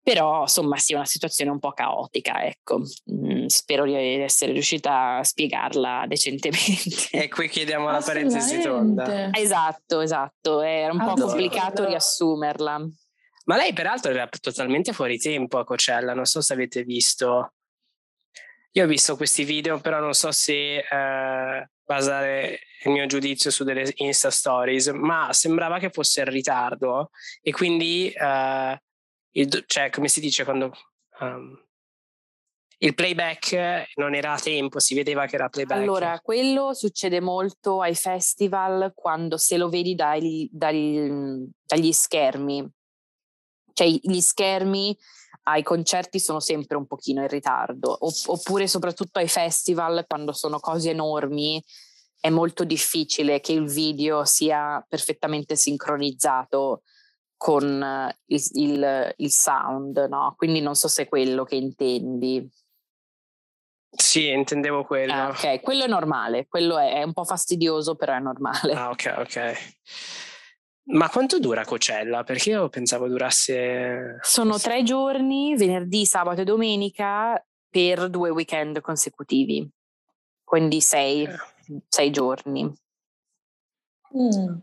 Però 0.02 0.40
insomma 0.40 0.76
sì 0.78 0.94
è 0.94 0.96
una 0.96 1.04
situazione 1.04 1.52
un 1.52 1.60
po' 1.60 1.70
caotica 1.70 2.44
ecco. 2.44 2.80
Mm, 3.08 3.46
spero 3.46 3.84
di 3.84 3.94
essere 3.94 4.50
riuscita 4.50 5.18
a 5.18 5.22
spiegarla 5.22 6.06
decentemente. 6.10 7.10
E 7.12 7.28
qui 7.28 7.48
chiediamo 7.48 7.88
la 7.88 8.02
parentesi 8.04 8.60
tonda. 8.60 9.30
Esatto 9.32 10.00
esatto. 10.00 10.60
Era 10.60 10.92
un 10.92 10.98
allora, 10.98 11.14
po' 11.14 11.26
complicato 11.26 11.86
riassumerla 11.86 12.84
ma 13.48 13.56
lei 13.56 13.72
peraltro 13.72 14.10
era 14.10 14.28
totalmente 14.28 14.92
fuori 14.92 15.18
tempo 15.18 15.58
a 15.58 15.64
Cocella, 15.64 16.12
non 16.12 16.26
so 16.26 16.42
se 16.42 16.52
avete 16.52 16.82
visto. 16.82 17.54
Io 18.72 18.84
ho 18.84 18.86
visto 18.86 19.16
questi 19.16 19.44
video, 19.44 19.80
però 19.80 20.00
non 20.00 20.12
so 20.12 20.30
se 20.32 20.78
eh, 20.78 21.70
basare 21.82 22.60
il 22.84 22.90
mio 22.90 23.06
giudizio 23.06 23.50
su 23.50 23.64
delle 23.64 23.90
Insta 23.96 24.30
Stories, 24.30 24.88
ma 24.88 25.32
sembrava 25.32 25.78
che 25.78 25.88
fosse 25.88 26.20
in 26.20 26.28
ritardo 26.28 27.10
e 27.40 27.50
quindi, 27.50 28.10
eh, 28.10 28.82
il, 29.30 29.64
cioè, 29.66 29.90
come 29.90 30.08
si 30.08 30.20
dice 30.20 30.44
quando... 30.44 30.72
Um, 31.20 31.66
il 32.80 32.94
playback 32.94 33.88
non 33.96 34.14
era 34.14 34.34
a 34.34 34.38
tempo, 34.38 34.78
si 34.78 34.94
vedeva 34.94 35.26
che 35.26 35.34
era 35.34 35.48
playback. 35.48 35.80
Allora, 35.80 36.20
quello 36.20 36.74
succede 36.74 37.18
molto 37.20 37.82
ai 37.82 37.96
festival 37.96 38.92
quando 38.94 39.36
se 39.36 39.56
lo 39.56 39.68
vedi 39.68 39.96
dai, 39.96 40.48
dai, 40.52 41.50
dagli 41.60 41.90
schermi, 41.90 42.70
cioè 43.78 43.86
gli 43.86 44.20
schermi 44.20 44.96
ai 45.44 45.62
concerti 45.62 46.18
sono 46.18 46.40
sempre 46.40 46.76
un 46.76 46.86
pochino 46.86 47.22
in 47.22 47.28
ritardo, 47.28 47.96
oppure 48.00 48.66
soprattutto 48.66 49.20
ai 49.20 49.28
festival 49.28 50.04
quando 50.08 50.32
sono 50.32 50.58
cose 50.58 50.90
enormi 50.90 51.62
è 52.20 52.28
molto 52.28 52.64
difficile 52.64 53.38
che 53.38 53.52
il 53.52 53.68
video 53.68 54.24
sia 54.24 54.84
perfettamente 54.86 55.54
sincronizzato 55.54 56.82
con 57.36 58.12
il, 58.26 58.42
il, 58.54 59.14
il 59.16 59.30
sound, 59.30 60.06
no? 60.10 60.34
Quindi 60.36 60.60
non 60.60 60.74
so 60.74 60.88
se 60.88 61.04
è 61.04 61.08
quello 61.08 61.44
che 61.44 61.54
intendi. 61.54 62.50
Sì, 63.90 64.28
intendevo 64.28 64.84
quello. 64.84 65.12
Ah, 65.12 65.28
ok, 65.28 65.60
quello 65.60 65.84
è 65.84 65.88
normale, 65.88 66.48
quello 66.48 66.78
è, 66.78 66.94
è, 66.94 67.04
un 67.04 67.12
po' 67.12 67.24
fastidioso, 67.24 67.94
però 67.94 68.14
è 68.14 68.18
normale. 68.18 68.72
Ah, 68.72 68.90
ok, 68.90 69.14
ok. 69.18 69.56
Ma 70.90 71.10
quanto 71.10 71.38
dura 71.38 71.64
Cocella? 71.64 72.24
Perché 72.24 72.50
io 72.50 72.68
pensavo 72.68 73.08
durasse... 73.08 74.18
Sono 74.22 74.58
tre 74.58 74.82
giorni, 74.82 75.54
venerdì, 75.54 76.06
sabato 76.06 76.40
e 76.40 76.44
domenica, 76.44 77.42
per 77.68 78.08
due 78.08 78.30
weekend 78.30 78.80
consecutivi. 78.80 79.68
Quindi 80.42 80.80
sei, 80.80 81.24
eh. 81.24 81.36
sei 81.88 82.10
giorni. 82.10 82.64
Mm. 84.16 84.56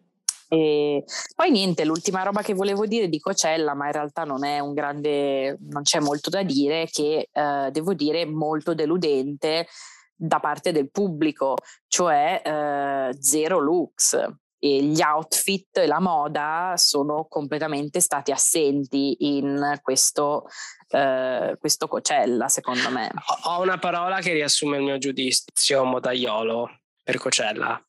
E 0.47 1.03
poi 1.35 1.51
niente, 1.51 1.85
l'ultima 1.85 2.23
roba 2.23 2.41
che 2.41 2.55
volevo 2.55 2.87
dire 2.87 3.07
di 3.07 3.19
Cocella, 3.19 3.75
ma 3.75 3.85
in 3.85 3.91
realtà 3.91 4.23
non 4.23 4.43
è 4.43 4.59
un 4.59 4.73
grande, 4.73 5.57
non 5.59 5.83
c'è 5.83 5.99
molto 5.99 6.31
da 6.31 6.41
dire, 6.41 6.87
che 6.89 7.29
eh, 7.31 7.69
devo 7.71 7.93
dire 7.93 8.25
molto 8.25 8.73
deludente 8.73 9.67
da 10.15 10.39
parte 10.39 10.71
del 10.71 10.89
pubblico, 10.89 11.55
cioè 11.87 12.41
eh, 12.43 13.15
zero 13.19 13.59
looks 13.59 14.43
gli 14.65 15.01
outfit 15.01 15.77
e 15.77 15.87
la 15.87 15.99
moda 15.99 16.73
sono 16.75 17.25
completamente 17.29 17.99
stati 17.99 18.31
assenti 18.31 19.17
in 19.35 19.79
questo, 19.81 20.47
eh, 20.89 21.55
questo 21.59 21.87
Cocella, 21.87 22.47
secondo 22.47 22.89
me. 22.89 23.11
Ho 23.45 23.61
una 23.61 23.77
parola 23.77 24.19
che 24.19 24.33
riassume 24.33 24.77
il 24.77 24.83
mio 24.83 24.97
giudizio 24.97 25.83
modaiolo 25.83 26.79
per 27.03 27.17
Cocella. 27.17 27.79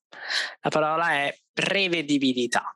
La 0.61 0.70
parola 0.70 1.12
è 1.12 1.37
prevedibilità 1.53 2.76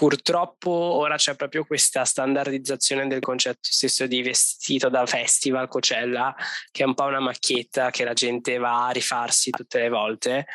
purtroppo 0.00 0.70
ora 0.70 1.16
c'è 1.16 1.36
proprio 1.36 1.66
questa 1.66 2.06
standardizzazione 2.06 3.06
del 3.06 3.20
concetto 3.20 3.58
stesso 3.60 4.06
di 4.06 4.22
vestito 4.22 4.88
da 4.88 5.04
festival 5.04 5.68
Cocella, 5.68 6.34
che 6.70 6.84
è 6.84 6.86
un 6.86 6.94
po' 6.94 7.04
una 7.04 7.20
macchietta 7.20 7.90
che 7.90 8.04
la 8.04 8.14
gente 8.14 8.56
va 8.56 8.86
a 8.86 8.92
rifarsi 8.92 9.50
tutte 9.50 9.78
le 9.78 9.90
volte 9.90 10.46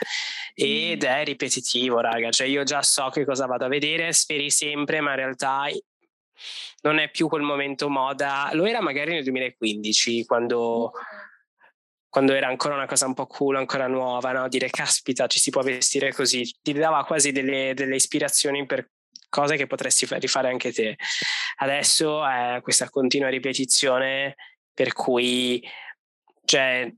ed 0.56 1.04
mm. 1.04 1.08
è 1.08 1.24
ripetitivo, 1.24 2.00
raga. 2.00 2.32
Cioè 2.32 2.48
io 2.48 2.64
già 2.64 2.82
so 2.82 3.10
che 3.10 3.24
cosa 3.24 3.46
vado 3.46 3.66
a 3.66 3.68
vedere, 3.68 4.14
speri 4.14 4.50
sempre, 4.50 5.00
ma 5.00 5.12
in 5.12 5.18
realtà 5.18 5.66
non 6.82 6.98
è 6.98 7.12
più 7.12 7.28
quel 7.28 7.43
momento 7.43 7.88
moda. 7.88 8.50
Lo 8.54 8.66
era 8.66 8.82
magari 8.82 9.14
nel 9.14 9.24
2015 9.26 10.26
quando 10.26 10.91
quando 12.10 12.34
era 12.34 12.48
ancora 12.48 12.76
una 12.76 12.88
cosa 12.88 13.06
un 13.08 13.14
po' 13.14 13.28
cool, 13.28 13.58
ancora 13.58 13.88
nuova, 13.88 14.32
no? 14.32 14.48
dire 14.48 14.70
caspita 14.70 15.28
ci 15.28 15.38
si 15.38 15.52
può 15.52 15.62
vestire 15.62 16.14
così, 16.14 16.50
ti 16.62 16.72
dava 16.72 17.04
quasi 17.04 17.34
delle, 17.34 17.74
delle 17.76 17.96
ispirazioni 17.96 18.66
per 18.66 18.89
cose 19.36 19.57
che 19.57 19.67
potresti 19.67 20.07
rifare 20.11 20.47
anche 20.47 20.71
te. 20.71 20.95
Adesso 21.57 22.25
è 22.25 22.59
questa 22.61 22.89
continua 22.89 23.27
ripetizione 23.27 24.36
per 24.73 24.93
cui 24.93 25.61
cioè, 26.45 26.89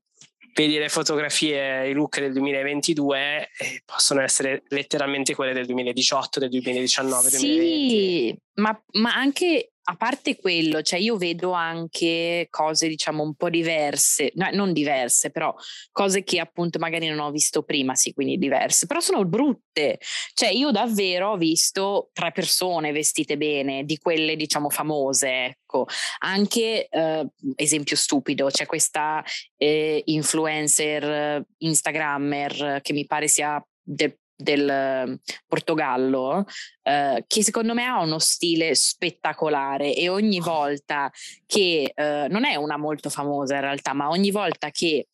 vedi 0.53 0.77
le 0.77 0.89
fotografie, 0.89 1.89
i 1.89 1.93
look 1.93 2.19
del 2.19 2.33
2022 2.33 3.49
eh, 3.57 3.81
possono 3.85 4.21
essere 4.21 4.63
letteralmente 4.67 5.33
quelle 5.33 5.53
del 5.53 5.65
2018, 5.65 6.39
del 6.39 6.49
2019, 6.49 7.29
sì, 7.29 7.47
2020. 7.47 8.41
Ma, 8.55 8.83
ma 8.93 9.13
anche 9.15 9.71
a 9.89 9.95
parte 9.95 10.35
quello, 10.35 10.81
cioè 10.81 10.99
io 10.99 11.15
vedo 11.15 11.51
anche 11.51 12.47
cose 12.49 12.89
diciamo 12.89 13.23
un 13.23 13.35
po' 13.35 13.49
diverse, 13.49 14.31
no, 14.35 14.49
non 14.51 14.73
diverse, 14.73 15.31
però 15.31 15.53
cose 15.91 16.23
che 16.23 16.39
appunto 16.39 16.77
magari 16.77 17.07
non 17.07 17.19
ho 17.19 17.31
visto 17.31 17.63
prima, 17.63 17.95
sì, 17.95 18.11
quindi 18.13 18.37
diverse, 18.37 18.85
però 18.85 18.99
sono 18.99 19.23
brutte. 19.23 19.99
Cioè 20.33 20.49
io 20.49 20.71
davvero 20.71 21.31
ho 21.31 21.37
visto 21.37 22.09
tre 22.11 22.31
persone 22.31 22.91
vestite 22.91 23.37
bene, 23.37 23.85
di 23.85 23.97
quelle 23.97 24.35
diciamo 24.35 24.69
famose, 24.69 25.45
ecco. 25.45 25.85
Anche 26.19 26.87
eh, 26.89 27.27
esempio 27.55 27.95
stupido, 27.95 28.47
c'è 28.47 28.65
questa 28.65 29.23
eh, 29.55 30.01
influencer 30.05 31.45
instagrammer 31.59 32.81
che 32.81 32.91
mi 32.91 33.05
pare 33.05 33.29
sia 33.29 33.65
del 33.81 34.17
del 34.37 34.69
ehm, 34.69 35.19
Portogallo, 35.47 36.45
eh, 36.83 37.23
che 37.27 37.43
secondo 37.43 37.73
me 37.73 37.85
ha 37.85 37.99
uno 37.99 38.19
stile 38.19 38.75
spettacolare 38.75 39.93
e 39.93 40.07
ogni 40.07 40.39
volta 40.39 41.11
che, 41.45 41.91
eh, 41.93 42.27
non 42.29 42.45
è 42.45 42.55
una 42.55 42.77
molto 42.77 43.09
famosa 43.09 43.55
in 43.55 43.61
realtà, 43.61 43.93
ma 43.93 44.09
ogni 44.09 44.31
volta 44.31 44.69
che 44.69 45.07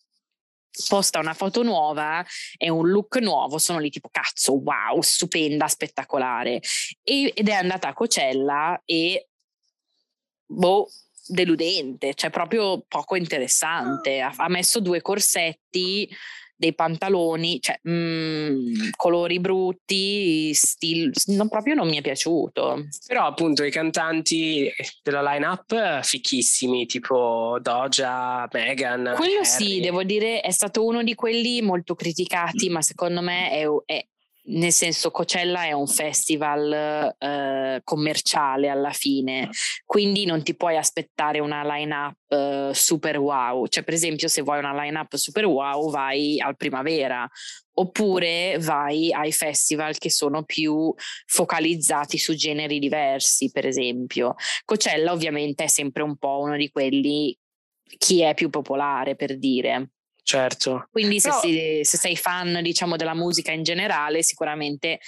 posta 0.88 1.19
una 1.19 1.34
foto 1.34 1.61
nuova 1.61 2.26
e 2.57 2.69
un 2.69 2.89
look 2.89 3.17
nuovo, 3.17 3.57
sono 3.59 3.80
lì 3.80 3.89
tipo 3.89 4.09
cazzo, 4.11 4.53
wow, 4.53 4.99
stupenda, 5.01 5.67
spettacolare. 5.67 6.59
E, 7.03 7.32
ed 7.34 7.47
è 7.47 7.53
andata 7.53 7.88
a 7.88 7.93
Cocella 7.93 8.82
e 8.84 9.30
boh, 10.45 10.89
deludente, 11.28 12.13
cioè 12.15 12.30
proprio 12.30 12.84
poco 12.88 13.15
interessante. 13.15 14.19
Ha, 14.19 14.34
ha 14.36 14.49
messo 14.49 14.80
due 14.80 15.01
corsetti 15.01 16.09
dei 16.64 16.74
pantaloni, 16.74 17.59
cioè 17.59 17.78
mh, 17.82 17.91
mhmm, 17.91 18.89
colori 18.95 19.39
brutti, 19.41 20.53
stil, 20.53 21.11
non, 21.28 21.49
proprio 21.49 21.74
non 21.74 21.89
mi 21.89 21.97
è 21.97 22.01
piaciuto. 22.01 22.88
Però 23.05 23.26
appunto 23.26 23.64
i 23.66 23.72
cantanti 23.72 24.72
della 25.03 25.22
line-up 25.22 26.01
fichissimi, 26.01 26.86
tipo 26.86 27.57
Doja, 27.61 28.47
Megan. 28.53 29.14
Quello 29.18 29.39
Harry. 29.39 29.45
sì, 29.45 29.80
devo 29.82 30.03
dire, 30.03 30.39
è 30.39 30.51
stato 30.51 30.86
uno 30.86 31.03
di 31.03 31.16
quelli 31.16 31.61
molto 31.61 31.95
criticati, 31.95 32.70
ma 32.70 32.82
secondo 32.82 33.22
me 33.22 33.51
è, 33.51 33.66
è 33.86 34.05
nel 34.46 34.72
senso 34.72 35.12
Coachella 35.12 35.64
è 35.64 35.72
un 35.72 35.88
festival 35.88 37.16
eh, 37.18 37.82
commerciale 37.84 38.68
alla 38.70 38.91
fine, 38.91 39.50
quindi 39.86 40.26
non 40.26 40.44
ti 40.44 40.56
puoi 40.56 40.76
aspettare 40.76 41.39
una 41.39 41.64
line-up 41.64 42.18
eh, 42.28 42.72
super 42.74 43.18
wow, 43.20 43.68
cioè 43.68 43.84
per 43.84 43.94
esempio 43.94 44.28
se 44.28 44.41
vuoi 44.41 44.60
una 44.60 44.74
line-up 44.74 45.16
super 45.16 45.46
wow 45.46 45.89
vai 45.89 46.39
al 46.39 46.58
primavera 46.58 47.30
oppure 47.76 48.58
vai 48.60 49.12
ai 49.12 49.32
festival 49.32 49.98
che 49.98 50.12
sono 50.12 50.44
più 50.44 50.94
focalizzati 51.26 52.18
su 52.18 52.36
generi 52.36 52.80
diversi, 52.80 53.50
per 53.52 53.66
esempio. 53.66 54.36
Coachella 54.66 55.12
ovviamente 55.12 55.64
è 55.64 55.68
sempre 55.68 56.04
un 56.04 56.18
po' 56.18 56.39
uno 56.39 56.56
di 56.56 56.70
quelli 56.70 57.36
chi 57.98 58.22
è 58.22 58.34
più 58.34 58.50
popolare 58.50 59.16
per 59.16 59.38
dire. 59.38 59.91
Certo. 60.24 60.88
Quindi 60.89 61.19
Però... 61.19 61.39
se, 61.39 61.47
si, 61.47 61.80
se, 61.84 61.97
sei 61.97 62.15
fan, 62.15 62.59
diciamo, 62.61 62.95
della 62.95 63.13
musica 63.13 63.51
in 63.51 63.63
generale, 63.63 64.24
sicuramente 64.24 64.99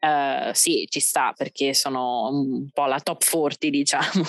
uh, 0.00 0.52
sì, 0.52 0.86
ci 0.88 1.00
sta 1.00 1.32
perché 1.36 1.74
sono 1.74 2.28
un 2.30 2.70
po' 2.72 2.86
la 2.86 3.00
top 3.00 3.28
40, 3.28 3.68
diciamo. 3.68 4.24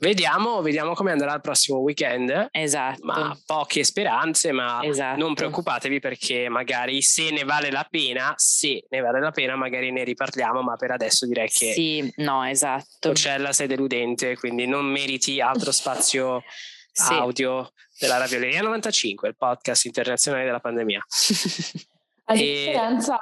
Vediamo, 0.00 0.62
vediamo 0.62 0.92
come 0.92 1.10
andrà 1.10 1.34
il 1.34 1.40
prossimo 1.40 1.78
weekend. 1.78 2.48
Esatto. 2.52 3.04
Ma 3.04 3.36
poche 3.44 3.82
speranze, 3.82 4.52
ma 4.52 4.80
esatto. 4.84 5.18
non 5.18 5.34
preoccupatevi 5.34 5.98
perché 5.98 6.48
magari 6.48 7.02
se 7.02 7.30
ne 7.30 7.42
vale 7.42 7.72
la 7.72 7.84
pena, 7.90 8.32
se 8.36 8.84
ne 8.88 9.00
vale 9.00 9.18
la 9.18 9.32
pena, 9.32 9.56
magari 9.56 9.90
ne 9.90 10.04
riparliamo, 10.04 10.62
ma 10.62 10.76
per 10.76 10.92
adesso 10.92 11.26
direi 11.26 11.48
che... 11.48 11.72
Sì, 11.72 12.12
no, 12.18 12.44
esatto. 12.44 13.12
Cella 13.12 13.52
sei 13.52 13.66
deludente, 13.66 14.36
quindi 14.36 14.68
non 14.68 14.84
meriti 14.84 15.40
altro 15.40 15.72
spazio 15.72 16.44
sì. 16.92 17.14
audio 17.14 17.72
della 17.98 18.18
Ravioleria 18.18 18.62
95, 18.62 19.28
il 19.28 19.36
podcast 19.36 19.84
internazionale 19.86 20.44
della 20.44 20.60
pandemia. 20.60 21.04
A 22.30 22.34
differenza 22.34 23.18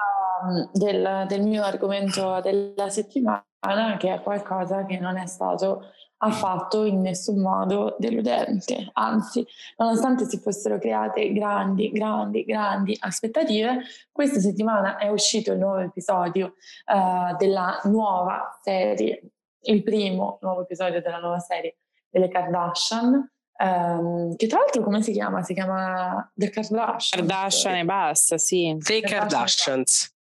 del, 0.73 1.27
del 1.29 1.43
mio 1.43 1.63
argomento 1.63 2.41
della 2.41 2.89
settimana, 2.89 3.97
che 3.99 4.13
è 4.13 4.21
qualcosa 4.21 4.85
che 4.85 4.99
non 4.99 5.17
è 5.17 5.27
stato 5.27 5.93
affatto 6.19 6.85
in 6.85 7.03
nessun 7.03 7.41
modo 7.41 7.95
deludente, 7.99 8.91
anzi, 8.95 9.47
nonostante 9.77 10.27
si 10.29 10.39
fossero 10.39 10.79
create 10.79 11.33
grandi, 11.33 11.91
grandi, 11.91 12.45
grandi 12.45 12.97
aspettative, 12.99 13.83
questa 14.11 14.41
settimana 14.41 14.97
è 14.97 15.09
uscito 15.09 15.53
il 15.53 15.59
nuovo 15.59 15.79
episodio 15.79 16.55
uh, 16.87 17.37
della 17.37 17.81
nuova 17.85 18.59
serie, 18.63 19.23
il 19.63 19.83
primo 19.83 20.39
nuovo 20.41 20.63
episodio 20.63 21.01
della 21.01 21.19
nuova 21.19 21.39
serie 21.39 21.77
delle 22.09 22.29
Kardashian, 22.29 23.31
Um, 23.59 24.37
che 24.37 24.47
tra 24.49 24.59
l'altro 24.59 24.83
come 24.83 25.03
si 25.03 25.13
chiama? 25.13 25.43
Si 25.43 25.55
chiama 25.55 26.31
The 26.35 26.51
Kardashian. 26.51 27.27
Kardashian 27.27 27.77
e 27.77 27.85
basta, 27.85 28.39
sì. 28.39 28.77
The 28.79 29.01
Kardashians. 29.01 30.13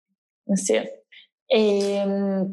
Sì. 0.55 0.81
E, 1.47 2.47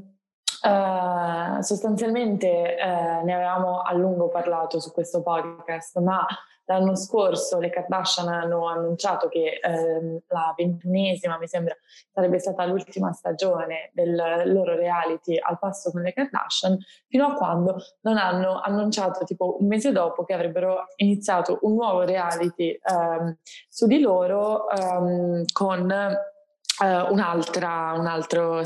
uh, 0.63 1.61
sostanzialmente 1.61 2.75
uh, 2.79 3.25
ne 3.25 3.33
avevamo 3.33 3.81
a 3.81 3.93
lungo 3.93 4.29
parlato 4.29 4.79
su 4.79 4.91
questo 4.91 5.21
podcast, 5.21 5.99
ma 5.99 6.25
L'anno 6.65 6.95
scorso 6.95 7.59
le 7.59 7.69
Kardashian 7.69 8.29
hanno 8.29 8.67
annunciato 8.69 9.27
che 9.27 9.59
ehm, 9.61 10.19
la 10.27 10.53
ventunesima, 10.55 11.37
mi 11.37 11.47
sembra, 11.47 11.75
sarebbe 12.09 12.39
stata 12.39 12.65
l'ultima 12.65 13.11
stagione 13.11 13.91
del 13.93 14.15
loro 14.45 14.75
reality 14.75 15.37
al 15.37 15.59
passo 15.59 15.91
con 15.91 16.01
le 16.03 16.13
Kardashian, 16.13 16.77
fino 17.09 17.27
a 17.27 17.33
quando 17.33 17.75
non 18.01 18.17
hanno 18.17 18.61
annunciato 18.61 19.25
tipo 19.25 19.57
un 19.59 19.67
mese 19.67 19.91
dopo 19.91 20.23
che 20.23 20.33
avrebbero 20.33 20.85
iniziato 20.97 21.59
un 21.63 21.73
nuovo 21.73 22.03
reality 22.03 22.79
ehm, 22.81 23.35
su 23.67 23.85
di 23.85 23.99
loro 23.99 24.69
ehm, 24.69 25.43
con 25.51 25.91
Uh, 26.79 27.11
un'altra, 27.11 27.93
un 27.95 28.07
altro, 28.07 28.63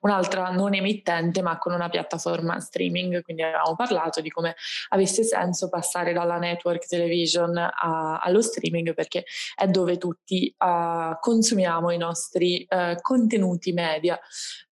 un'altra 0.00 0.50
non 0.50 0.72
emittente 0.72 1.42
ma 1.42 1.58
con 1.58 1.72
una 1.72 1.88
piattaforma 1.88 2.60
streaming, 2.60 3.22
quindi 3.22 3.42
avevamo 3.42 3.74
parlato 3.74 4.20
di 4.20 4.30
come 4.30 4.54
avesse 4.90 5.24
senso 5.24 5.68
passare 5.68 6.12
dalla 6.12 6.38
network 6.38 6.86
television 6.86 7.56
a, 7.56 8.20
allo 8.20 8.40
streaming 8.40 8.94
perché 8.94 9.24
è 9.56 9.66
dove 9.66 9.98
tutti 9.98 10.54
uh, 10.56 11.18
consumiamo 11.18 11.90
i 11.90 11.98
nostri 11.98 12.64
uh, 12.68 12.94
contenuti 13.00 13.72
media. 13.72 14.18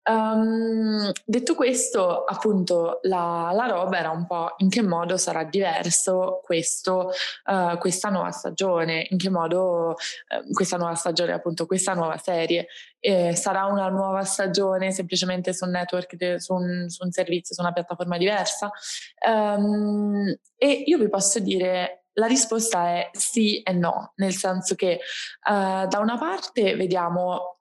Um, 0.09 1.12
detto 1.26 1.54
questo, 1.54 2.24
appunto, 2.24 3.00
la, 3.02 3.50
la, 3.52 3.66
roba 3.66 3.98
era 3.98 4.11
un 4.11 4.26
po' 4.26 4.54
in 4.59 4.70
che 4.70 4.80
modo 4.80 5.18
sarà 5.18 5.44
diverso 5.44 6.40
questo, 6.42 7.12
uh, 7.44 7.76
questa 7.76 8.09
nuova 8.09 8.30
stagione, 8.30 9.06
in 9.11 9.18
che 9.18 9.28
modo 9.28 9.90
uh, 9.90 10.52
questa 10.52 10.78
nuova 10.78 10.94
stagione, 10.94 11.32
appunto, 11.32 11.66
questa 11.66 11.92
nuova 11.92 12.16
serie 12.16 12.68
eh, 13.00 13.34
sarà 13.36 13.66
una 13.66 13.88
nuova 13.90 14.24
stagione 14.24 14.92
semplicemente 14.92 15.52
su 15.52 15.66
un 15.66 15.72
network, 15.72 16.16
de, 16.16 16.40
su, 16.40 16.54
un, 16.54 16.88
su, 16.88 17.04
un, 17.04 17.11
servizio, 17.11 17.54
su 17.54 17.61
una 17.61 17.72
piattaforma 17.72 18.16
diversa. 18.16 18.70
Um, 19.28 20.34
e 20.56 20.84
io 20.86 20.98
vi 20.98 21.09
posso 21.11 21.38
dire 21.38 22.04
la 22.14 22.26
risposta 22.26 22.88
è 22.88 23.11
sì 23.12 23.61
e 23.62 23.72
no, 23.72 24.12
nel 24.16 24.32
senso 24.32 24.74
che 24.74 25.00
uh, 25.48 25.86
da 25.86 25.98
una 26.00 26.18
parte 26.18 26.74
vediamo 26.74 27.57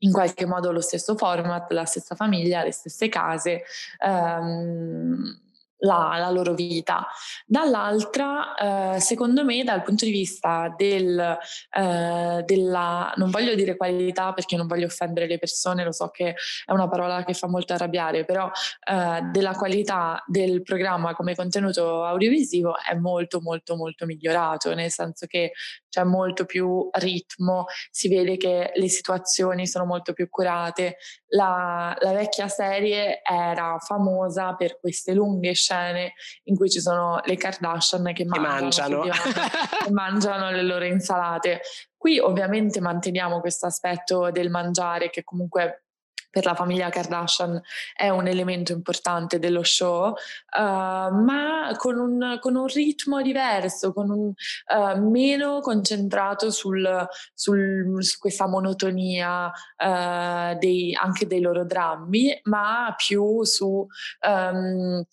in 0.00 0.12
qualche 0.12 0.46
modo 0.46 0.70
lo 0.70 0.80
stesso 0.80 1.16
format, 1.16 1.70
la 1.72 1.84
stessa 1.84 2.14
famiglia, 2.14 2.62
le 2.62 2.72
stesse 2.72 3.08
case. 3.08 3.62
Um, 4.00 5.38
la, 5.80 6.16
la, 6.18 6.30
loro 6.30 6.54
vita. 6.54 7.06
Dall'altra, 7.46 8.94
eh, 8.94 9.00
secondo 9.00 9.44
me, 9.44 9.62
dal 9.64 9.82
punto 9.82 10.04
di 10.04 10.10
vista 10.10 10.72
del, 10.76 11.18
eh, 11.18 12.42
della, 12.44 13.12
non 13.16 13.30
voglio 13.30 13.54
dire 13.54 13.76
qualità 13.76 14.32
perché 14.32 14.56
non 14.56 14.66
voglio 14.66 14.86
offendere 14.86 15.26
le 15.26 15.38
persone, 15.38 15.84
lo 15.84 15.92
so 15.92 16.08
che 16.08 16.34
è 16.64 16.72
una 16.72 16.88
parola 16.88 17.24
che 17.24 17.34
fa 17.34 17.48
molto 17.48 17.72
arrabbiare, 17.72 18.24
però 18.24 18.50
eh, 18.90 19.20
della 19.30 19.52
qualità 19.52 20.22
del 20.26 20.62
programma 20.62 21.14
come 21.14 21.34
contenuto 21.34 22.04
audiovisivo 22.04 22.74
è 22.78 22.94
molto, 22.94 23.40
molto, 23.40 23.76
molto 23.76 24.06
migliorato, 24.06 24.74
nel 24.74 24.90
senso 24.90 25.26
che 25.26 25.52
c'è 25.88 26.04
molto 26.04 26.44
più 26.44 26.88
ritmo, 26.92 27.66
si 27.90 28.08
vede 28.08 28.36
che 28.36 28.72
le 28.74 28.88
situazioni 28.88 29.66
sono 29.66 29.84
molto 29.84 30.12
più 30.12 30.28
curate. 30.28 30.98
La, 31.32 31.96
la 32.00 32.12
vecchia 32.12 32.46
serie 32.48 33.22
era 33.22 33.76
famosa 33.78 34.54
per 34.54 34.78
queste 34.78 35.14
lunghe 35.14 35.52
scene 35.52 35.69
scene 35.70 36.14
in 36.44 36.56
cui 36.56 36.68
ci 36.68 36.80
sono 36.80 37.20
le 37.24 37.36
Kardashian 37.36 38.12
che 38.12 38.24
mangiano, 38.24 38.98
mangiano. 38.98 39.04
mangiano 39.90 40.50
le 40.50 40.62
loro 40.62 40.84
insalate. 40.84 41.60
Qui 41.96 42.18
ovviamente 42.18 42.80
manteniamo 42.80 43.40
questo 43.40 43.66
aspetto 43.66 44.30
del 44.30 44.50
mangiare 44.50 45.10
che 45.10 45.22
comunque 45.22 45.84
per 46.30 46.44
la 46.44 46.54
famiglia 46.54 46.88
Kardashian 46.88 47.60
è 47.94 48.08
un 48.08 48.28
elemento 48.28 48.72
importante 48.72 49.38
dello 49.38 49.64
show, 49.64 50.10
uh, 50.10 50.60
ma 50.60 51.74
con 51.76 51.98
un, 51.98 52.38
con 52.40 52.54
un, 52.54 52.66
ritmo 52.66 53.20
diverso, 53.20 53.92
con 53.92 54.10
un, 54.10 54.28
uh, 54.28 55.10
meno 55.10 55.60
concentrato 55.60 56.50
sul, 56.50 57.08
sul, 57.34 57.96
su 58.04 58.18
questa 58.18 58.46
monotonia 58.46 59.46
uh, 59.46 60.56
dei, 60.58 60.94
anche 60.94 61.26
dei 61.26 61.40
loro 61.40 61.64
drammi, 61.64 62.40
ma 62.44 62.94
più 62.96 63.42
su 63.42 63.84
um, 64.26 65.04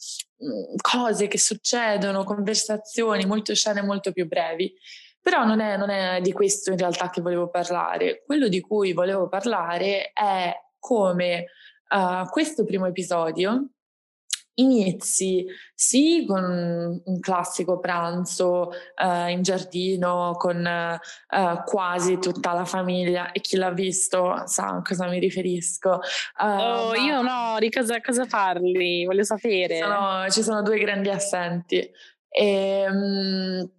cose 0.82 1.28
che 1.28 1.40
succedono, 1.40 2.24
conversazioni, 2.24 3.26
molte 3.26 3.56
scene 3.56 3.82
molto 3.82 4.12
più 4.12 4.28
brevi. 4.28 4.72
Però 5.20 5.44
non 5.44 5.60
è, 5.60 5.76
non 5.76 5.90
è 5.90 6.22
di 6.22 6.32
questo 6.32 6.72
in 6.72 6.78
realtà 6.78 7.10
che 7.10 7.20
volevo 7.20 7.50
parlare. 7.50 8.24
Quello 8.26 8.48
di 8.48 8.62
cui 8.62 8.94
volevo 8.94 9.28
parlare 9.28 10.12
è 10.14 10.54
come 10.88 11.48
uh, 11.90 12.26
questo 12.30 12.64
primo 12.64 12.86
episodio 12.86 13.72
inizi 14.60 15.46
sì 15.76 16.26
con 16.28 17.02
un 17.04 17.20
classico 17.20 17.80
pranzo 17.80 18.72
uh, 19.04 19.28
in 19.28 19.42
giardino 19.42 20.36
con 20.38 20.66
uh, 20.66 21.64
quasi 21.66 22.18
tutta 22.18 22.54
la 22.54 22.66
famiglia 22.66 23.32
e 23.34 23.42
chi 23.42 23.58
l'ha 23.58 23.72
visto 23.72 24.44
sa 24.46 24.68
a 24.68 24.82
cosa 24.82 25.08
mi 25.08 25.20
riferisco. 25.20 26.00
Uh, 26.40 26.46
oh, 26.46 26.96
io 26.96 27.22
no, 27.22 27.58
di 27.60 27.70
cosa, 27.70 28.02
cosa 28.02 28.26
parli? 28.26 29.06
Voglio 29.06 29.24
sapere. 29.24 29.76
Ci 29.76 29.82
sono, 29.84 30.30
ci 30.30 30.42
sono 30.42 30.62
due 30.64 30.80
grandi 30.80 31.10
assenti. 31.10 31.92
E, 32.30 32.86
um, 32.90 33.70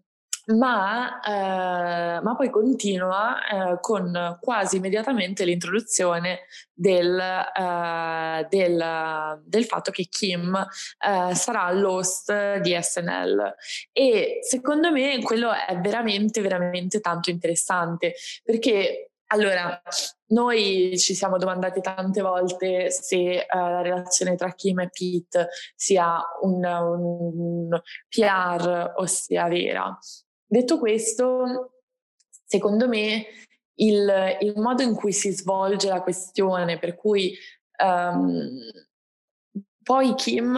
ma, 0.48 1.20
eh, 1.20 2.20
ma, 2.22 2.34
poi 2.36 2.48
continua 2.50 3.36
eh, 3.46 3.80
con 3.80 4.38
quasi 4.40 4.76
immediatamente 4.76 5.44
l'introduzione 5.44 6.40
del, 6.72 7.18
eh, 7.18 8.46
del, 8.48 9.42
del, 9.44 9.64
fatto 9.64 9.90
che 9.90 10.06
Kim 10.08 10.54
eh, 10.54 11.34
sarà 11.34 11.70
l'host 11.72 12.58
di 12.58 12.76
SNL 12.80 13.54
e 13.92 14.38
secondo 14.42 14.90
me 14.90 15.20
quello 15.22 15.52
è 15.52 15.78
veramente 15.80 16.40
veramente 16.40 17.00
tanto 17.00 17.30
interessante 17.30 18.14
perché 18.42 19.10
allora, 19.30 19.78
noi 20.28 20.96
ci 20.96 21.14
siamo 21.14 21.36
domandati 21.36 21.82
tante 21.82 22.22
volte 22.22 22.90
se 22.90 23.46
uh, 23.46 23.56
la 23.58 23.82
relazione 23.82 24.36
tra 24.36 24.54
Kim 24.54 24.80
e 24.80 24.88
Pete 24.90 25.48
sia 25.74 26.18
un, 26.40 26.64
un 26.64 27.80
PR 28.08 28.92
o 28.96 29.04
sia 29.04 29.46
vera. 29.48 29.98
Detto 30.50 30.78
questo, 30.78 31.82
secondo 32.46 32.88
me 32.88 33.26
il, 33.74 34.38
il, 34.40 34.54
modo 34.56 34.82
in 34.82 34.94
cui 34.94 35.12
si 35.12 35.30
svolge 35.30 35.88
la 35.88 36.00
questione, 36.00 36.78
per 36.78 36.96
cui 36.96 37.36
um, 37.84 38.58
poi 39.88 40.14
Kim 40.16 40.54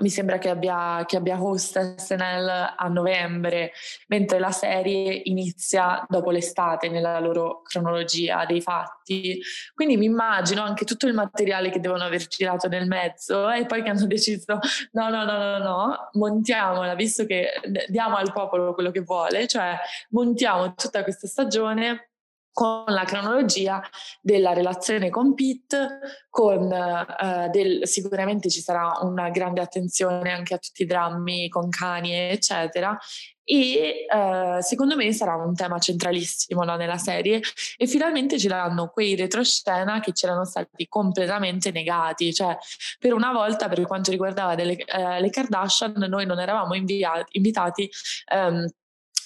mi 0.00 0.10
sembra 0.10 0.36
che 0.36 0.50
abbia, 0.50 1.04
che 1.06 1.16
abbia 1.16 1.42
host 1.42 1.94
SNL 1.96 2.74
a 2.76 2.86
novembre, 2.88 3.72
mentre 4.08 4.38
la 4.38 4.50
serie 4.50 5.22
inizia 5.24 6.04
dopo 6.06 6.30
l'estate 6.30 6.90
nella 6.90 7.18
loro 7.18 7.62
cronologia 7.62 8.44
dei 8.44 8.60
fatti. 8.60 9.40
Quindi 9.72 9.96
mi 9.96 10.04
immagino 10.04 10.60
anche 10.60 10.84
tutto 10.84 11.06
il 11.06 11.14
materiale 11.14 11.70
che 11.70 11.80
devono 11.80 12.04
aver 12.04 12.26
girato 12.26 12.68
nel 12.68 12.86
mezzo 12.86 13.50
e 13.50 13.64
poi 13.64 13.82
che 13.82 13.88
hanno 13.88 14.04
deciso 14.04 14.58
no, 14.92 15.08
no, 15.08 15.24
no, 15.24 15.38
no, 15.38 15.56
no, 15.56 16.10
montiamola, 16.12 16.94
visto 16.94 17.24
che 17.24 17.52
diamo 17.88 18.16
al 18.16 18.34
popolo 18.34 18.74
quello 18.74 18.90
che 18.90 19.00
vuole, 19.00 19.46
cioè 19.46 19.78
montiamo 20.10 20.74
tutta 20.74 21.02
questa 21.04 21.26
stagione 21.26 22.10
con 22.54 22.84
la 22.86 23.02
cronologia 23.02 23.82
della 24.20 24.52
relazione 24.52 25.10
con 25.10 25.34
Pete, 25.34 25.98
con 26.30 26.70
uh, 26.70 27.50
del, 27.50 27.86
sicuramente 27.86 28.48
ci 28.48 28.60
sarà 28.60 29.00
una 29.00 29.28
grande 29.30 29.60
attenzione 29.60 30.30
anche 30.30 30.54
a 30.54 30.58
tutti 30.58 30.82
i 30.82 30.86
drammi 30.86 31.48
con 31.48 31.68
Kanye, 31.68 32.30
eccetera. 32.30 32.96
E 33.42 34.06
uh, 34.08 34.62
secondo 34.62 34.94
me 34.96 35.12
sarà 35.12 35.34
un 35.34 35.54
tema 35.54 35.78
centralissimo 35.78 36.62
no, 36.62 36.76
nella 36.76 36.96
serie 36.96 37.42
e 37.76 37.86
finalmente 37.86 38.38
ci 38.38 38.46
daranno 38.46 38.88
quei 38.88 39.16
retroscena 39.16 40.00
che 40.00 40.12
c'erano 40.12 40.44
stati 40.44 40.86
completamente 40.88 41.72
negati, 41.72 42.32
cioè 42.32 42.56
per 43.00 43.12
una 43.12 43.32
volta 43.32 43.68
per 43.68 43.84
quanto 43.84 44.12
riguardava 44.12 44.54
delle, 44.54 44.74
uh, 44.74 45.20
le 45.20 45.28
Kardashian 45.28 46.06
noi 46.08 46.24
non 46.24 46.38
eravamo 46.38 46.74
inviati, 46.74 47.36
invitati 47.36 47.90
um, 48.32 48.64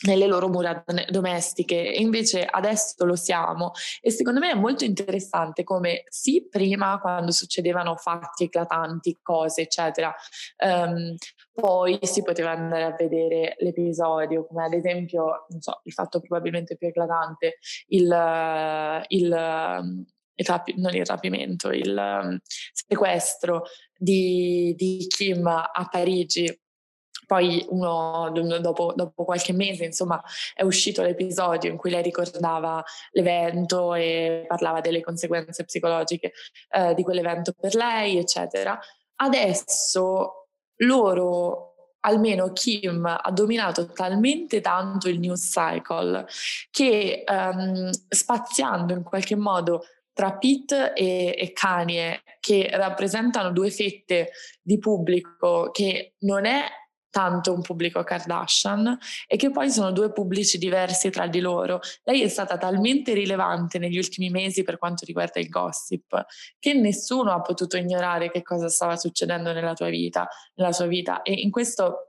nelle 0.03 0.27
loro 0.27 0.49
mura 0.49 0.85
domestiche. 1.09 1.77
Invece 1.77 2.45
adesso 2.45 3.05
lo 3.05 3.17
siamo. 3.17 3.73
E 4.01 4.11
secondo 4.11 4.41
me 4.41 4.51
è 4.51 4.55
molto 4.55 4.85
interessante 4.85 5.65
come 5.65 6.05
sì 6.09 6.47
prima 6.49 6.99
quando 7.01 7.33
succedevano 7.33 7.97
fatti 7.97 8.45
eclatanti 8.45 9.19
cose 9.23 9.63
eccetera 9.63 10.15
um, 10.65 11.15
poi 11.53 11.99
si 12.03 12.23
poteva 12.23 12.51
andare 12.51 12.85
a 12.85 12.95
vedere 12.97 13.57
l'episodio 13.59 14.47
come 14.47 14.65
ad 14.65 14.73
esempio 14.73 15.47
non 15.49 15.61
so 15.61 15.81
il 15.85 15.93
fatto 15.93 16.21
probabilmente 16.21 16.77
più 16.77 16.89
eclatante 16.89 17.59
il, 17.89 18.05
il, 19.09 19.25
il 20.35 20.47
rapi- 20.47 20.75
non 20.77 20.95
il 20.95 21.05
rapimento 21.05 21.71
il 21.71 22.21
um, 22.23 22.39
sequestro 22.73 23.65
di, 23.97 24.75
di 24.77 25.07
Kim 25.09 25.47
a 25.47 25.89
Parigi 25.91 26.47
poi 27.29 27.63
uno, 27.69 28.31
dopo, 28.59 28.95
dopo, 28.97 29.25
qualche 29.25 29.53
mese, 29.53 29.85
insomma, 29.85 30.19
è 30.55 30.63
uscito 30.63 31.03
l'episodio 31.03 31.71
in 31.71 31.77
cui 31.77 31.91
lei 31.91 32.03
ricordava 32.03 32.83
l'evento 33.11 33.93
e 33.93 34.47
parlava 34.49 34.81
delle 34.81 35.03
conseguenze 35.03 35.65
psicologiche 35.65 36.33
eh, 36.71 36.95
di 36.95 37.03
quell'evento 37.03 37.53
per 37.53 37.75
lei, 37.75 38.17
eccetera. 38.17 38.79
Adesso 39.17 40.47
loro, 40.77 41.75
almeno 42.01 42.51
Kim, 42.55 43.05
ha 43.05 43.31
dominato 43.31 43.93
talmente 43.93 44.63
tanto 44.63 45.11
il 45.11 45.19
news 45.19 45.51
cycle 45.51 46.27
che 46.71 47.25
um, 47.29 47.91
spaziando 48.09 48.95
in 48.95 49.03
qualche 49.03 49.37
modo 49.37 49.85
tra 50.15 50.33
Pete 50.33 50.95
e, 50.95 51.35
e 51.37 51.53
Kanye, 51.53 52.23
che 52.41 52.71
rappresentano 52.73 53.51
due 53.51 53.71
fette 53.71 54.31
di 54.63 54.79
pubblico 54.79 55.71
che 55.71 56.15
non 56.21 56.47
è 56.47 56.65
tanto 57.19 57.53
un 57.53 57.63
pubblico 57.63 58.05
Kardashian 58.05 58.97
e 59.27 59.37
che 59.37 59.51
poi 59.51 59.73
sono 59.73 59.91
due 59.91 60.13
pubblici 60.13 60.57
diversi 60.57 61.11
tra 61.11 61.27
di 61.27 61.41
loro. 61.41 61.81
Lei 62.05 62.23
è 62.23 62.29
stata 62.29 62.57
talmente 62.57 63.13
rilevante 63.13 63.81
negli 63.81 63.97
ultimi 63.97 64.31
mesi 64.31 64.63
per 64.63 64.79
quanto 64.79 65.05
riguarda 65.05 65.41
il 65.41 65.49
gossip 65.49 66.27
che 66.61 66.75
nessuno 66.75 67.33
ha 67.33 67.41
potuto 67.41 67.77
ignorare 67.77 68.31
che 68.31 68.43
cosa 68.43 68.69
stava 68.69 68.95
succedendo 68.95 69.53
nella 69.53 69.75
vita, 69.91 70.29
nella 70.55 70.71
sua 70.71 70.87
vita 70.87 71.23
e 71.23 71.33
in 71.33 71.51
questo 71.51 72.08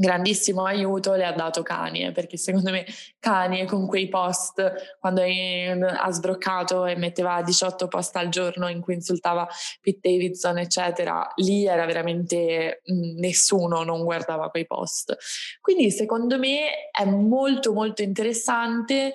grandissimo 0.00 0.64
aiuto 0.64 1.12
le 1.12 1.26
ha 1.26 1.32
dato 1.32 1.62
Kanye, 1.62 2.10
perché 2.12 2.38
secondo 2.38 2.70
me 2.70 2.86
Kanye 3.18 3.66
con 3.66 3.86
quei 3.86 4.08
post, 4.08 4.96
quando 4.98 5.20
ha 5.20 6.10
sbroccato 6.10 6.86
e 6.86 6.96
metteva 6.96 7.42
18 7.42 7.86
post 7.86 8.16
al 8.16 8.30
giorno 8.30 8.68
in 8.68 8.80
cui 8.80 8.94
insultava 8.94 9.46
Pete 9.82 10.08
Davidson, 10.08 10.56
eccetera, 10.56 11.30
lì 11.36 11.66
era 11.66 11.84
veramente 11.84 12.80
nessuno 13.18 13.82
non 13.82 14.02
guardava 14.02 14.48
quei 14.48 14.66
post. 14.66 15.14
Quindi 15.60 15.90
secondo 15.90 16.38
me 16.38 16.90
è 16.90 17.04
molto 17.04 17.74
molto 17.74 18.00
interessante 18.00 19.12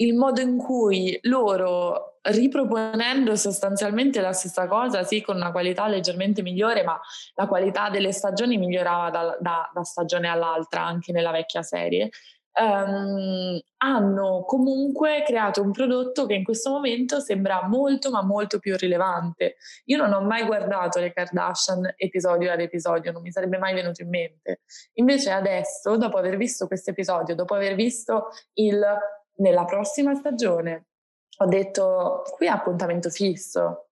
il 0.00 0.14
modo 0.14 0.40
in 0.40 0.56
cui 0.56 1.18
loro 1.22 2.18
riproponendo 2.22 3.34
sostanzialmente 3.36 4.20
la 4.20 4.32
stessa 4.32 4.66
cosa, 4.66 5.02
sì, 5.04 5.22
con 5.22 5.36
una 5.36 5.52
qualità 5.52 5.86
leggermente 5.88 6.42
migliore, 6.42 6.82
ma 6.82 7.00
la 7.34 7.46
qualità 7.46 7.88
delle 7.88 8.12
stagioni 8.12 8.58
migliorava 8.58 9.10
da, 9.10 9.36
da, 9.40 9.70
da 9.72 9.82
stagione 9.84 10.28
all'altra 10.28 10.84
anche 10.84 11.12
nella 11.12 11.30
vecchia 11.30 11.62
serie. 11.62 12.10
Um, 12.52 13.58
hanno 13.76 14.42
comunque 14.44 15.22
creato 15.24 15.62
un 15.62 15.70
prodotto 15.70 16.26
che 16.26 16.34
in 16.34 16.42
questo 16.42 16.70
momento 16.70 17.20
sembra 17.20 17.66
molto 17.68 18.10
ma 18.10 18.22
molto 18.22 18.58
più 18.58 18.76
rilevante. 18.76 19.56
Io 19.84 19.96
non 19.96 20.12
ho 20.12 20.20
mai 20.20 20.44
guardato 20.44 20.98
le 20.98 21.12
Kardashian 21.12 21.94
episodio 21.96 22.50
ad 22.50 22.60
episodio, 22.60 23.12
non 23.12 23.22
mi 23.22 23.30
sarebbe 23.30 23.56
mai 23.56 23.72
venuto 23.72 24.02
in 24.02 24.08
mente. 24.08 24.62
Invece 24.94 25.30
adesso, 25.30 25.96
dopo 25.96 26.18
aver 26.18 26.36
visto 26.36 26.66
questo 26.66 26.90
episodio, 26.90 27.36
dopo 27.36 27.54
aver 27.54 27.76
visto 27.76 28.30
il 28.54 28.84
nella 29.40 29.64
prossima 29.64 30.14
stagione 30.14 30.86
ho 31.38 31.46
detto 31.46 32.22
qui 32.36 32.46
è 32.46 32.50
appuntamento 32.50 33.08
fisso. 33.10 33.86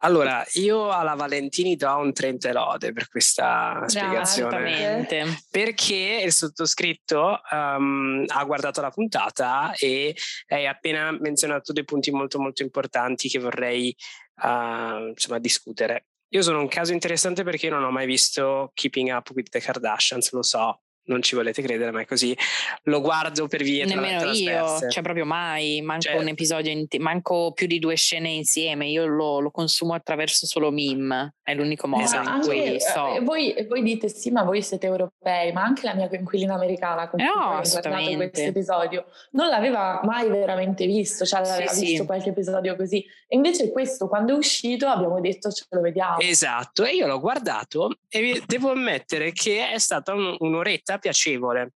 Allora, 0.00 0.44
io 0.54 0.90
alla 0.90 1.14
Valentini 1.14 1.74
do 1.74 1.96
un 1.96 2.12
30 2.12 2.52
lode 2.52 2.92
per 2.92 3.08
questa 3.08 3.82
spiegazione. 3.86 5.06
Perché 5.50 6.22
il 6.22 6.32
sottoscritto 6.32 7.40
um, 7.50 8.24
ha 8.26 8.44
guardato 8.44 8.82
la 8.82 8.90
puntata 8.90 9.72
e 9.74 10.14
hai 10.48 10.66
appena 10.66 11.10
menzionato 11.12 11.72
dei 11.72 11.84
punti 11.84 12.10
molto 12.10 12.38
molto 12.38 12.62
importanti 12.62 13.30
che 13.30 13.38
vorrei 13.38 13.96
uh, 14.42 15.08
insomma, 15.08 15.38
discutere. 15.38 16.08
io 16.28 16.42
sono 16.42 16.60
un 16.60 16.68
caso 16.68 16.92
interessante 16.92 17.42
perché 17.42 17.70
non 17.70 17.82
ho 17.82 17.90
mai 17.90 18.06
visto 18.06 18.70
Keeping 18.74 19.08
Up 19.08 19.30
with 19.30 19.48
the 19.48 19.60
Kardashians, 19.60 20.30
lo 20.32 20.42
so, 20.42 20.82
non 21.06 21.22
ci 21.22 21.34
volete 21.34 21.62
credere, 21.62 21.90
ma 21.90 22.00
è 22.00 22.06
così. 22.06 22.36
Lo 22.84 23.00
guardo 23.00 23.46
per 23.48 23.62
via 23.62 23.84
Nemmeno 23.84 24.30
io, 24.32 24.88
cioè 24.88 25.02
proprio 25.02 25.24
mai, 25.24 25.80
manco 25.82 26.02
cioè, 26.02 26.18
un 26.18 26.28
episodio, 26.28 26.70
in 26.70 26.88
t- 26.88 26.98
manco 26.98 27.52
più 27.52 27.66
di 27.66 27.78
due 27.78 27.96
scene 27.96 28.28
insieme, 28.30 28.86
io 28.86 29.06
lo, 29.06 29.40
lo 29.40 29.50
consumo 29.50 29.94
attraverso 29.94 30.46
solo 30.46 30.70
meme, 30.70 31.34
è 31.42 31.54
l'unico 31.54 31.88
modo 31.88 32.02
esatto. 32.02 32.28
in 32.28 32.40
cui 32.40 32.66
anche, 32.66 32.80
so. 32.80 33.14
Eh, 33.14 33.20
voi, 33.20 33.66
voi, 33.68 33.82
dite 33.82 34.08
sì, 34.08 34.30
ma 34.30 34.42
voi 34.42 34.62
siete 34.62 34.86
europei, 34.86 35.52
ma 35.52 35.62
anche 35.62 35.86
la 35.86 35.94
mia 35.94 36.08
coinquilina 36.08 36.54
americana 36.54 37.08
con 37.08 37.18
cui 37.18 37.28
no, 37.28 37.44
ho 37.44 37.60
guardato 37.60 38.14
questo 38.16 38.40
episodio 38.40 39.06
non 39.32 39.48
l'aveva 39.48 40.00
mai 40.02 40.28
veramente 40.28 40.86
visto, 40.86 41.24
cioè 41.24 41.40
l'aveva 41.40 41.70
sì, 41.70 41.80
visto 41.80 42.00
sì. 42.00 42.06
qualche 42.06 42.30
episodio 42.30 42.76
così. 42.76 43.04
E 43.28 43.36
invece 43.36 43.70
questo, 43.70 44.08
quando 44.08 44.34
è 44.34 44.36
uscito, 44.36 44.86
abbiamo 44.86 45.20
detto 45.20 45.50
ce 45.50 45.64
lo 45.70 45.80
vediamo. 45.80 46.18
Esatto, 46.18 46.84
e 46.84 46.94
io 46.94 47.06
l'ho 47.06 47.20
guardato 47.20 47.98
e 48.08 48.42
devo 48.46 48.70
ammettere 48.70 49.32
che 49.32 49.70
è 49.70 49.78
stata 49.78 50.12
un, 50.12 50.34
un'oretta 50.38 50.95
piacevole. 50.98 51.74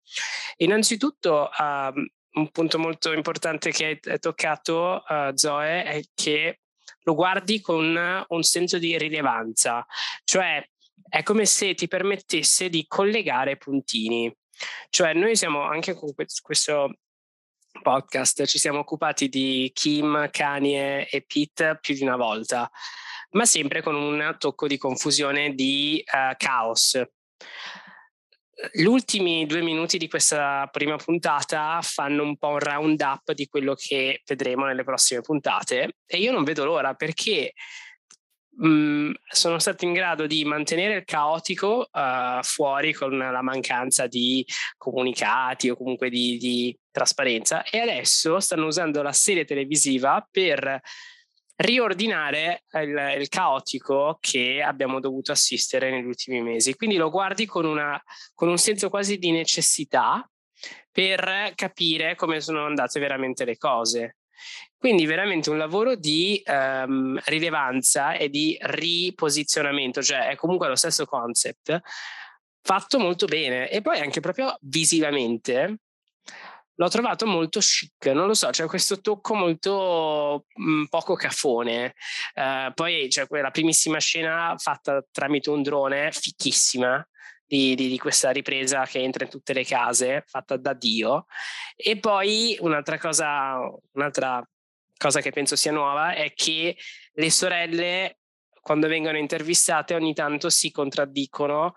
Innanzitutto, 0.59 1.51
uh, 1.57 1.93
un 2.39 2.51
punto 2.51 2.79
molto 2.79 3.13
importante 3.13 3.71
che 3.71 4.01
hai 4.03 4.19
toccato, 4.19 5.03
uh, 5.07 5.35
Zoe, 5.35 5.85
è 5.85 6.03
che 6.15 6.61
lo 7.03 7.15
guardi 7.15 7.61
con 7.61 8.25
un 8.29 8.43
senso 8.43 8.79
di 8.79 8.99
rilevanza, 8.99 9.87
cioè 10.25 10.65
è 11.09 11.23
come 11.23 11.47
se 11.47 11.75
ti 11.75 11.87
permettesse 11.87 12.69
di 12.69 12.85
collegare 12.87 13.57
puntini. 13.57 14.35
Cioè 14.91 15.13
noi 15.15 15.37
siamo 15.37 15.63
anche 15.63 15.95
con 15.95 16.13
questo 16.15 16.99
podcast, 17.83 18.45
ci 18.47 18.59
siamo 18.59 18.81
occupati 18.81 19.29
di 19.29 19.71
Kim, 19.73 20.29
Kanye 20.31 21.09
e 21.09 21.23
Pete 21.23 21.79
più 21.81 21.95
di 21.95 22.03
una 22.03 22.17
volta, 22.17 22.71
ma 23.31 23.45
sempre 23.45 23.83
con 23.83 23.95
un 23.95 24.35
tocco 24.39 24.67
di 24.67 24.79
confusione, 24.79 25.55
di 25.55 26.03
uh, 26.07 26.35
caos. 26.37 27.01
Gli 28.73 28.85
ultimi 28.85 29.45
due 29.45 29.61
minuti 29.61 29.99
di 29.99 30.09
questa 30.09 30.67
prima 30.73 30.97
puntata 30.97 31.79
fanno 31.83 32.23
un 32.23 32.39
po' 32.39 32.49
un 32.49 32.59
round 32.59 33.01
up 33.03 33.33
di 33.33 33.47
quello 33.49 33.75
che 33.75 34.23
vedremo 34.25 34.65
nelle 34.65 34.83
prossime 34.83 35.21
puntate 35.21 35.97
e 36.07 36.17
io 36.17 36.33
non 36.33 36.43
vedo 36.43 36.65
l'ora 36.65 36.95
perché 36.95 37.53
mh, 38.57 38.69
mm, 38.69 39.11
sono 39.29 39.59
stato 39.59 39.85
in 39.85 39.93
grado 39.93 40.27
di 40.27 40.43
mantenere 40.47 40.97
il 40.97 41.05
caotico 41.05 41.87
uh, 41.93 42.43
fuori 42.43 42.95
con 42.95 43.19
la 43.19 43.43
mancanza 43.43 44.07
di 44.07 44.43
comunicati 44.79 45.69
o 45.69 45.77
comunque 45.77 46.09
di, 46.09 46.39
di 46.39 46.79
trasparenza 46.91 47.63
e 47.63 47.81
adesso 47.81 48.41
stanno 48.41 48.67
usando 48.67 49.03
la 49.03 49.13
serie 49.13 49.45
televisiva 49.45 50.27
per 50.31 50.81
riordinare 51.57 52.65
il, 52.73 53.15
il, 53.19 53.29
caotico 53.29 54.19
che 54.21 54.63
abbiamo 54.63 55.01
dovuto 55.01 55.33
assistere 55.33 55.91
negli 55.91 56.05
ultimi 56.05 56.43
mesi. 56.43 56.75
Quindi 56.75 56.97
lo 56.97 57.11
guardi 57.11 57.47
con, 57.47 57.65
una, 57.65 58.01
con 58.35 58.49
un 58.49 58.59
senso 58.59 58.91
quasi 58.91 59.19
di 59.19 59.31
necessità 59.31 60.29
per 60.91 61.53
capire 61.55 62.15
come 62.15 62.41
sono 62.41 62.67
andate 62.67 63.01
veramente 63.01 63.45
le 63.45 63.57
cose. 63.57 64.17
Quindi 64.77 65.07
veramente 65.07 65.49
un 65.49 65.57
lavoro 65.57 65.97
di 65.97 66.43
um, 66.47 67.19
rilevanza 67.25 68.13
e 68.13 68.29
di 68.29 68.57
riposizionamento, 68.61 70.03
cioè 70.03 70.29
è 70.29 70.37
comunque 70.37 70.69
lo 70.69 70.77
stesso 70.77 71.07
concept, 71.07 71.81
fatto 72.63 72.99
molto 72.99 73.27
bene 73.27 73.71
e 73.71 73.81
poi 73.81 74.01
anche 74.01 74.21
proprio 74.21 74.57
visivamente 74.61 75.79
l'ho 76.77 76.89
trovato 76.89 77.27
molto 77.27 77.61
chic, 77.61 78.07
non 78.07 78.27
lo 78.27 78.35
so, 78.35 78.51
c'è 78.51 78.67
questo 78.67 79.01
tocco 79.01 79.35
molto 79.35 80.47
mh, 80.55 80.71
mm, 80.71 80.85
poco 80.85 81.15
cafone. 81.15 81.95
Uh, 82.35 82.73
poi 82.75 83.09
c'è 83.09 83.27
quella 83.27 83.51
primissima 83.51 83.99
scena 83.99 84.55
fatta 84.59 85.05
tramite 85.11 85.51
un 85.51 85.63
drone, 85.63 86.11
fichissima. 86.13 87.07
Di, 87.49 87.77
di, 87.77 87.87
di, 87.87 87.97
questa 87.97 88.31
ripresa 88.31 88.85
che 88.87 88.99
entra 88.99 89.25
in 89.25 89.31
tutte 89.31 89.53
le 89.53 89.65
case, 89.65 90.25
fatta 90.27 90.57
da 90.57 90.73
Dio. 90.73 91.27
E 91.77 91.97
poi 91.97 92.57
un'altra 92.59 92.99
cosa, 92.99 93.57
un'altra 93.93 94.45
cosa 94.97 95.21
che 95.21 95.31
penso 95.31 95.55
sia 95.55 95.71
nuova 95.71 96.13
è 96.13 96.33
che 96.35 96.77
le 97.13 97.31
sorelle, 97.31 98.19
quando 98.61 98.89
vengono 98.89 99.17
intervistate, 99.17 99.95
ogni 99.95 100.13
tanto 100.13 100.51
si 100.51 100.73
contraddicono 100.73 101.75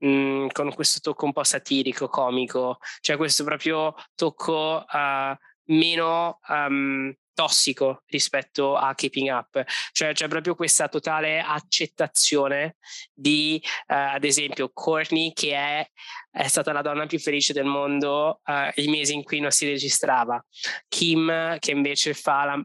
mh, 0.00 0.08
mhmm, 0.08 0.48
con 0.52 0.72
questo 0.74 1.00
tocco 1.00 1.24
un 1.24 1.32
po' 1.32 1.44
satirico, 1.44 2.08
comico, 2.08 2.78
cioè 3.00 3.16
questo 3.16 3.44
proprio 3.44 3.94
tocco 4.14 4.84
uh, 4.86 5.34
meno 5.66 6.38
um, 6.48 7.14
tossico 7.32 8.02
rispetto 8.06 8.76
a 8.76 8.94
Keeping 8.94 9.30
Up, 9.30 9.64
cioè 9.92 10.12
c'è 10.12 10.28
proprio 10.28 10.54
questa 10.54 10.88
totale 10.88 11.40
accettazione 11.40 12.76
di, 13.14 13.60
uh, 13.62 14.14
ad 14.14 14.24
esempio, 14.24 14.70
Courtney 14.72 15.32
che 15.32 15.54
è, 15.54 15.86
è, 16.30 16.48
stata 16.48 16.72
la 16.72 16.82
donna 16.82 17.06
più 17.06 17.18
felice 17.18 17.52
del 17.52 17.64
mondo 17.64 18.40
uh, 18.44 18.80
i 18.80 18.88
mesi 18.88 19.14
in 19.14 19.22
cui 19.22 19.40
non 19.40 19.50
si 19.50 19.66
registrava, 19.66 20.44
Kim 20.88 21.58
che 21.58 21.70
invece 21.70 22.12
fa 22.12 22.44
la, 22.44 22.64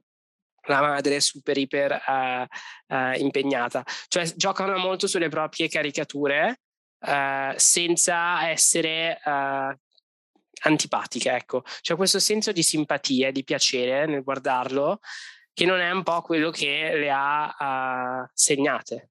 la 0.68 0.82
madre 0.82 1.22
super 1.22 1.58
iper 1.58 2.02
uh, 2.08 2.94
uh, 2.94 3.14
impegnata. 3.18 3.84
Cioè 4.08 4.26
giocano 4.36 4.78
molto 4.78 5.08
sulle 5.08 5.30
proprie 5.30 5.70
caricature 5.70 6.60
uh, 7.00 7.54
senza 7.56 8.50
essere 8.50 9.20
uh, 9.24 9.78
antipatiche, 10.64 11.32
ecco. 11.32 11.64
C'è 11.82 11.96
questo 11.96 12.20
senso 12.20 12.52
di 12.52 12.64
simpatia, 12.64 13.32
di 13.32 13.44
piacere 13.44 14.06
nel 14.06 14.24
guardarlo, 14.24 15.00
che 15.54 15.66
non 15.66 15.80
è 15.80 15.90
un 15.92 16.04
po' 16.04 16.22
quello 16.22 16.50
che 16.50 16.92
le 16.96 17.12
ha 17.12 18.24
uh, 18.24 18.30
segnate. 18.34 19.10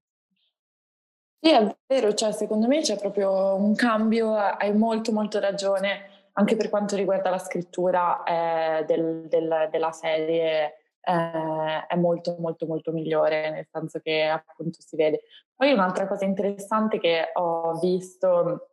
Sì, 1.41 1.51
è 1.51 1.77
vero, 1.87 2.15
cioè, 2.15 2.33
secondo 2.33 2.67
me 2.67 2.81
c'è 2.81 2.99
proprio 2.99 3.55
un 3.55 3.75
cambio, 3.75 4.35
hai 4.35 4.75
molto 4.75 5.13
molto 5.13 5.39
ragione, 5.41 6.29
anche 6.33 6.57
per 6.57 6.71
quanto 6.71 6.97
riguarda 6.97 7.31
la 7.31 7.39
scrittura 7.39 8.23
eh, 8.23 8.85
del, 8.87 9.27
del, 9.29 9.69
della 9.71 9.93
serie 9.93 10.84
eh, 11.05 11.87
è 11.87 11.97
molto 11.97 12.37
molto 12.39 12.67
molto 12.67 12.93
migliore, 12.93 13.51
nel 13.51 13.67
senso 13.71 14.01
che 14.01 14.25
appunto 14.25 14.79
si 14.81 14.97
vede. 14.97 15.23
Poi 15.55 15.73
un'altra 15.73 16.07
cosa 16.07 16.25
interessante 16.25 16.99
che 16.99 17.31
ho 17.35 17.79
visto 17.79 18.71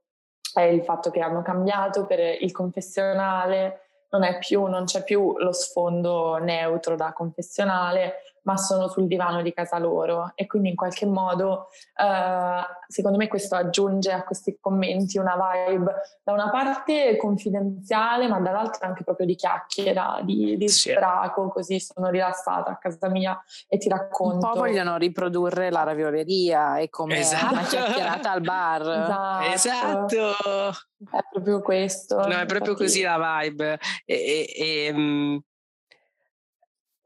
è 0.54 0.62
il 0.62 0.84
fatto 0.84 1.12
che 1.12 1.22
hanno 1.22 1.42
cambiato 1.42 2.06
per 2.06 2.20
il 2.20 2.52
confessionale, 2.52 4.06
non, 4.10 4.24
più, 4.40 4.66
non 4.66 4.86
c'è 4.86 5.04
più 5.04 5.38
lo 5.38 5.54
sfondo 5.54 6.38
neutro 6.38 6.96
da 6.96 7.14
confessionale, 7.14 8.16
ma 8.44 8.58
sono 8.58 8.88
sul 8.88 9.08
divano 9.08 9.42
di 9.42 9.54
casa 9.54 9.78
loro 9.78 10.32
e 10.36 10.48
quindi 10.48 10.70
in 10.70 10.76
qualche 10.76 11.06
modo 11.06 11.68
eh, 11.96 12.62
secondo 12.88 13.18
me 13.18 13.28
questo 13.28 13.56
aggiunge 13.56 14.12
a 14.12 14.24
questi 14.24 14.58
commenti 14.60 15.18
una 15.18 15.36
vibe 15.36 15.94
da 16.24 16.34
una 16.34 16.50
parte 16.50 17.18
confidenziale 17.18 18.28
ma 18.28 18.39
dall'altra 18.39 18.88
anche 18.88 19.04
proprio 19.04 19.26
di 19.26 19.36
chiacchiera, 19.36 20.20
di, 20.24 20.58
di 20.58 20.70
sì. 20.70 20.92
sbraco, 20.92 21.50
così 21.50 21.80
sono 21.80 22.10
rilassata 22.10 22.72
a 22.72 22.78
casa 22.78 23.10
mia 23.10 23.39
e 23.68 23.78
ti 23.78 23.89
racconto. 23.89 24.48
Un 24.48 24.54
po' 24.54 24.60
vogliono 24.60 24.98
riprodurre 24.98 25.70
la 25.70 25.84
ravioleria 25.84 26.78
e 26.78 26.89
come 26.89 27.20
esatto. 27.20 27.54
una 27.54 27.64
chiacchierata 27.64 28.32
al 28.32 28.42
bar. 28.42 28.80
Esatto. 29.52 30.16
esatto. 30.16 30.32
È 31.10 31.20
proprio 31.32 31.62
questo. 31.62 32.16
No, 32.28 32.38
è 32.38 32.46
proprio 32.46 32.76
così 32.76 33.02
la 33.02 33.39
vibe. 33.42 33.80
E, 34.06 34.16
e, 34.16 34.86
e, 34.88 34.94
mm, 34.94 35.38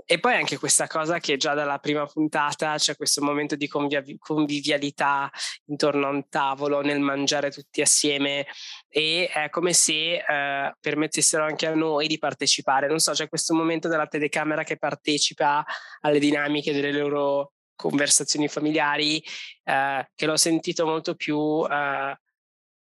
e 0.08 0.20
poi 0.20 0.36
anche 0.36 0.58
questa 0.58 0.86
cosa 0.86 1.20
che 1.20 1.36
già 1.36 1.56
dalla 1.56 1.80
prima 1.80 2.06
puntata 2.06 2.76
c'è 2.78 2.96
questo 2.96 3.24
momento 3.24 3.56
di 3.56 3.68
conviv- 3.68 4.18
convivialità 4.20 5.32
intorno 5.66 6.06
a 6.06 6.10
un 6.10 6.30
tavolo, 6.30 6.82
nel 6.82 7.00
mangiare 7.00 7.50
tutti 7.50 7.82
assieme 7.82 8.46
e 8.88 9.28
è 9.34 9.50
come 9.50 9.74
se 9.74 10.18
eh, 10.18 10.76
permettessero 10.80 11.44
anche 11.44 11.66
a 11.66 11.74
noi 11.74 12.08
di 12.08 12.20
partecipare. 12.20 12.88
Non 12.88 13.00
so, 13.00 13.14
c'è 13.14 13.28
questo 13.28 13.56
momento 13.56 13.88
della 13.88 14.06
telecamera 14.06 14.64
che 14.64 14.78
partecipa 14.78 15.66
alle 16.02 16.20
dinamiche 16.20 16.72
delle 16.72 16.92
loro 16.92 17.54
conversazioni 17.76 18.48
familiari 18.48 19.22
eh, 19.64 20.10
che 20.14 20.26
l'ho 20.26 20.38
sentito 20.38 20.86
molto 20.86 21.16
più 21.16 21.66
eh, 21.70 22.18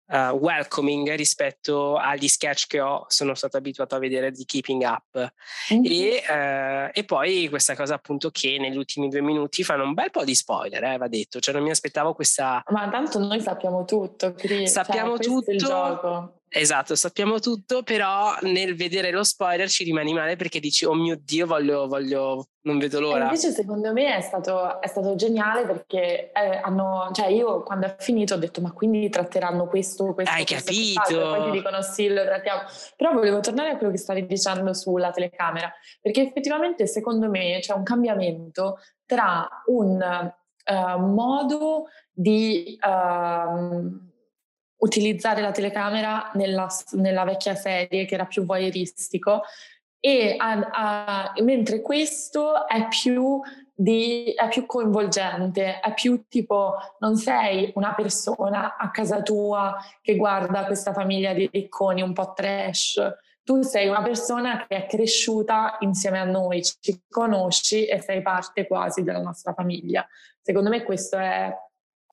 uh, 0.08 0.36
welcoming 0.36 1.14
rispetto 1.16 1.96
agli 1.96 2.28
sketch 2.28 2.68
che 2.68 2.80
ho, 2.80 3.06
sono 3.08 3.34
stato 3.34 3.58
abituato 3.58 3.96
a 3.96 4.00
vedere 4.00 4.32
di 4.32 4.46
Keeping 4.46 4.84
Up. 4.84 5.34
Mm-hmm. 5.74 5.84
E, 5.86 6.24
uh, 6.28 6.92
e, 6.94 7.04
poi 7.04 7.48
questa 7.50 7.76
cosa 7.76 7.96
appunto 7.96 8.30
che 8.30 8.58
negli 8.60 8.78
ultimi 8.78 9.10
due 9.10 9.22
minuti 9.22 9.64
fanno 9.64 9.84
un 9.84 9.94
bel 9.94 10.12
po' 10.12 10.24
di 10.24 10.36
spoiler, 10.36 10.84
eh, 10.84 10.98
va 10.98 11.08
detto, 11.08 11.40
cioè 11.40 11.54
non 11.54 11.64
mi 11.64 11.70
aspettavo 11.70 12.14
questa... 12.14 12.64
Ma 12.70 12.90
tanto 12.90 13.20
noi 13.20 13.42
sappiamo 13.42 13.86
tutto, 13.86 14.34
Chris. 14.34 14.72
sappiamo 14.72 15.18
cioè, 15.18 15.56
tutto. 15.58 16.32
Esatto, 16.50 16.96
sappiamo 16.96 17.40
tutto, 17.40 17.84
però 17.84 18.36
nel 18.44 18.76
vedere 18.76 19.12
lo 19.12 19.24
spoiler 19.24 19.70
ci 19.70 19.84
rimani 19.84 20.14
male 20.14 20.38
perché 20.38 20.60
dici, 20.62 20.86
oh 20.86 20.94
mio 20.94 21.20
Dio, 21.22 21.46
voglio, 21.46 21.88
voglio 21.88 22.48
non 22.68 22.78
vedo 22.78 23.00
l'ora. 23.00 23.22
E 23.22 23.24
invece 23.24 23.52
secondo 23.52 23.92
me 23.94 24.16
è 24.16 24.22
stato, 24.22 24.82
è 24.82 24.88
stato 24.88 25.16
geniale 25.16 25.66
perché 25.66 26.32
eh, 26.32 26.60
hanno, 26.62 27.10
cioè 27.14 27.28
io 27.28 27.64
quando 27.64 27.88
ho 27.88 27.96
finito 27.98 28.36
ho 28.36 28.38
detto, 28.38 28.62
ma 28.62 28.72
quindi 28.72 29.10
tratteranno 29.10 29.68
questo, 29.68 30.14
questo, 30.14 30.34
Hai 30.34 30.46
questo, 30.46 30.72
capito? 30.72 31.30
Poi 31.30 31.44
ti 31.46 31.52
dicono 31.52 31.82
sì, 31.82 32.10
lo 32.10 32.24
trattiamo. 32.24 32.62
Però 32.96 33.14
volevo 33.14 33.40
tornare 33.40 33.72
a 33.72 33.78
quello 33.78 33.92
che 33.92 33.98
stavi 33.98 34.26
dicendo 34.26 34.74
sulla 34.74 35.12
telecamera, 35.12 35.72
perché 36.02 36.22
effettivamente 36.22 36.86
secondo 36.86 37.30
me 37.30 37.60
c'è 37.62 37.74
un 37.74 37.84
cambiamento 37.84 38.80
tra 39.06 39.48
un 39.68 40.32
uh, 40.66 41.00
modo 41.00 41.86
di 42.12 42.78
uh, 42.82 44.06
utilizzare 44.80 45.42
la 45.42 45.52
telecamera 45.52 46.32
nella, 46.34 46.68
nella, 46.92 47.24
vecchia 47.24 47.56
serie 47.56 48.06
che 48.06 48.14
era 48.14 48.26
più 48.26 48.44
voyeuristico 48.44 49.44
e 50.00 50.36
a, 50.38 50.70
a, 50.72 51.34
mentre 51.42 51.82
questo 51.82 52.68
è 52.68 52.88
più, 52.88 53.40
di, 53.74 54.34
è 54.34 54.48
più 54.48 54.66
coinvolgente, 54.66 55.80
è 55.80 55.94
più 55.94 56.26
tipo 56.28 56.76
non 57.00 57.16
sei 57.16 57.72
una 57.76 57.94
persona 57.94 58.78
a 58.78 58.92
casa 58.92 59.22
tua 59.22 59.76
che 60.02 60.16
guarda 60.16 60.66
questa 60.66 60.94
famiglia 60.94 61.34
di 61.34 61.50
ricconi 61.52 62.02
un 62.02 62.14
po' 62.14 62.34
trash, 62.34 63.02
tu 63.48 63.62
sei 63.62 63.88
una 63.88 64.04
persona 64.04 64.66
che 64.68 64.76
è 64.76 64.86
cresciuta 64.88 65.78
insieme 65.80 66.20
a 66.20 66.26
noi, 66.26 66.62
ci 66.64 67.04
conosci 67.08 67.86
e 67.86 68.02
sei 68.02 68.22
parte 68.22 68.68
quasi 68.68 69.04
della 69.04 69.22
nostra 69.22 69.54
famiglia. 69.54 70.06
Secondo 70.42 70.70
me 70.70 70.84
questo 70.84 71.16
è, 71.16 71.50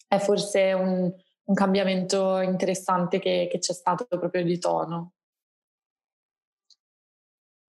è 0.06 0.18
forse 0.18 0.72
un, 0.72 1.12
un, 1.44 1.54
cambiamento 1.54 2.38
interessante 2.38 3.18
che, 3.18 3.48
che 3.50 3.58
c'è 3.58 3.72
stato 3.72 4.06
proprio 4.06 4.44
di 4.44 4.60
tono. 4.60 5.14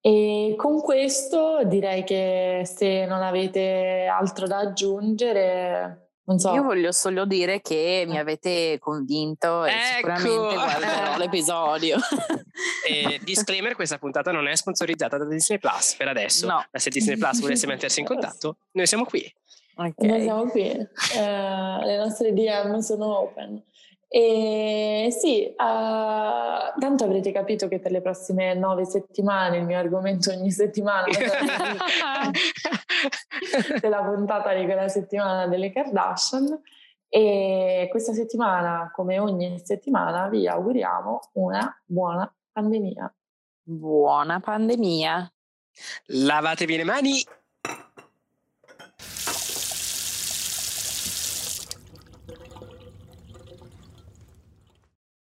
E 0.06 0.54
con 0.56 0.82
questo 0.82 1.64
direi 1.64 2.04
che 2.04 2.62
se 2.64 3.08
non 3.08 3.24
avete 3.24 4.06
altro 4.06 4.46
da 4.46 4.60
aggiungere, 4.60 6.10
non 6.26 6.38
so. 6.38 6.54
Io 6.54 6.62
voglio 6.62 6.92
solo 6.92 7.26
dire 7.26 7.60
che 7.62 8.06
mi 8.08 8.20
avete 8.20 8.78
convinto 8.78 9.66
e 9.66 9.72
ecco. 9.72 10.16
sicuramente 10.16 10.54
guarderò 10.54 11.18
l'episodio. 11.18 11.98
E 12.88 13.20
disclaimer, 13.24 13.74
questa 13.74 13.98
puntata 13.98 14.32
non 14.32 14.48
è 14.48 14.56
sponsorizzata 14.56 15.18
da 15.18 15.26
Disney 15.26 15.58
Plus 15.58 15.96
per 15.96 16.10
adesso. 16.10 16.46
No. 16.46 16.64
Ma 16.72 16.80
se 16.80 16.92
Disney 16.92 17.18
Plus 17.18 17.42
volesse 17.42 17.66
mettersi 17.66 18.02
in 18.02 18.06
contatto, 18.08 18.58
noi 18.74 18.86
siamo 18.86 19.06
qui. 19.06 19.24
Okay. 19.76 20.08
Noi 20.08 20.22
siamo 20.22 20.46
qui. 20.50 20.70
Eh, 20.70 20.88
le 21.84 21.98
nostre 21.98 22.32
DM 22.32 22.78
sono 22.78 23.22
open. 23.22 23.60
E 24.16 25.10
sì, 25.12 25.44
uh, 25.46 26.80
tanto 26.80 27.04
avrete 27.04 27.34
capito 27.34 27.68
che 27.68 27.82
per 27.82 27.92
le 27.92 28.00
prossime 28.00 28.54
nove 28.54 28.86
settimane 28.86 29.58
il 29.58 29.66
mio 29.66 29.78
argomento 29.78 30.32
ogni 30.32 30.52
settimana 30.52 31.08
è 33.82 33.90
la 33.90 34.04
puntata 34.06 34.54
di 34.54 34.64
quella 34.64 34.88
settimana 34.88 35.48
delle 35.48 35.70
Kardashian. 35.74 36.62
E 37.10 37.90
questa 37.92 38.14
settimana, 38.14 38.90
come 38.96 39.20
ogni 39.20 39.60
settimana, 39.62 40.30
vi 40.30 40.48
auguriamo 40.48 41.20
una 41.34 41.78
buona 41.84 42.34
pandemia. 42.54 43.14
Buona 43.64 44.40
pandemia. 44.40 45.30
Lavatevi 46.06 46.78
le 46.78 46.86
mani 46.86 47.22